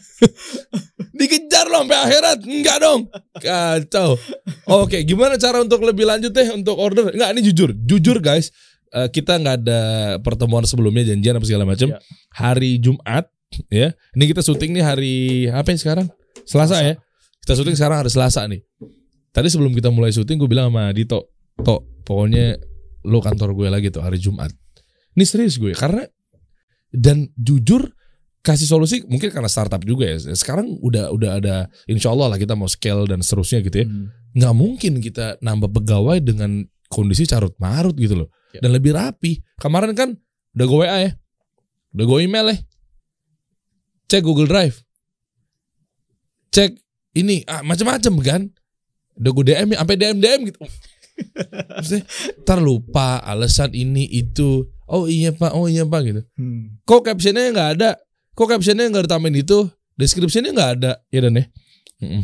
Dikejar 1.15 1.65
loh 1.71 1.83
sampai 1.85 1.99
akhirat. 2.07 2.37
Enggak 2.43 2.77
dong. 2.81 3.01
Kacau. 3.39 4.19
Oke 4.67 5.03
gimana 5.03 5.39
cara 5.39 5.61
untuk 5.61 5.83
lebih 5.85 6.07
lanjut 6.07 6.31
deh 6.33 6.47
Untuk 6.55 6.75
order? 6.79 7.13
Enggak 7.13 7.29
ini 7.35 7.41
jujur. 7.51 7.69
Jujur 7.75 8.17
guys. 8.19 8.51
Eh, 8.91 9.07
Kita 9.11 9.39
nggak 9.39 9.55
ada 9.65 9.81
pertemuan 10.21 10.63
sebelumnya 10.63 11.13
Janjian 11.13 11.35
apa 11.37 11.45
segala 11.45 11.65
macam 11.67 11.95
Ya. 11.95 11.99
Hari 12.35 12.79
Jumat 12.79 13.29
ya. 13.71 13.93
Ini 14.15 14.23
kita 14.31 14.41
syuting 14.43 14.71
nih 14.75 14.83
hari 14.83 15.15
Apa 15.51 15.71
ya 15.71 15.77
sekarang? 15.79 16.07
Selasa 16.43 16.83
ya. 16.83 16.93
Kita 17.43 17.53
syuting 17.55 17.75
sekarang 17.77 18.03
hari 18.03 18.11
Selasa 18.11 18.43
nih. 18.47 18.61
Tadi 19.31 19.47
sebelum 19.51 19.75
kita 19.75 19.91
mulai 19.91 20.15
syuting 20.15 20.39
Gue 20.39 20.49
bilang 20.49 20.71
sama 20.71 20.91
Dito 20.95 21.35
Tok 21.59 22.07
pokoknya 22.07 22.55
Lo 23.05 23.21
kantor 23.21 23.53
gue 23.53 23.67
lagi 23.69 23.87
tuh 23.91 24.01
hari 24.01 24.17
Jumat. 24.17 24.49
Ini 25.15 25.23
serius 25.27 25.59
gue 25.59 25.75
Karena 25.75 26.03
Dan 26.89 27.27
jujur 27.35 27.91
kasih 28.45 28.69
solusi 28.69 29.01
mungkin 29.09 29.33
karena 29.33 29.49
startup 29.49 29.81
juga 29.81 30.05
ya. 30.05 30.21
Sekarang 30.37 30.77
udah 30.85 31.09
udah 31.09 31.31
ada 31.41 31.55
insya 31.89 32.13
Allah 32.13 32.29
lah 32.29 32.37
kita 32.37 32.53
mau 32.53 32.69
scale 32.69 33.09
dan 33.09 33.25
seterusnya 33.25 33.65
gitu 33.65 33.81
ya. 33.81 33.87
Hmm. 33.89 34.13
Nggak 34.37 34.53
mungkin 34.53 34.93
kita 35.01 35.41
nambah 35.41 35.73
pegawai 35.73 36.21
dengan 36.21 36.61
kondisi 36.93 37.25
carut 37.25 37.57
marut 37.57 37.97
gitu 37.97 38.13
loh. 38.13 38.29
Ya. 38.53 38.61
Dan 38.61 38.77
lebih 38.77 38.93
rapi. 38.93 39.41
Kemarin 39.57 39.97
kan 39.97 40.13
udah 40.53 40.65
gue 40.69 40.77
WA 40.77 40.97
ya. 41.09 41.11
Udah 41.97 42.05
gue 42.05 42.19
email 42.21 42.45
ya. 42.53 42.57
Cek 44.13 44.21
Google 44.21 44.45
Drive. 44.45 44.85
Cek 46.53 46.77
ini 47.17 47.41
ah, 47.49 47.65
macam-macam 47.65 48.13
kan. 48.21 48.41
Udah 49.17 49.31
gue 49.33 49.43
DM 49.49 49.73
ya, 49.73 49.77
sampai 49.81 49.97
DM 49.97 50.17
DM 50.21 50.39
gitu. 50.53 50.59
Maksudnya, 51.79 52.03
ntar 52.43 52.59
lupa 52.59 53.23
alasan 53.23 53.71
ini 53.73 54.05
itu. 54.05 54.67
Oh 54.85 55.09
iya 55.09 55.33
pak, 55.33 55.49
oh 55.57 55.65
iya 55.65 55.81
pak 55.81 56.01
gitu 56.05 56.21
Hmm. 56.37 56.77
kok 56.85 57.01
captionnya 57.01 57.49
nggak 57.49 57.69
ada 57.79 57.97
kok 58.35 58.47
captionnya 58.51 58.91
nggak 58.91 59.07
ditambahin 59.07 59.39
itu 59.39 59.65
deskripsinya 59.95 60.51
nggak 60.51 60.71
ada 60.79 60.91
ya 61.09 61.19
dan 61.23 61.39
ya 61.39 61.45
Mm-mm. 62.03 62.23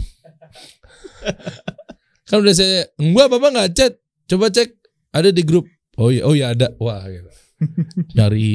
kan 2.28 2.38
udah 2.40 2.56
saya 2.56 2.88
enggak 3.00 3.28
bapak 3.32 3.50
nggak 3.56 3.70
chat 3.72 3.94
coba 4.28 4.52
cek 4.52 4.76
ada 5.12 5.32
di 5.32 5.44
grup 5.44 5.68
oh 5.96 6.12
iya 6.12 6.24
oh 6.28 6.36
iya 6.36 6.52
ada 6.52 6.72
wah 6.80 7.04
gitu. 7.08 7.32
nyari 8.20 8.52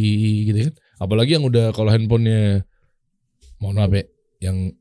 gitu 0.48 0.58
kan 0.68 0.74
apalagi 1.00 1.36
yang 1.36 1.44
udah 1.44 1.72
kalau 1.72 1.92
handphonenya 1.92 2.64
mohon 3.60 3.76
maaf 3.80 3.92
ya 3.92 4.04
yang 4.40 4.76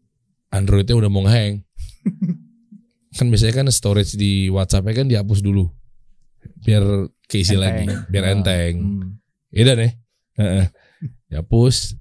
Androidnya 0.51 0.95
udah 0.95 1.09
mau 1.11 1.23
ngehang 1.23 1.63
kan 3.15 3.28
biasanya 3.32 3.63
kan 3.63 3.67
storage 3.71 4.19
di 4.19 4.51
WhatsApp 4.51 4.91
kan 4.91 5.07
dihapus 5.07 5.39
dulu 5.39 5.71
biar 6.63 6.84
keisi 7.28 7.55
lagi 7.55 7.88
Enteng. 7.88 8.03
biar 8.11 8.23
Ah. 8.28 8.32
enteng 8.36 8.76
Hmm. 8.76 9.09
Iya 9.55 9.71
dan 9.71 9.80
ya. 9.80 9.91
Dihapus 11.32 11.95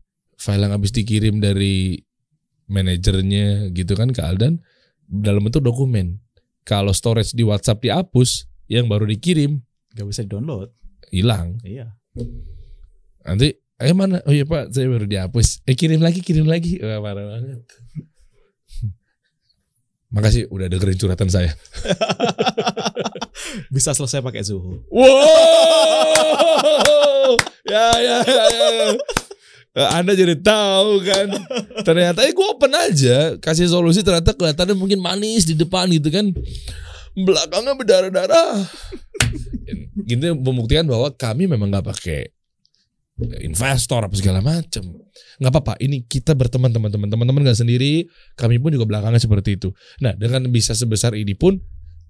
file 0.45 0.69
yang 0.69 0.77
habis 0.77 0.93
dikirim 0.93 1.41
dari 1.41 2.05
manajernya 2.69 3.73
gitu 3.73 3.97
kan 3.97 4.13
ke 4.13 4.21
Aldan 4.21 4.61
dalam 5.09 5.41
bentuk 5.41 5.65
dokumen. 5.65 6.21
Kalau 6.65 6.93
storage 6.93 7.33
di 7.33 7.45
WhatsApp 7.45 7.81
dihapus, 7.81 8.49
yang 8.69 8.89
baru 8.89 9.05
dikirim 9.05 9.61
Gak 9.93 10.09
bisa 10.09 10.25
download. 10.25 10.73
hilang. 11.13 11.61
Iya. 11.65 11.93
Nanti 13.25 13.55
eh 13.81 13.95
mana? 13.95 14.21
Oh 14.25 14.33
iya 14.33 14.49
Pak, 14.49 14.73
saya 14.73 14.89
baru 14.89 15.05
dihapus. 15.05 15.61
Eh 15.69 15.77
kirim 15.77 16.01
lagi, 16.01 16.25
kirim 16.25 16.49
lagi. 16.49 16.81
Wah, 16.81 17.01
parah 17.05 17.25
banget. 17.25 17.61
Makasih 20.15 20.47
udah 20.49 20.69
dengerin 20.71 20.99
curhatan 20.99 21.29
saya. 21.29 21.53
Bisa 23.75 23.93
selesai 23.93 24.23
pakai 24.23 24.43
Zoho. 24.47 24.79
Wow, 24.89 25.05
ya 27.73 27.87
ya 27.99 28.17
ya. 28.25 28.45
ya. 28.51 28.95
Anda 29.75 30.15
jadi 30.15 30.39
tahu 30.39 31.03
kan. 31.03 31.29
Ternyata 31.83 32.23
eh 32.23 32.31
gue 32.31 32.47
open 32.47 32.71
aja 32.79 33.35
kasih 33.43 33.67
solusi 33.67 34.07
ternyata 34.07 34.31
kelihatannya 34.31 34.79
mungkin 34.79 35.03
manis 35.03 35.51
di 35.51 35.59
depan 35.59 35.91
gitu 35.91 36.15
kan. 36.15 36.31
belakangnya 37.15 37.79
berdarah-darah. 37.79 38.67
Gitu 40.07 40.35
membuktikan 40.35 40.87
bahwa 40.87 41.11
kami 41.15 41.47
memang 41.47 41.71
nggak 41.71 41.87
pakai 41.87 42.35
investor 43.43 44.03
apa 44.03 44.15
segala 44.19 44.43
macam. 44.43 44.83
Nggak 45.39 45.53
apa-apa. 45.55 45.75
Ini 45.79 46.07
kita 46.07 46.35
berteman 46.35 46.75
teman-teman. 46.75 47.07
Teman-teman 47.07 47.43
nggak 47.47 47.59
sendiri. 47.59 48.11
Kami 48.35 48.59
pun 48.59 48.75
juga 48.75 48.87
belakangnya 48.87 49.23
seperti 49.23 49.59
itu. 49.59 49.71
Nah, 50.03 50.15
dengan 50.19 50.51
bisa 50.51 50.75
sebesar 50.75 51.15
ini 51.15 51.39
pun 51.39 51.59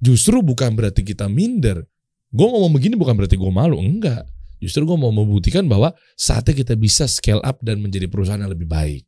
justru 0.00 0.40
bukan 0.40 0.72
berarti 0.72 1.04
kita 1.04 1.28
minder. 1.28 1.84
Gue 2.32 2.46
ngomong 2.48 2.72
begini 2.72 2.96
bukan 2.96 3.14
berarti 3.16 3.36
gue 3.36 3.52
malu. 3.52 3.76
Enggak. 3.76 4.24
Justru 4.62 4.86
gue 4.86 4.96
mau 4.96 5.10
membuktikan 5.10 5.66
bahwa 5.66 5.92
saatnya 6.14 6.54
kita 6.54 6.74
bisa 6.74 7.04
scale 7.04 7.42
up 7.42 7.60
dan 7.60 7.80
menjadi 7.82 8.08
perusahaan 8.08 8.40
yang 8.40 8.52
lebih 8.52 8.68
baik. 8.68 9.04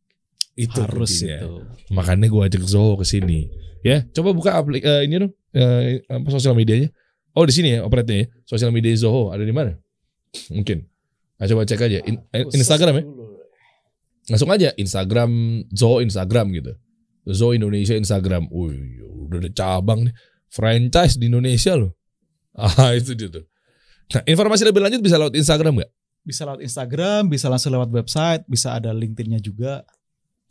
Itu 0.57 0.85
Harus 0.85 1.21
itu. 1.21 1.65
Makanya 1.93 2.29
gue 2.29 2.43
ajak 2.49 2.65
Zoho 2.65 2.97
ke 2.97 3.05
sini. 3.05 3.49
Ya, 3.85 4.03
coba 4.11 4.35
buka 4.35 4.57
aplik 4.57 4.83
eh, 4.83 5.07
ini 5.07 5.23
dong, 5.23 5.33
eh, 5.55 6.03
apa 6.11 6.27
sosial 6.33 6.57
medianya. 6.59 6.91
Oh 7.37 7.45
di 7.45 7.53
sini 7.53 7.77
ya 7.77 7.85
operatnya 7.85 8.25
ya. 8.25 8.27
Sosial 8.49 8.73
media 8.73 8.91
Zoho 8.97 9.31
ada 9.31 9.45
di 9.45 9.53
mana? 9.53 9.77
Mungkin. 10.51 10.83
Nah, 11.37 11.45
coba 11.45 11.69
cek 11.69 11.81
aja 11.85 12.01
In- 12.09 12.25
eh, 12.33 12.49
Instagram 12.49 12.95
ya. 12.99 13.05
Langsung 14.27 14.51
aja 14.51 14.73
Instagram 14.75 15.31
Zoho 15.71 16.03
Instagram 16.03 16.51
gitu. 16.57 16.73
Zoho 17.29 17.53
Indonesia 17.55 17.95
Instagram. 17.95 18.51
Wih, 18.51 19.05
udah 19.29 19.39
ada 19.39 19.51
cabang 19.53 20.11
nih. 20.11 20.15
Franchise 20.51 21.21
di 21.21 21.29
Indonesia 21.31 21.77
loh. 21.77 21.93
Ah, 22.57 22.97
itu 22.97 23.13
dia 23.13 23.29
tuh. 23.29 23.45
Nah, 24.07 24.23
informasi 24.23 24.63
lebih 24.63 24.83
lanjut 24.83 25.01
bisa 25.03 25.17
lewat 25.19 25.35
Instagram 25.35 25.83
nggak? 25.83 25.91
Bisa 26.23 26.43
lewat 26.47 26.61
Instagram, 26.63 27.21
bisa 27.27 27.47
langsung 27.47 27.71
lewat 27.71 27.91
website, 27.91 28.43
bisa 28.47 28.75
ada 28.75 28.91
LinkedIn-nya 28.91 29.39
juga. 29.39 29.83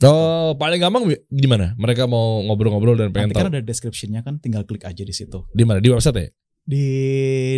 Oh, 0.03 0.51
paling 0.59 0.79
gampang 0.79 1.07
bi- 1.07 1.23
di 1.27 1.47
mana? 1.47 1.71
Mereka 1.79 2.03
mau 2.03 2.43
ngobrol-ngobrol 2.43 2.99
dan 2.99 3.15
pengen 3.15 3.31
Nanti 3.31 3.39
kan 3.39 3.47
tahu. 3.47 3.55
ada 3.55 3.61
description-nya 3.63 4.21
kan, 4.27 4.39
tinggal 4.43 4.67
klik 4.67 4.83
aja 4.83 5.03
di 5.03 5.15
situ. 5.15 5.47
Di 5.55 5.63
mana? 5.63 5.79
Di 5.79 5.87
website 5.87 6.15
ya? 6.19 6.27
Di 6.65 6.85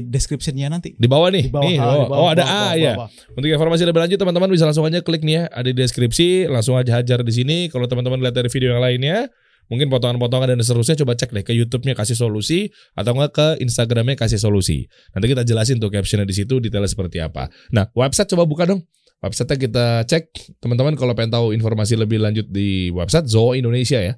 description-nya 0.05 0.69
nanti. 0.69 0.93
Di 0.93 1.07
bawah 1.09 1.33
nih. 1.33 1.49
Di 1.49 1.53
bawah, 1.53 1.65
nih, 1.65 1.77
ah, 1.77 1.81
di 1.81 1.81
di 1.81 1.97
bawah. 1.97 2.07
bawah, 2.09 2.21
oh, 2.21 2.29
ada 2.29 2.43
bawah, 2.45 2.53
A 2.53 2.61
bawah, 2.61 2.73
ya. 2.77 2.93
bawah. 2.93 3.09
Untuk 3.33 3.49
informasi 3.49 3.83
lebih 3.89 4.01
lanjut 4.05 4.17
teman-teman 4.21 4.49
bisa 4.53 4.63
langsung 4.69 4.85
aja 4.85 4.99
klik 5.01 5.23
nih 5.25 5.33
ya, 5.33 5.43
ada 5.49 5.65
di 5.65 5.77
deskripsi, 5.81 6.29
langsung 6.45 6.77
aja 6.77 6.91
hajar 7.01 7.25
di 7.25 7.33
sini. 7.33 7.57
Kalau 7.73 7.89
teman-teman 7.89 8.21
lihat 8.21 8.37
dari 8.37 8.49
video 8.53 8.77
yang 8.77 8.85
lainnya, 8.85 9.33
mungkin 9.67 9.87
potongan-potongan 9.87 10.55
dan 10.55 10.59
seterusnya 10.63 10.95
coba 11.03 11.15
cek 11.15 11.31
deh 11.31 11.43
ke 11.43 11.53
YouTube-nya 11.55 11.93
kasih 11.95 12.15
solusi 12.15 12.71
atau 12.95 13.11
enggak 13.15 13.31
ke 13.35 13.47
Instagram-nya 13.63 14.15
kasih 14.15 14.39
solusi. 14.39 14.87
Nanti 15.11 15.31
kita 15.31 15.43
jelasin 15.43 15.77
tuh 15.77 15.91
captionnya 15.91 16.27
di 16.27 16.35
situ 16.35 16.59
detailnya 16.59 16.87
seperti 16.87 17.19
apa. 17.19 17.51
Nah, 17.71 17.87
website 17.93 18.31
coba 18.31 18.47
buka 18.47 18.63
dong. 18.65 18.83
Website-nya 19.17 19.57
kita 19.57 19.85
cek. 20.05 20.23
Teman-teman 20.61 20.93
kalau 20.93 21.17
pengen 21.17 21.33
tahu 21.33 21.45
informasi 21.51 21.97
lebih 21.97 22.21
lanjut 22.21 22.45
di 22.47 22.93
website 22.93 23.25
Zoho 23.25 23.57
Indonesia 23.57 23.97
ya. 23.97 24.13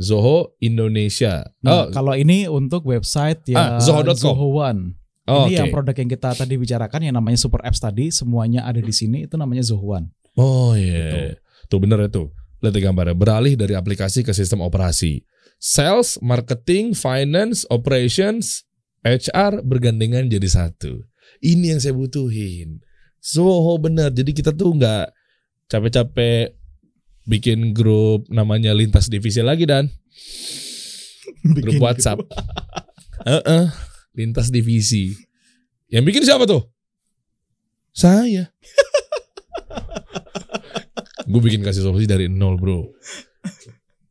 Zoho 0.00 0.56
Indonesia. 0.64 1.44
Nah, 1.60 1.84
oh, 1.84 1.84
kalau 1.92 2.16
ini 2.16 2.48
untuk 2.48 2.88
website 2.88 3.44
ya 3.52 3.76
Ah, 3.76 3.82
zoho.com. 3.84 4.16
Zoho 4.16 4.48
One. 4.56 4.96
oh, 5.28 5.44
ini 5.44 5.54
oke. 5.54 5.60
yang 5.60 5.68
produk 5.68 5.92
yang 5.92 6.08
kita 6.08 6.30
tadi 6.32 6.54
bicarakan 6.56 7.00
yang 7.04 7.14
namanya 7.20 7.36
Super 7.36 7.60
Apps 7.68 7.84
tadi, 7.84 8.08
semuanya 8.08 8.64
ada 8.64 8.80
di 8.80 8.94
sini 8.96 9.28
itu 9.28 9.36
namanya 9.36 9.60
Zoho 9.60 9.92
One. 9.92 10.08
Oh 10.40 10.72
iya. 10.72 11.36
Tuh 11.68 11.76
bener 11.76 12.00
itu. 12.08 12.32
Lihat 12.60 12.76
gambarnya. 12.76 13.16
Beralih 13.16 13.56
dari 13.56 13.72
aplikasi 13.76 14.24
ke 14.24 14.32
sistem 14.36 14.60
operasi. 14.64 15.24
Sales, 15.60 16.16
marketing, 16.24 16.96
finance, 16.96 17.68
operations, 17.68 18.64
HR 19.04 19.64
bergandengan 19.64 20.28
jadi 20.28 20.48
satu. 20.48 21.04
Ini 21.40 21.76
yang 21.76 21.80
saya 21.80 21.96
butuhin. 21.96 22.80
Zoho 23.20 23.76
bener. 23.80 24.12
Jadi 24.12 24.32
kita 24.32 24.52
tuh 24.52 24.76
nggak 24.76 25.12
capek-capek 25.68 26.56
bikin 27.28 27.76
grup 27.76 28.26
namanya 28.32 28.72
lintas 28.72 29.06
divisi 29.06 29.44
lagi 29.44 29.68
dan 29.68 29.88
grup 31.60 31.80
WhatsApp. 31.80 32.24
Heeh, 33.28 33.68
lintas 34.16 34.48
divisi. 34.48 35.12
Yang 35.92 36.04
bikin 36.08 36.22
siapa 36.24 36.48
tuh? 36.48 36.64
Saya. 37.92 38.48
Gue 41.30 41.40
bikin 41.40 41.62
kasih 41.62 41.86
solusi 41.86 42.10
dari 42.10 42.26
nol 42.26 42.58
bro. 42.58 42.90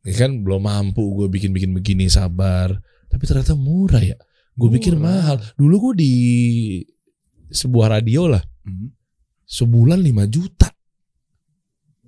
Ya 0.00 0.14
kan 0.16 0.40
belum 0.40 0.64
mampu 0.64 1.04
gue 1.20 1.28
bikin-bikin 1.28 1.76
begini 1.76 2.08
sabar. 2.08 2.72
Tapi 3.12 3.22
ternyata 3.28 3.52
murah 3.52 4.00
ya. 4.00 4.16
Gue 4.56 4.72
pikir 4.80 4.96
mahal. 4.96 5.40
Dulu 5.60 5.92
gue 5.92 5.94
di 6.00 6.14
sebuah 7.52 8.00
radio 8.00 8.30
lah. 8.30 8.40
Hmm. 8.64 8.92
Sebulan 9.44 10.00
5 10.00 10.30
juta. 10.30 10.68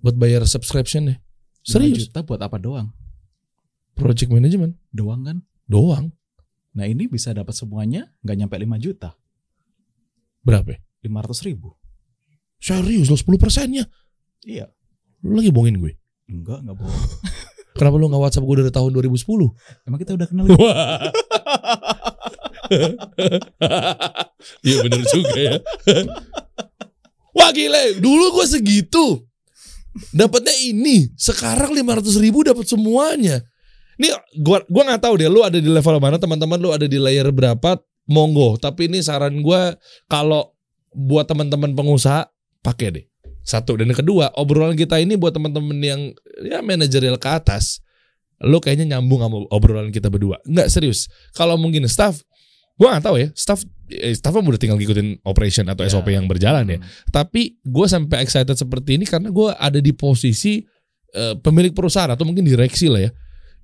Buat 0.01 0.17
bayar 0.17 0.47
subscription 0.49 1.13
ya. 1.13 1.17
5 1.63 1.69
Serius. 1.69 2.09
juta 2.09 2.25
buat 2.25 2.41
apa 2.41 2.57
doang? 2.57 2.91
Project 3.93 4.33
management. 4.33 4.79
Doang 4.91 5.23
kan? 5.27 5.39
Doang. 5.69 6.11
Nah 6.73 6.89
ini 6.89 7.07
bisa 7.07 7.37
dapat 7.37 7.53
semuanya 7.53 8.09
nggak 8.25 8.37
nyampe 8.41 8.57
5 8.57 8.79
juta. 8.81 9.11
Berapa? 10.43 10.81
500 11.05 11.47
ribu. 11.51 11.77
Serius 12.63 13.11
lo 13.11 13.19
10 13.19 13.43
persennya. 13.43 13.85
Iya. 14.47 14.71
Lu 15.23 15.39
lagi 15.39 15.51
bohongin 15.55 15.79
gue. 15.79 15.93
Enggak, 16.31 16.63
enggak 16.67 16.77
bohong. 16.83 17.03
Kenapa 17.79 17.97
lu 17.97 18.07
gak 18.13 18.21
WhatsApp 18.21 18.45
gue 18.45 18.57
dari 18.61 18.73
tahun 18.73 18.91
2010? 18.93 19.89
Emang 19.89 19.99
kita 19.99 20.13
udah 20.13 20.27
kenal 20.29 20.45
Wah. 20.53 21.01
Iya 24.67 24.77
bener 24.83 25.03
juga 25.07 25.39
ya. 25.39 25.57
Wah 27.37 27.51
gile, 27.55 28.03
dulu 28.03 28.41
gue 28.41 28.47
segitu. 28.49 29.23
Dapatnya 30.13 30.57
ini, 30.57 31.13
sekarang 31.17 31.73
500 31.77 32.17
ribu 32.21 32.45
dapat 32.45 32.65
semuanya. 32.65 33.45
Ini 34.01 34.09
gua 34.41 34.65
gua 34.73 34.83
nggak 34.89 35.05
tahu 35.05 35.15
deh, 35.21 35.29
lu 35.29 35.45
ada 35.45 35.61
di 35.61 35.69
level 35.69 36.01
mana, 36.01 36.17
teman-teman 36.17 36.57
lu 36.57 36.73
ada 36.73 36.89
di 36.89 36.97
layer 36.97 37.29
berapa, 37.29 37.77
monggo. 38.09 38.57
Tapi 38.57 38.89
ini 38.89 39.05
saran 39.05 39.45
gua 39.45 39.77
kalau 40.09 40.57
buat 40.97 41.29
teman-teman 41.29 41.77
pengusaha 41.77 42.25
pakai 42.65 42.89
deh. 42.89 43.05
Satu 43.43 43.75
dan 43.75 43.91
yang 43.91 43.99
kedua, 43.99 44.31
obrolan 44.39 44.79
kita 44.79 45.03
ini 45.03 45.19
buat 45.19 45.35
teman-teman 45.35 45.75
yang 45.83 46.01
ya 46.47 46.63
manajerial 46.63 47.19
ke 47.19 47.27
atas, 47.27 47.83
lu 48.39 48.63
kayaknya 48.63 48.97
nyambung 48.97 49.23
sama 49.23 49.43
obrolan 49.51 49.91
kita 49.91 50.07
berdua. 50.07 50.39
Enggak 50.47 50.71
serius. 50.71 51.11
Kalau 51.35 51.59
mungkin 51.59 51.87
staff, 51.91 52.23
gua 52.79 52.97
nggak 52.97 53.05
tahu 53.05 53.17
ya, 53.19 53.29
staff 53.35 53.67
eh, 53.91 54.15
staff 54.15 54.35
udah 54.35 54.61
tinggal 54.61 54.79
ngikutin 54.79 55.27
operation 55.27 55.67
atau 55.67 55.83
Ya. 55.83 55.91
SOP 55.91 56.09
yang 56.15 56.31
berjalan 56.31 56.65
ya. 56.71 56.79
Tapi 57.11 57.59
gue 57.61 57.87
sampai 57.91 58.23
excited 58.23 58.55
seperti 58.55 58.97
ini 58.97 59.05
karena 59.05 59.29
gue 59.29 59.51
ada 59.59 59.79
di 59.83 59.91
posisi 59.91 60.63
eh, 61.13 61.35
pemilik 61.37 61.75
perusahaan 61.75 62.11
atau 62.15 62.23
mungkin 62.23 62.47
direksi 62.47 62.87
lah 62.87 63.05
ya. 63.07 63.11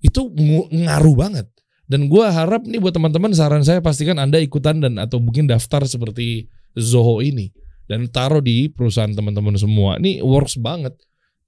Itu 0.03 0.31
ngaruh 0.75 1.17
banget. 1.17 1.47
Dan 1.89 2.13
gue 2.13 2.21
harap 2.21 2.69
nih 2.69 2.83
buat 2.83 2.93
teman-teman 2.93 3.33
saran 3.33 3.65
saya 3.65 3.81
pastikan 3.81 4.21
anda 4.21 4.37
ikutan 4.37 4.83
dan 4.83 5.01
atau 5.01 5.23
mungkin 5.23 5.49
daftar 5.49 5.89
seperti 5.89 6.51
Zoho 6.77 7.25
ini 7.25 7.49
dan 7.89 8.07
taruh 8.13 8.45
di 8.45 8.69
perusahaan 8.69 9.11
teman-teman 9.11 9.57
semua. 9.57 9.97
Ini 9.97 10.21
works 10.21 10.61
banget. 10.61 10.95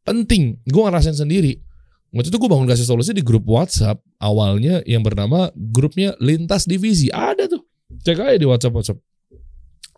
Penting. 0.02 0.58
Gue 0.64 0.82
ngerasain 0.88 1.14
sendiri. 1.14 1.60
Waktu 2.10 2.32
itu 2.32 2.38
gue 2.42 2.50
bangun 2.50 2.66
kasih 2.66 2.88
solusi 2.88 3.14
di 3.14 3.22
grup 3.22 3.46
WhatsApp 3.46 4.02
awalnya 4.18 4.82
yang 4.82 5.06
bernama 5.06 5.52
grupnya 5.54 6.16
lintas 6.18 6.66
divisi. 6.66 7.06
Ada 7.12 7.46
tuh. 7.46 7.62
Cek 8.02 8.18
aja 8.18 8.38
di 8.40 8.48
WhatsApp 8.48 8.74
WhatsApp. 8.74 8.98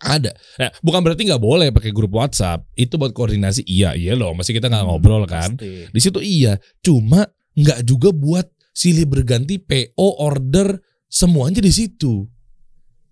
Ada. 0.03 0.35
Nah, 0.59 0.71
bukan 0.83 1.01
berarti 1.01 1.31
nggak 1.31 1.41
boleh 1.41 1.71
pakai 1.71 1.95
grup 1.95 2.13
WhatsApp. 2.13 2.67
Itu 2.75 2.99
buat 2.99 3.15
koordinasi. 3.15 3.63
Iya, 3.65 3.95
iya 3.95 4.13
loh. 4.19 4.35
Masih 4.35 4.59
kita 4.59 4.67
nggak 4.67 4.85
ngobrol 4.85 5.25
kan. 5.31 5.55
Pasti. 5.57 5.89
Di 5.89 6.01
situ 6.03 6.19
iya. 6.19 6.59
Cuma 6.83 7.23
nggak 7.55 7.87
juga 7.87 8.11
buat 8.11 8.51
silih 8.75 9.07
berganti 9.07 9.63
PO 9.63 10.09
order 10.21 10.83
semuanya 11.07 11.63
di 11.63 11.71
situ. 11.71 12.27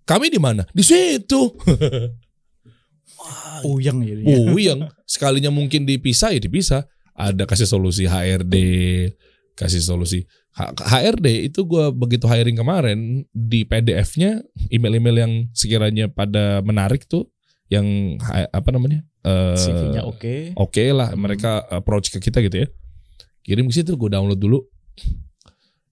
Kami 0.03 0.27
di 0.27 0.37
mana? 0.41 0.67
Di 0.75 0.83
situ. 0.83 1.41
Puyeng 3.61 4.01
ya. 4.01 4.15
Oh, 4.25 4.57
yang 4.57 4.79
sekalinya 5.05 5.49
mungkin 5.49 5.85
dipisah 5.85 6.33
ya 6.33 6.39
dipisah. 6.39 6.85
Ada 7.11 7.45
kasih 7.45 7.67
solusi 7.67 8.07
HRD, 8.07 8.55
kasih 9.53 9.79
solusi 9.79 10.25
H- 10.51 10.73
HRD 10.75 11.47
itu 11.47 11.63
gua 11.63 11.91
begitu 11.91 12.25
hiring 12.25 12.57
kemarin 12.57 12.99
di 13.29 13.63
PDF-nya 13.63 14.41
email-email 14.67 15.17
yang 15.17 15.33
sekiranya 15.51 16.09
pada 16.09 16.59
menarik 16.59 17.05
tuh 17.05 17.29
yang 17.67 18.17
apa 18.49 18.69
namanya? 18.69 19.05
Eh, 19.21 19.53
CV-nya 19.55 20.01
oke. 20.03 20.57
oke 20.57 20.83
lah 20.91 21.13
Hmm. 21.13 21.21
mereka 21.21 21.61
approach 21.69 22.09
ke 22.09 22.17
kita 22.17 22.41
gitu 22.41 22.65
ya 22.65 22.67
kirim 23.41 23.69
ke 23.69 23.75
situ 23.75 23.93
gue 23.93 24.09
download 24.09 24.35
dulu 24.35 24.65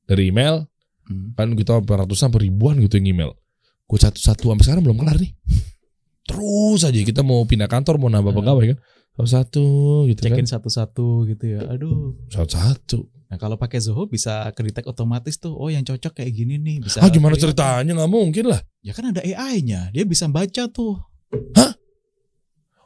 dari 0.03 0.33
email 0.33 0.65
Hmm. 1.05 1.33
kan 1.33 1.53
kita 1.53 1.77
ratusan 1.81 2.29
ribuan 2.33 2.77
gitu 2.77 2.97
yang 2.97 3.13
email 3.13 3.31
gue 3.85 3.97
satu-satu 3.97 4.49
sampai 4.49 4.61
sekarang 4.61 4.81
belum 4.81 4.97
kelar 4.97 5.17
nih 5.17 5.29
terus 6.29 6.85
aja 6.85 6.93
kita 6.93 7.25
mau 7.25 7.41
pindah 7.49 7.65
kantor 7.65 7.97
mau 7.97 8.13
nambah 8.13 8.29
Hmm. 8.29 8.39
pegawai 8.45 8.65
kan 8.75 8.77
satu-satu 9.17 9.65
gitu 10.07 10.21
Cekin 10.21 10.45
kan 10.45 10.47
satu-satu 10.47 11.07
gitu 11.27 11.45
ya. 11.57 11.59
Aduh. 11.65 12.15
satu-satu 12.29 13.09
Nah 13.29 13.37
kalau 13.37 13.61
pakai 13.61 13.77
Zoho 13.77 14.09
bisa 14.09 14.49
kedetek 14.57 14.89
otomatis 14.89 15.37
tuh. 15.37 15.53
Oh 15.53 15.69
yang 15.69 15.85
cocok 15.85 16.17
kayak 16.17 16.33
gini 16.33 16.57
nih. 16.57 16.81
Bisa. 16.81 16.97
ah 16.97 17.09
gimana 17.13 17.37
ceritanya 17.37 17.93
nggak 17.93 18.09
mungkin 18.09 18.49
lah 18.49 18.57
Ya 18.81 18.89
kan 18.95 19.13
ada 19.13 19.21
AI-nya. 19.21 19.93
Dia 19.93 20.01
bisa 20.01 20.25
baca 20.25 20.65
tuh. 20.65 20.97
Hah? 21.53 21.77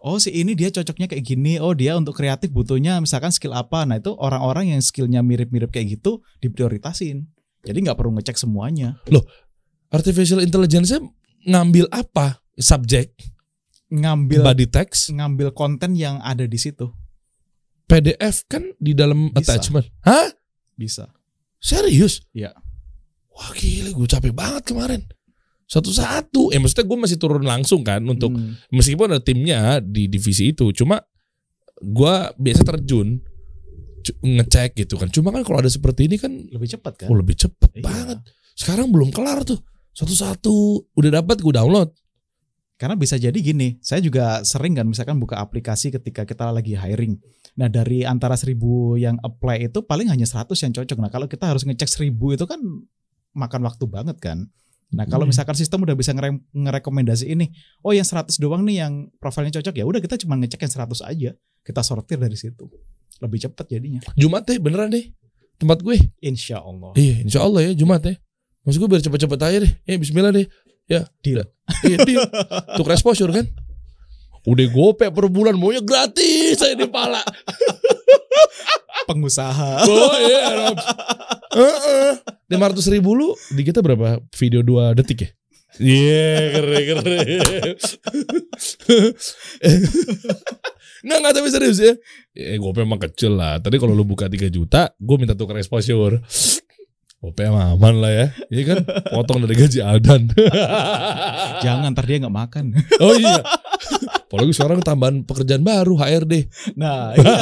Oh 0.04 0.20
si 0.20 0.36
ini 0.36 0.52
dia 0.52 0.68
cocoknya 0.68 1.08
kayak 1.08 1.24
gini. 1.24 1.64
Oh 1.64 1.72
dia 1.72 1.96
untuk 1.96 2.20
kreatif 2.20 2.52
butuhnya 2.52 3.00
misalkan 3.00 3.32
skill 3.32 3.56
apa. 3.56 3.88
Nah 3.88 4.04
itu 4.04 4.12
orang-orang 4.20 4.76
yang 4.76 4.82
skillnya 4.84 5.24
mirip-mirip 5.24 5.72
kayak 5.72 5.96
gitu 5.96 6.20
diprioritasin. 6.44 7.24
Jadi 7.64 7.78
nggak 7.80 7.96
perlu 7.96 8.12
ngecek 8.20 8.36
semuanya. 8.36 9.00
artificial 9.96 10.44
intelligence 10.44 10.92
ngambil 11.48 11.88
apa? 11.88 12.44
Subjek, 12.60 13.16
Ngambil 13.94 14.42
body 14.42 14.66
text, 14.66 15.14
ngambil 15.14 15.54
konten 15.54 15.94
yang 15.94 16.18
ada 16.20 16.44
di 16.44 16.58
situ 16.58 16.90
PDF 17.86 18.48
kan 18.48 18.66
di 18.82 18.98
dalam 18.98 19.30
Bisa. 19.30 19.54
attachment. 19.54 19.86
Hah? 20.02 20.34
bisa. 20.74 21.14
Serius? 21.62 22.26
Iya. 22.34 22.58
Wah 23.30 23.54
gila 23.54 23.94
gue 23.94 24.08
capek 24.10 24.34
banget 24.34 24.64
kemarin. 24.66 25.02
Satu-satu. 25.64 26.50
Eh 26.50 26.58
maksudnya 26.58 26.86
gue 26.86 26.98
masih 26.98 27.18
turun 27.18 27.46
langsung 27.46 27.86
kan 27.86 28.02
untuk 28.04 28.34
Hmm. 28.34 28.58
meskipun 28.74 29.14
ada 29.14 29.22
timnya 29.22 29.78
di 29.78 30.10
divisi 30.10 30.50
itu. 30.50 30.74
Cuma 30.74 30.98
gue 31.78 32.16
biasa 32.34 32.62
terjun 32.66 33.22
ngecek 34.20 34.82
gitu 34.82 34.98
kan. 34.98 35.08
Cuma 35.08 35.30
kan 35.30 35.46
kalau 35.46 35.62
ada 35.62 35.70
seperti 35.70 36.10
ini 36.10 36.18
kan 36.18 36.34
lebih 36.34 36.74
cepat 36.74 37.06
kan? 37.06 37.08
oh, 37.08 37.16
lebih 37.16 37.38
cepet 37.38 37.70
Iya. 37.78 37.84
banget. 37.86 38.20
Sekarang 38.54 38.90
belum 38.90 39.14
kelar 39.14 39.46
tuh. 39.46 39.62
Satu-satu 39.94 40.54
udah 40.98 41.22
dapat 41.22 41.38
gue 41.38 41.54
download. 41.54 41.94
Karena 42.84 43.00
bisa 43.00 43.16
jadi 43.16 43.40
gini, 43.40 43.80
saya 43.80 44.04
juga 44.04 44.44
sering 44.44 44.76
kan 44.76 44.84
misalkan 44.84 45.16
buka 45.16 45.40
aplikasi 45.40 45.88
ketika 45.88 46.28
kita 46.28 46.52
lagi 46.52 46.76
hiring. 46.76 47.16
Nah 47.56 47.72
dari 47.72 48.04
antara 48.04 48.36
1000 48.36 48.60
yang 49.00 49.16
apply 49.24 49.72
itu 49.72 49.80
paling 49.88 50.12
hanya 50.12 50.28
100 50.28 50.52
yang 50.68 50.76
cocok. 50.76 51.00
Nah 51.00 51.08
kalau 51.08 51.32
kita 51.32 51.48
harus 51.48 51.64
ngecek 51.64 51.88
1000 51.88 52.36
itu 52.36 52.44
kan 52.44 52.60
makan 53.32 53.62
waktu 53.64 53.88
banget 53.88 54.20
kan. 54.20 54.52
Nah 54.92 55.08
kalau 55.08 55.24
Hmm. 55.24 55.32
misalkan 55.32 55.56
sistem 55.56 55.88
udah 55.88 55.96
bisa 55.96 56.12
ngere 56.12 56.44
ngerekomendasi 56.52 57.32
ini, 57.32 57.56
oh 57.88 57.96
yang 57.96 58.04
100 58.04 58.36
doang 58.36 58.68
nih 58.68 58.84
yang 58.84 59.08
profilnya 59.16 59.64
cocok 59.64 59.80
ya 59.80 59.88
udah 59.88 60.04
kita 60.04 60.20
cuma 60.20 60.36
ngecek 60.36 60.68
yang 60.68 60.74
100 60.76 61.00
aja. 61.08 61.32
Kita 61.64 61.80
sortir 61.88 62.20
dari 62.20 62.36
situ. 62.36 62.68
Lebih 63.24 63.48
cepat 63.48 63.72
jadinya. 63.72 64.04
Jumat 64.20 64.44
deh 64.44 64.60
beneran 64.60 64.92
deh. 64.92 65.08
Tempat 65.56 65.80
gue. 65.88 66.12
Insya 66.20 66.60
Allah. 66.60 66.92
Iya 67.00 67.24
insya 67.24 67.48
Allah 67.48 67.64
ya 67.64 67.72
Jumat 67.72 68.04
ya. 68.04 68.20
Maksud 68.68 68.80
gue 68.80 68.90
biar 68.92 69.04
cepet-cepet 69.04 69.40
aja 69.40 69.58
deh. 69.64 69.72
Ya 69.88 69.96
Bismillah 69.96 70.36
deh. 70.36 70.48
Ya. 70.94 71.02
Deal. 71.26 71.42
Iya 71.82 71.98
deal. 72.06 72.24
Untuk 72.78 72.94
exposure 72.94 73.32
kan. 73.34 73.46
Udah 74.44 74.68
gope 74.68 75.08
per 75.08 75.26
bulan 75.32 75.56
maunya 75.56 75.80
gratis 75.80 76.60
saya 76.60 76.76
di 76.76 76.86
pala. 76.86 77.24
Pengusaha. 79.08 79.84
Oh 79.90 80.16
iya. 80.20 80.42
Rob. 80.68 80.78
Lima 82.50 82.70
ratus 82.70 82.88
ribu 82.92 83.16
lu 83.16 83.30
di 83.56 83.62
kita 83.64 83.80
berapa 83.80 84.20
video 84.36 84.62
dua 84.62 84.92
detik 84.94 85.26
ya? 85.26 85.30
Iya 85.82 86.54
keren 86.54 86.84
keren. 86.86 87.76
Nggak 91.04 91.18
nggak 91.20 91.34
tapi 91.36 91.50
serius 91.52 91.80
ya. 91.82 91.94
Eh 92.38 92.58
gue 92.62 92.72
emang 92.80 93.02
kecil 93.02 93.36
lah. 93.36 93.60
Tadi 93.60 93.76
kalau 93.82 93.92
lu 93.92 94.06
buka 94.06 94.30
3 94.32 94.48
juta, 94.54 94.94
gue 94.96 95.16
minta 95.20 95.36
tukar 95.36 95.58
exposure. 95.60 96.22
OP 97.24 97.40
mah 97.40 97.80
aman 97.80 98.04
lah 98.04 98.12
ya. 98.12 98.28
Iya 98.52 98.64
kan? 98.68 98.80
Potong 99.16 99.48
dari 99.48 99.56
gaji 99.56 99.80
Aldan. 99.80 100.28
Jangan 101.64 101.96
ntar 101.96 102.04
dia 102.04 102.20
nggak 102.20 102.36
makan. 102.36 102.76
oh 103.00 103.16
iya. 103.16 103.40
Apalagi 104.28 104.52
sekarang 104.52 104.84
tambahan 104.84 105.24
pekerjaan 105.24 105.64
baru 105.64 105.96
HRD. 105.96 106.52
Nah, 106.76 107.14
iya. 107.16 107.34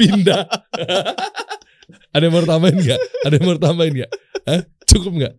Pindah. 0.00 0.48
Ada 2.08 2.24
yang 2.24 2.32
mau 2.32 2.48
tambahin 2.48 2.80
nggak? 2.80 3.00
Ada 3.28 3.34
yang 3.36 3.44
mau 3.44 3.58
tambahin 3.60 3.92
nggak? 4.00 4.12
Cukup 4.88 5.12
nggak? 5.12 5.34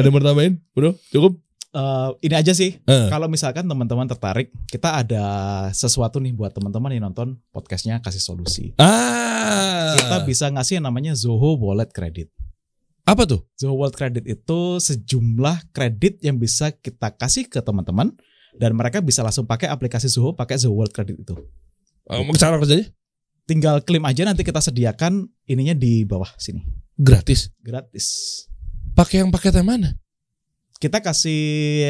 Ada 0.00 0.06
yang 0.08 0.14
mau 0.16 0.24
tambahin, 0.24 0.54
bro? 0.72 0.96
Cukup? 1.12 1.36
Eh, 1.72 2.10
ini 2.28 2.34
aja 2.36 2.52
sih. 2.52 2.76
Eh. 2.84 3.08
Kalau 3.08 3.32
misalkan 3.32 3.64
teman-teman 3.64 4.04
tertarik, 4.04 4.52
kita 4.68 4.92
ada 4.92 5.24
sesuatu 5.72 6.20
nih 6.20 6.36
buat 6.36 6.52
teman-teman 6.52 6.92
yang 6.92 7.08
nonton 7.08 7.40
podcastnya 7.48 7.96
kasih 8.04 8.20
solusi. 8.20 8.76
Ah. 8.76 9.96
Kita 9.96 10.20
bisa 10.28 10.52
ngasih 10.52 10.78
yang 10.78 10.92
namanya 10.92 11.16
Zoho 11.16 11.56
Wallet 11.56 11.88
Credit. 11.96 12.28
Apa 13.08 13.24
tuh? 13.24 13.48
Zoho 13.56 13.80
Wallet 13.80 13.96
Credit 13.96 14.24
itu 14.28 14.60
sejumlah 14.84 15.72
kredit 15.72 16.20
yang 16.20 16.36
bisa 16.36 16.76
kita 16.76 17.08
kasih 17.16 17.48
ke 17.48 17.64
teman-teman 17.64 18.12
dan 18.60 18.76
mereka 18.76 19.00
bisa 19.00 19.24
langsung 19.24 19.48
pakai 19.48 19.72
aplikasi 19.72 20.12
Zoho 20.12 20.36
pakai 20.36 20.60
Zoho 20.60 20.76
Wallet 20.76 20.92
Credit 20.92 21.16
itu. 21.24 21.34
Eh, 22.12 22.20
Cara 22.36 22.60
kerjanya? 22.60 22.84
Tinggal 23.48 23.80
klaim 23.80 24.04
aja 24.04 24.28
nanti 24.28 24.44
kita 24.44 24.60
sediakan 24.60 25.24
ininya 25.48 25.72
di 25.72 26.04
bawah 26.04 26.28
sini. 26.36 26.68
Gratis. 27.00 27.48
Gratis. 27.64 28.06
Pakai 28.92 29.24
yang 29.24 29.32
paket 29.32 29.56
yang 29.56 29.72
mana? 29.72 29.96
Kita 30.82 30.98
kasih 30.98 31.38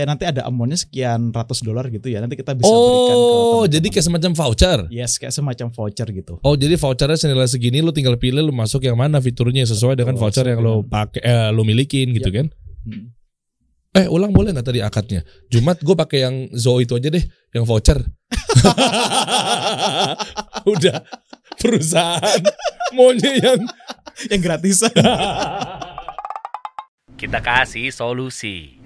nanti 0.04 0.28
ada 0.28 0.44
amonnya 0.44 0.76
sekian 0.76 1.32
ratus 1.32 1.64
dolar 1.64 1.88
gitu 1.88 2.12
ya. 2.12 2.20
Nanti 2.20 2.36
kita 2.36 2.52
bisa 2.52 2.68
berikan 2.68 3.16
ke 3.16 3.24
Oh, 3.56 3.64
jadi 3.64 3.88
kayak 3.88 4.04
semacam 4.04 4.30
voucher. 4.36 4.78
Yes, 4.92 5.16
kayak 5.16 5.32
semacam 5.32 5.72
voucher 5.72 6.04
gitu. 6.12 6.36
Oh, 6.44 6.52
jadi 6.60 6.76
vouchernya 6.76 7.16
senilai 7.16 7.48
segini 7.48 7.80
lu 7.80 7.88
tinggal 7.88 8.20
pilih 8.20 8.44
lu 8.44 8.52
masuk 8.52 8.84
yang 8.84 9.00
mana 9.00 9.16
fiturnya 9.16 9.64
sesuai 9.64 9.96
dengan 9.96 10.20
Betul, 10.20 10.28
voucher 10.28 10.44
yang 10.44 10.60
lu 10.60 10.84
dengan- 10.84 10.92
pakai 10.92 11.20
eh, 11.24 11.48
lu 11.56 11.64
milikin 11.64 12.12
gitu 12.12 12.28
kan. 12.28 12.52
Hmm. 12.84 13.16
Eh, 13.96 14.04
ulang 14.12 14.36
boleh 14.36 14.52
nggak 14.52 14.68
tadi 14.68 14.84
akadnya? 14.84 15.24
Jumat 15.48 15.80
gue 15.80 15.96
pakai 15.96 16.28
yang 16.28 16.52
Zo 16.52 16.76
itu 16.76 16.92
aja 16.92 17.08
deh, 17.08 17.24
yang 17.56 17.64
voucher. 17.64 17.96
Udah 20.68 21.00
perusahaan 21.56 22.44
maunya 22.92 23.40
yang 23.40 23.60
Yang 24.28 24.40
gratisan. 24.44 24.92
Kita 27.20 27.40
kasih 27.40 27.88
solusi. 27.88 28.81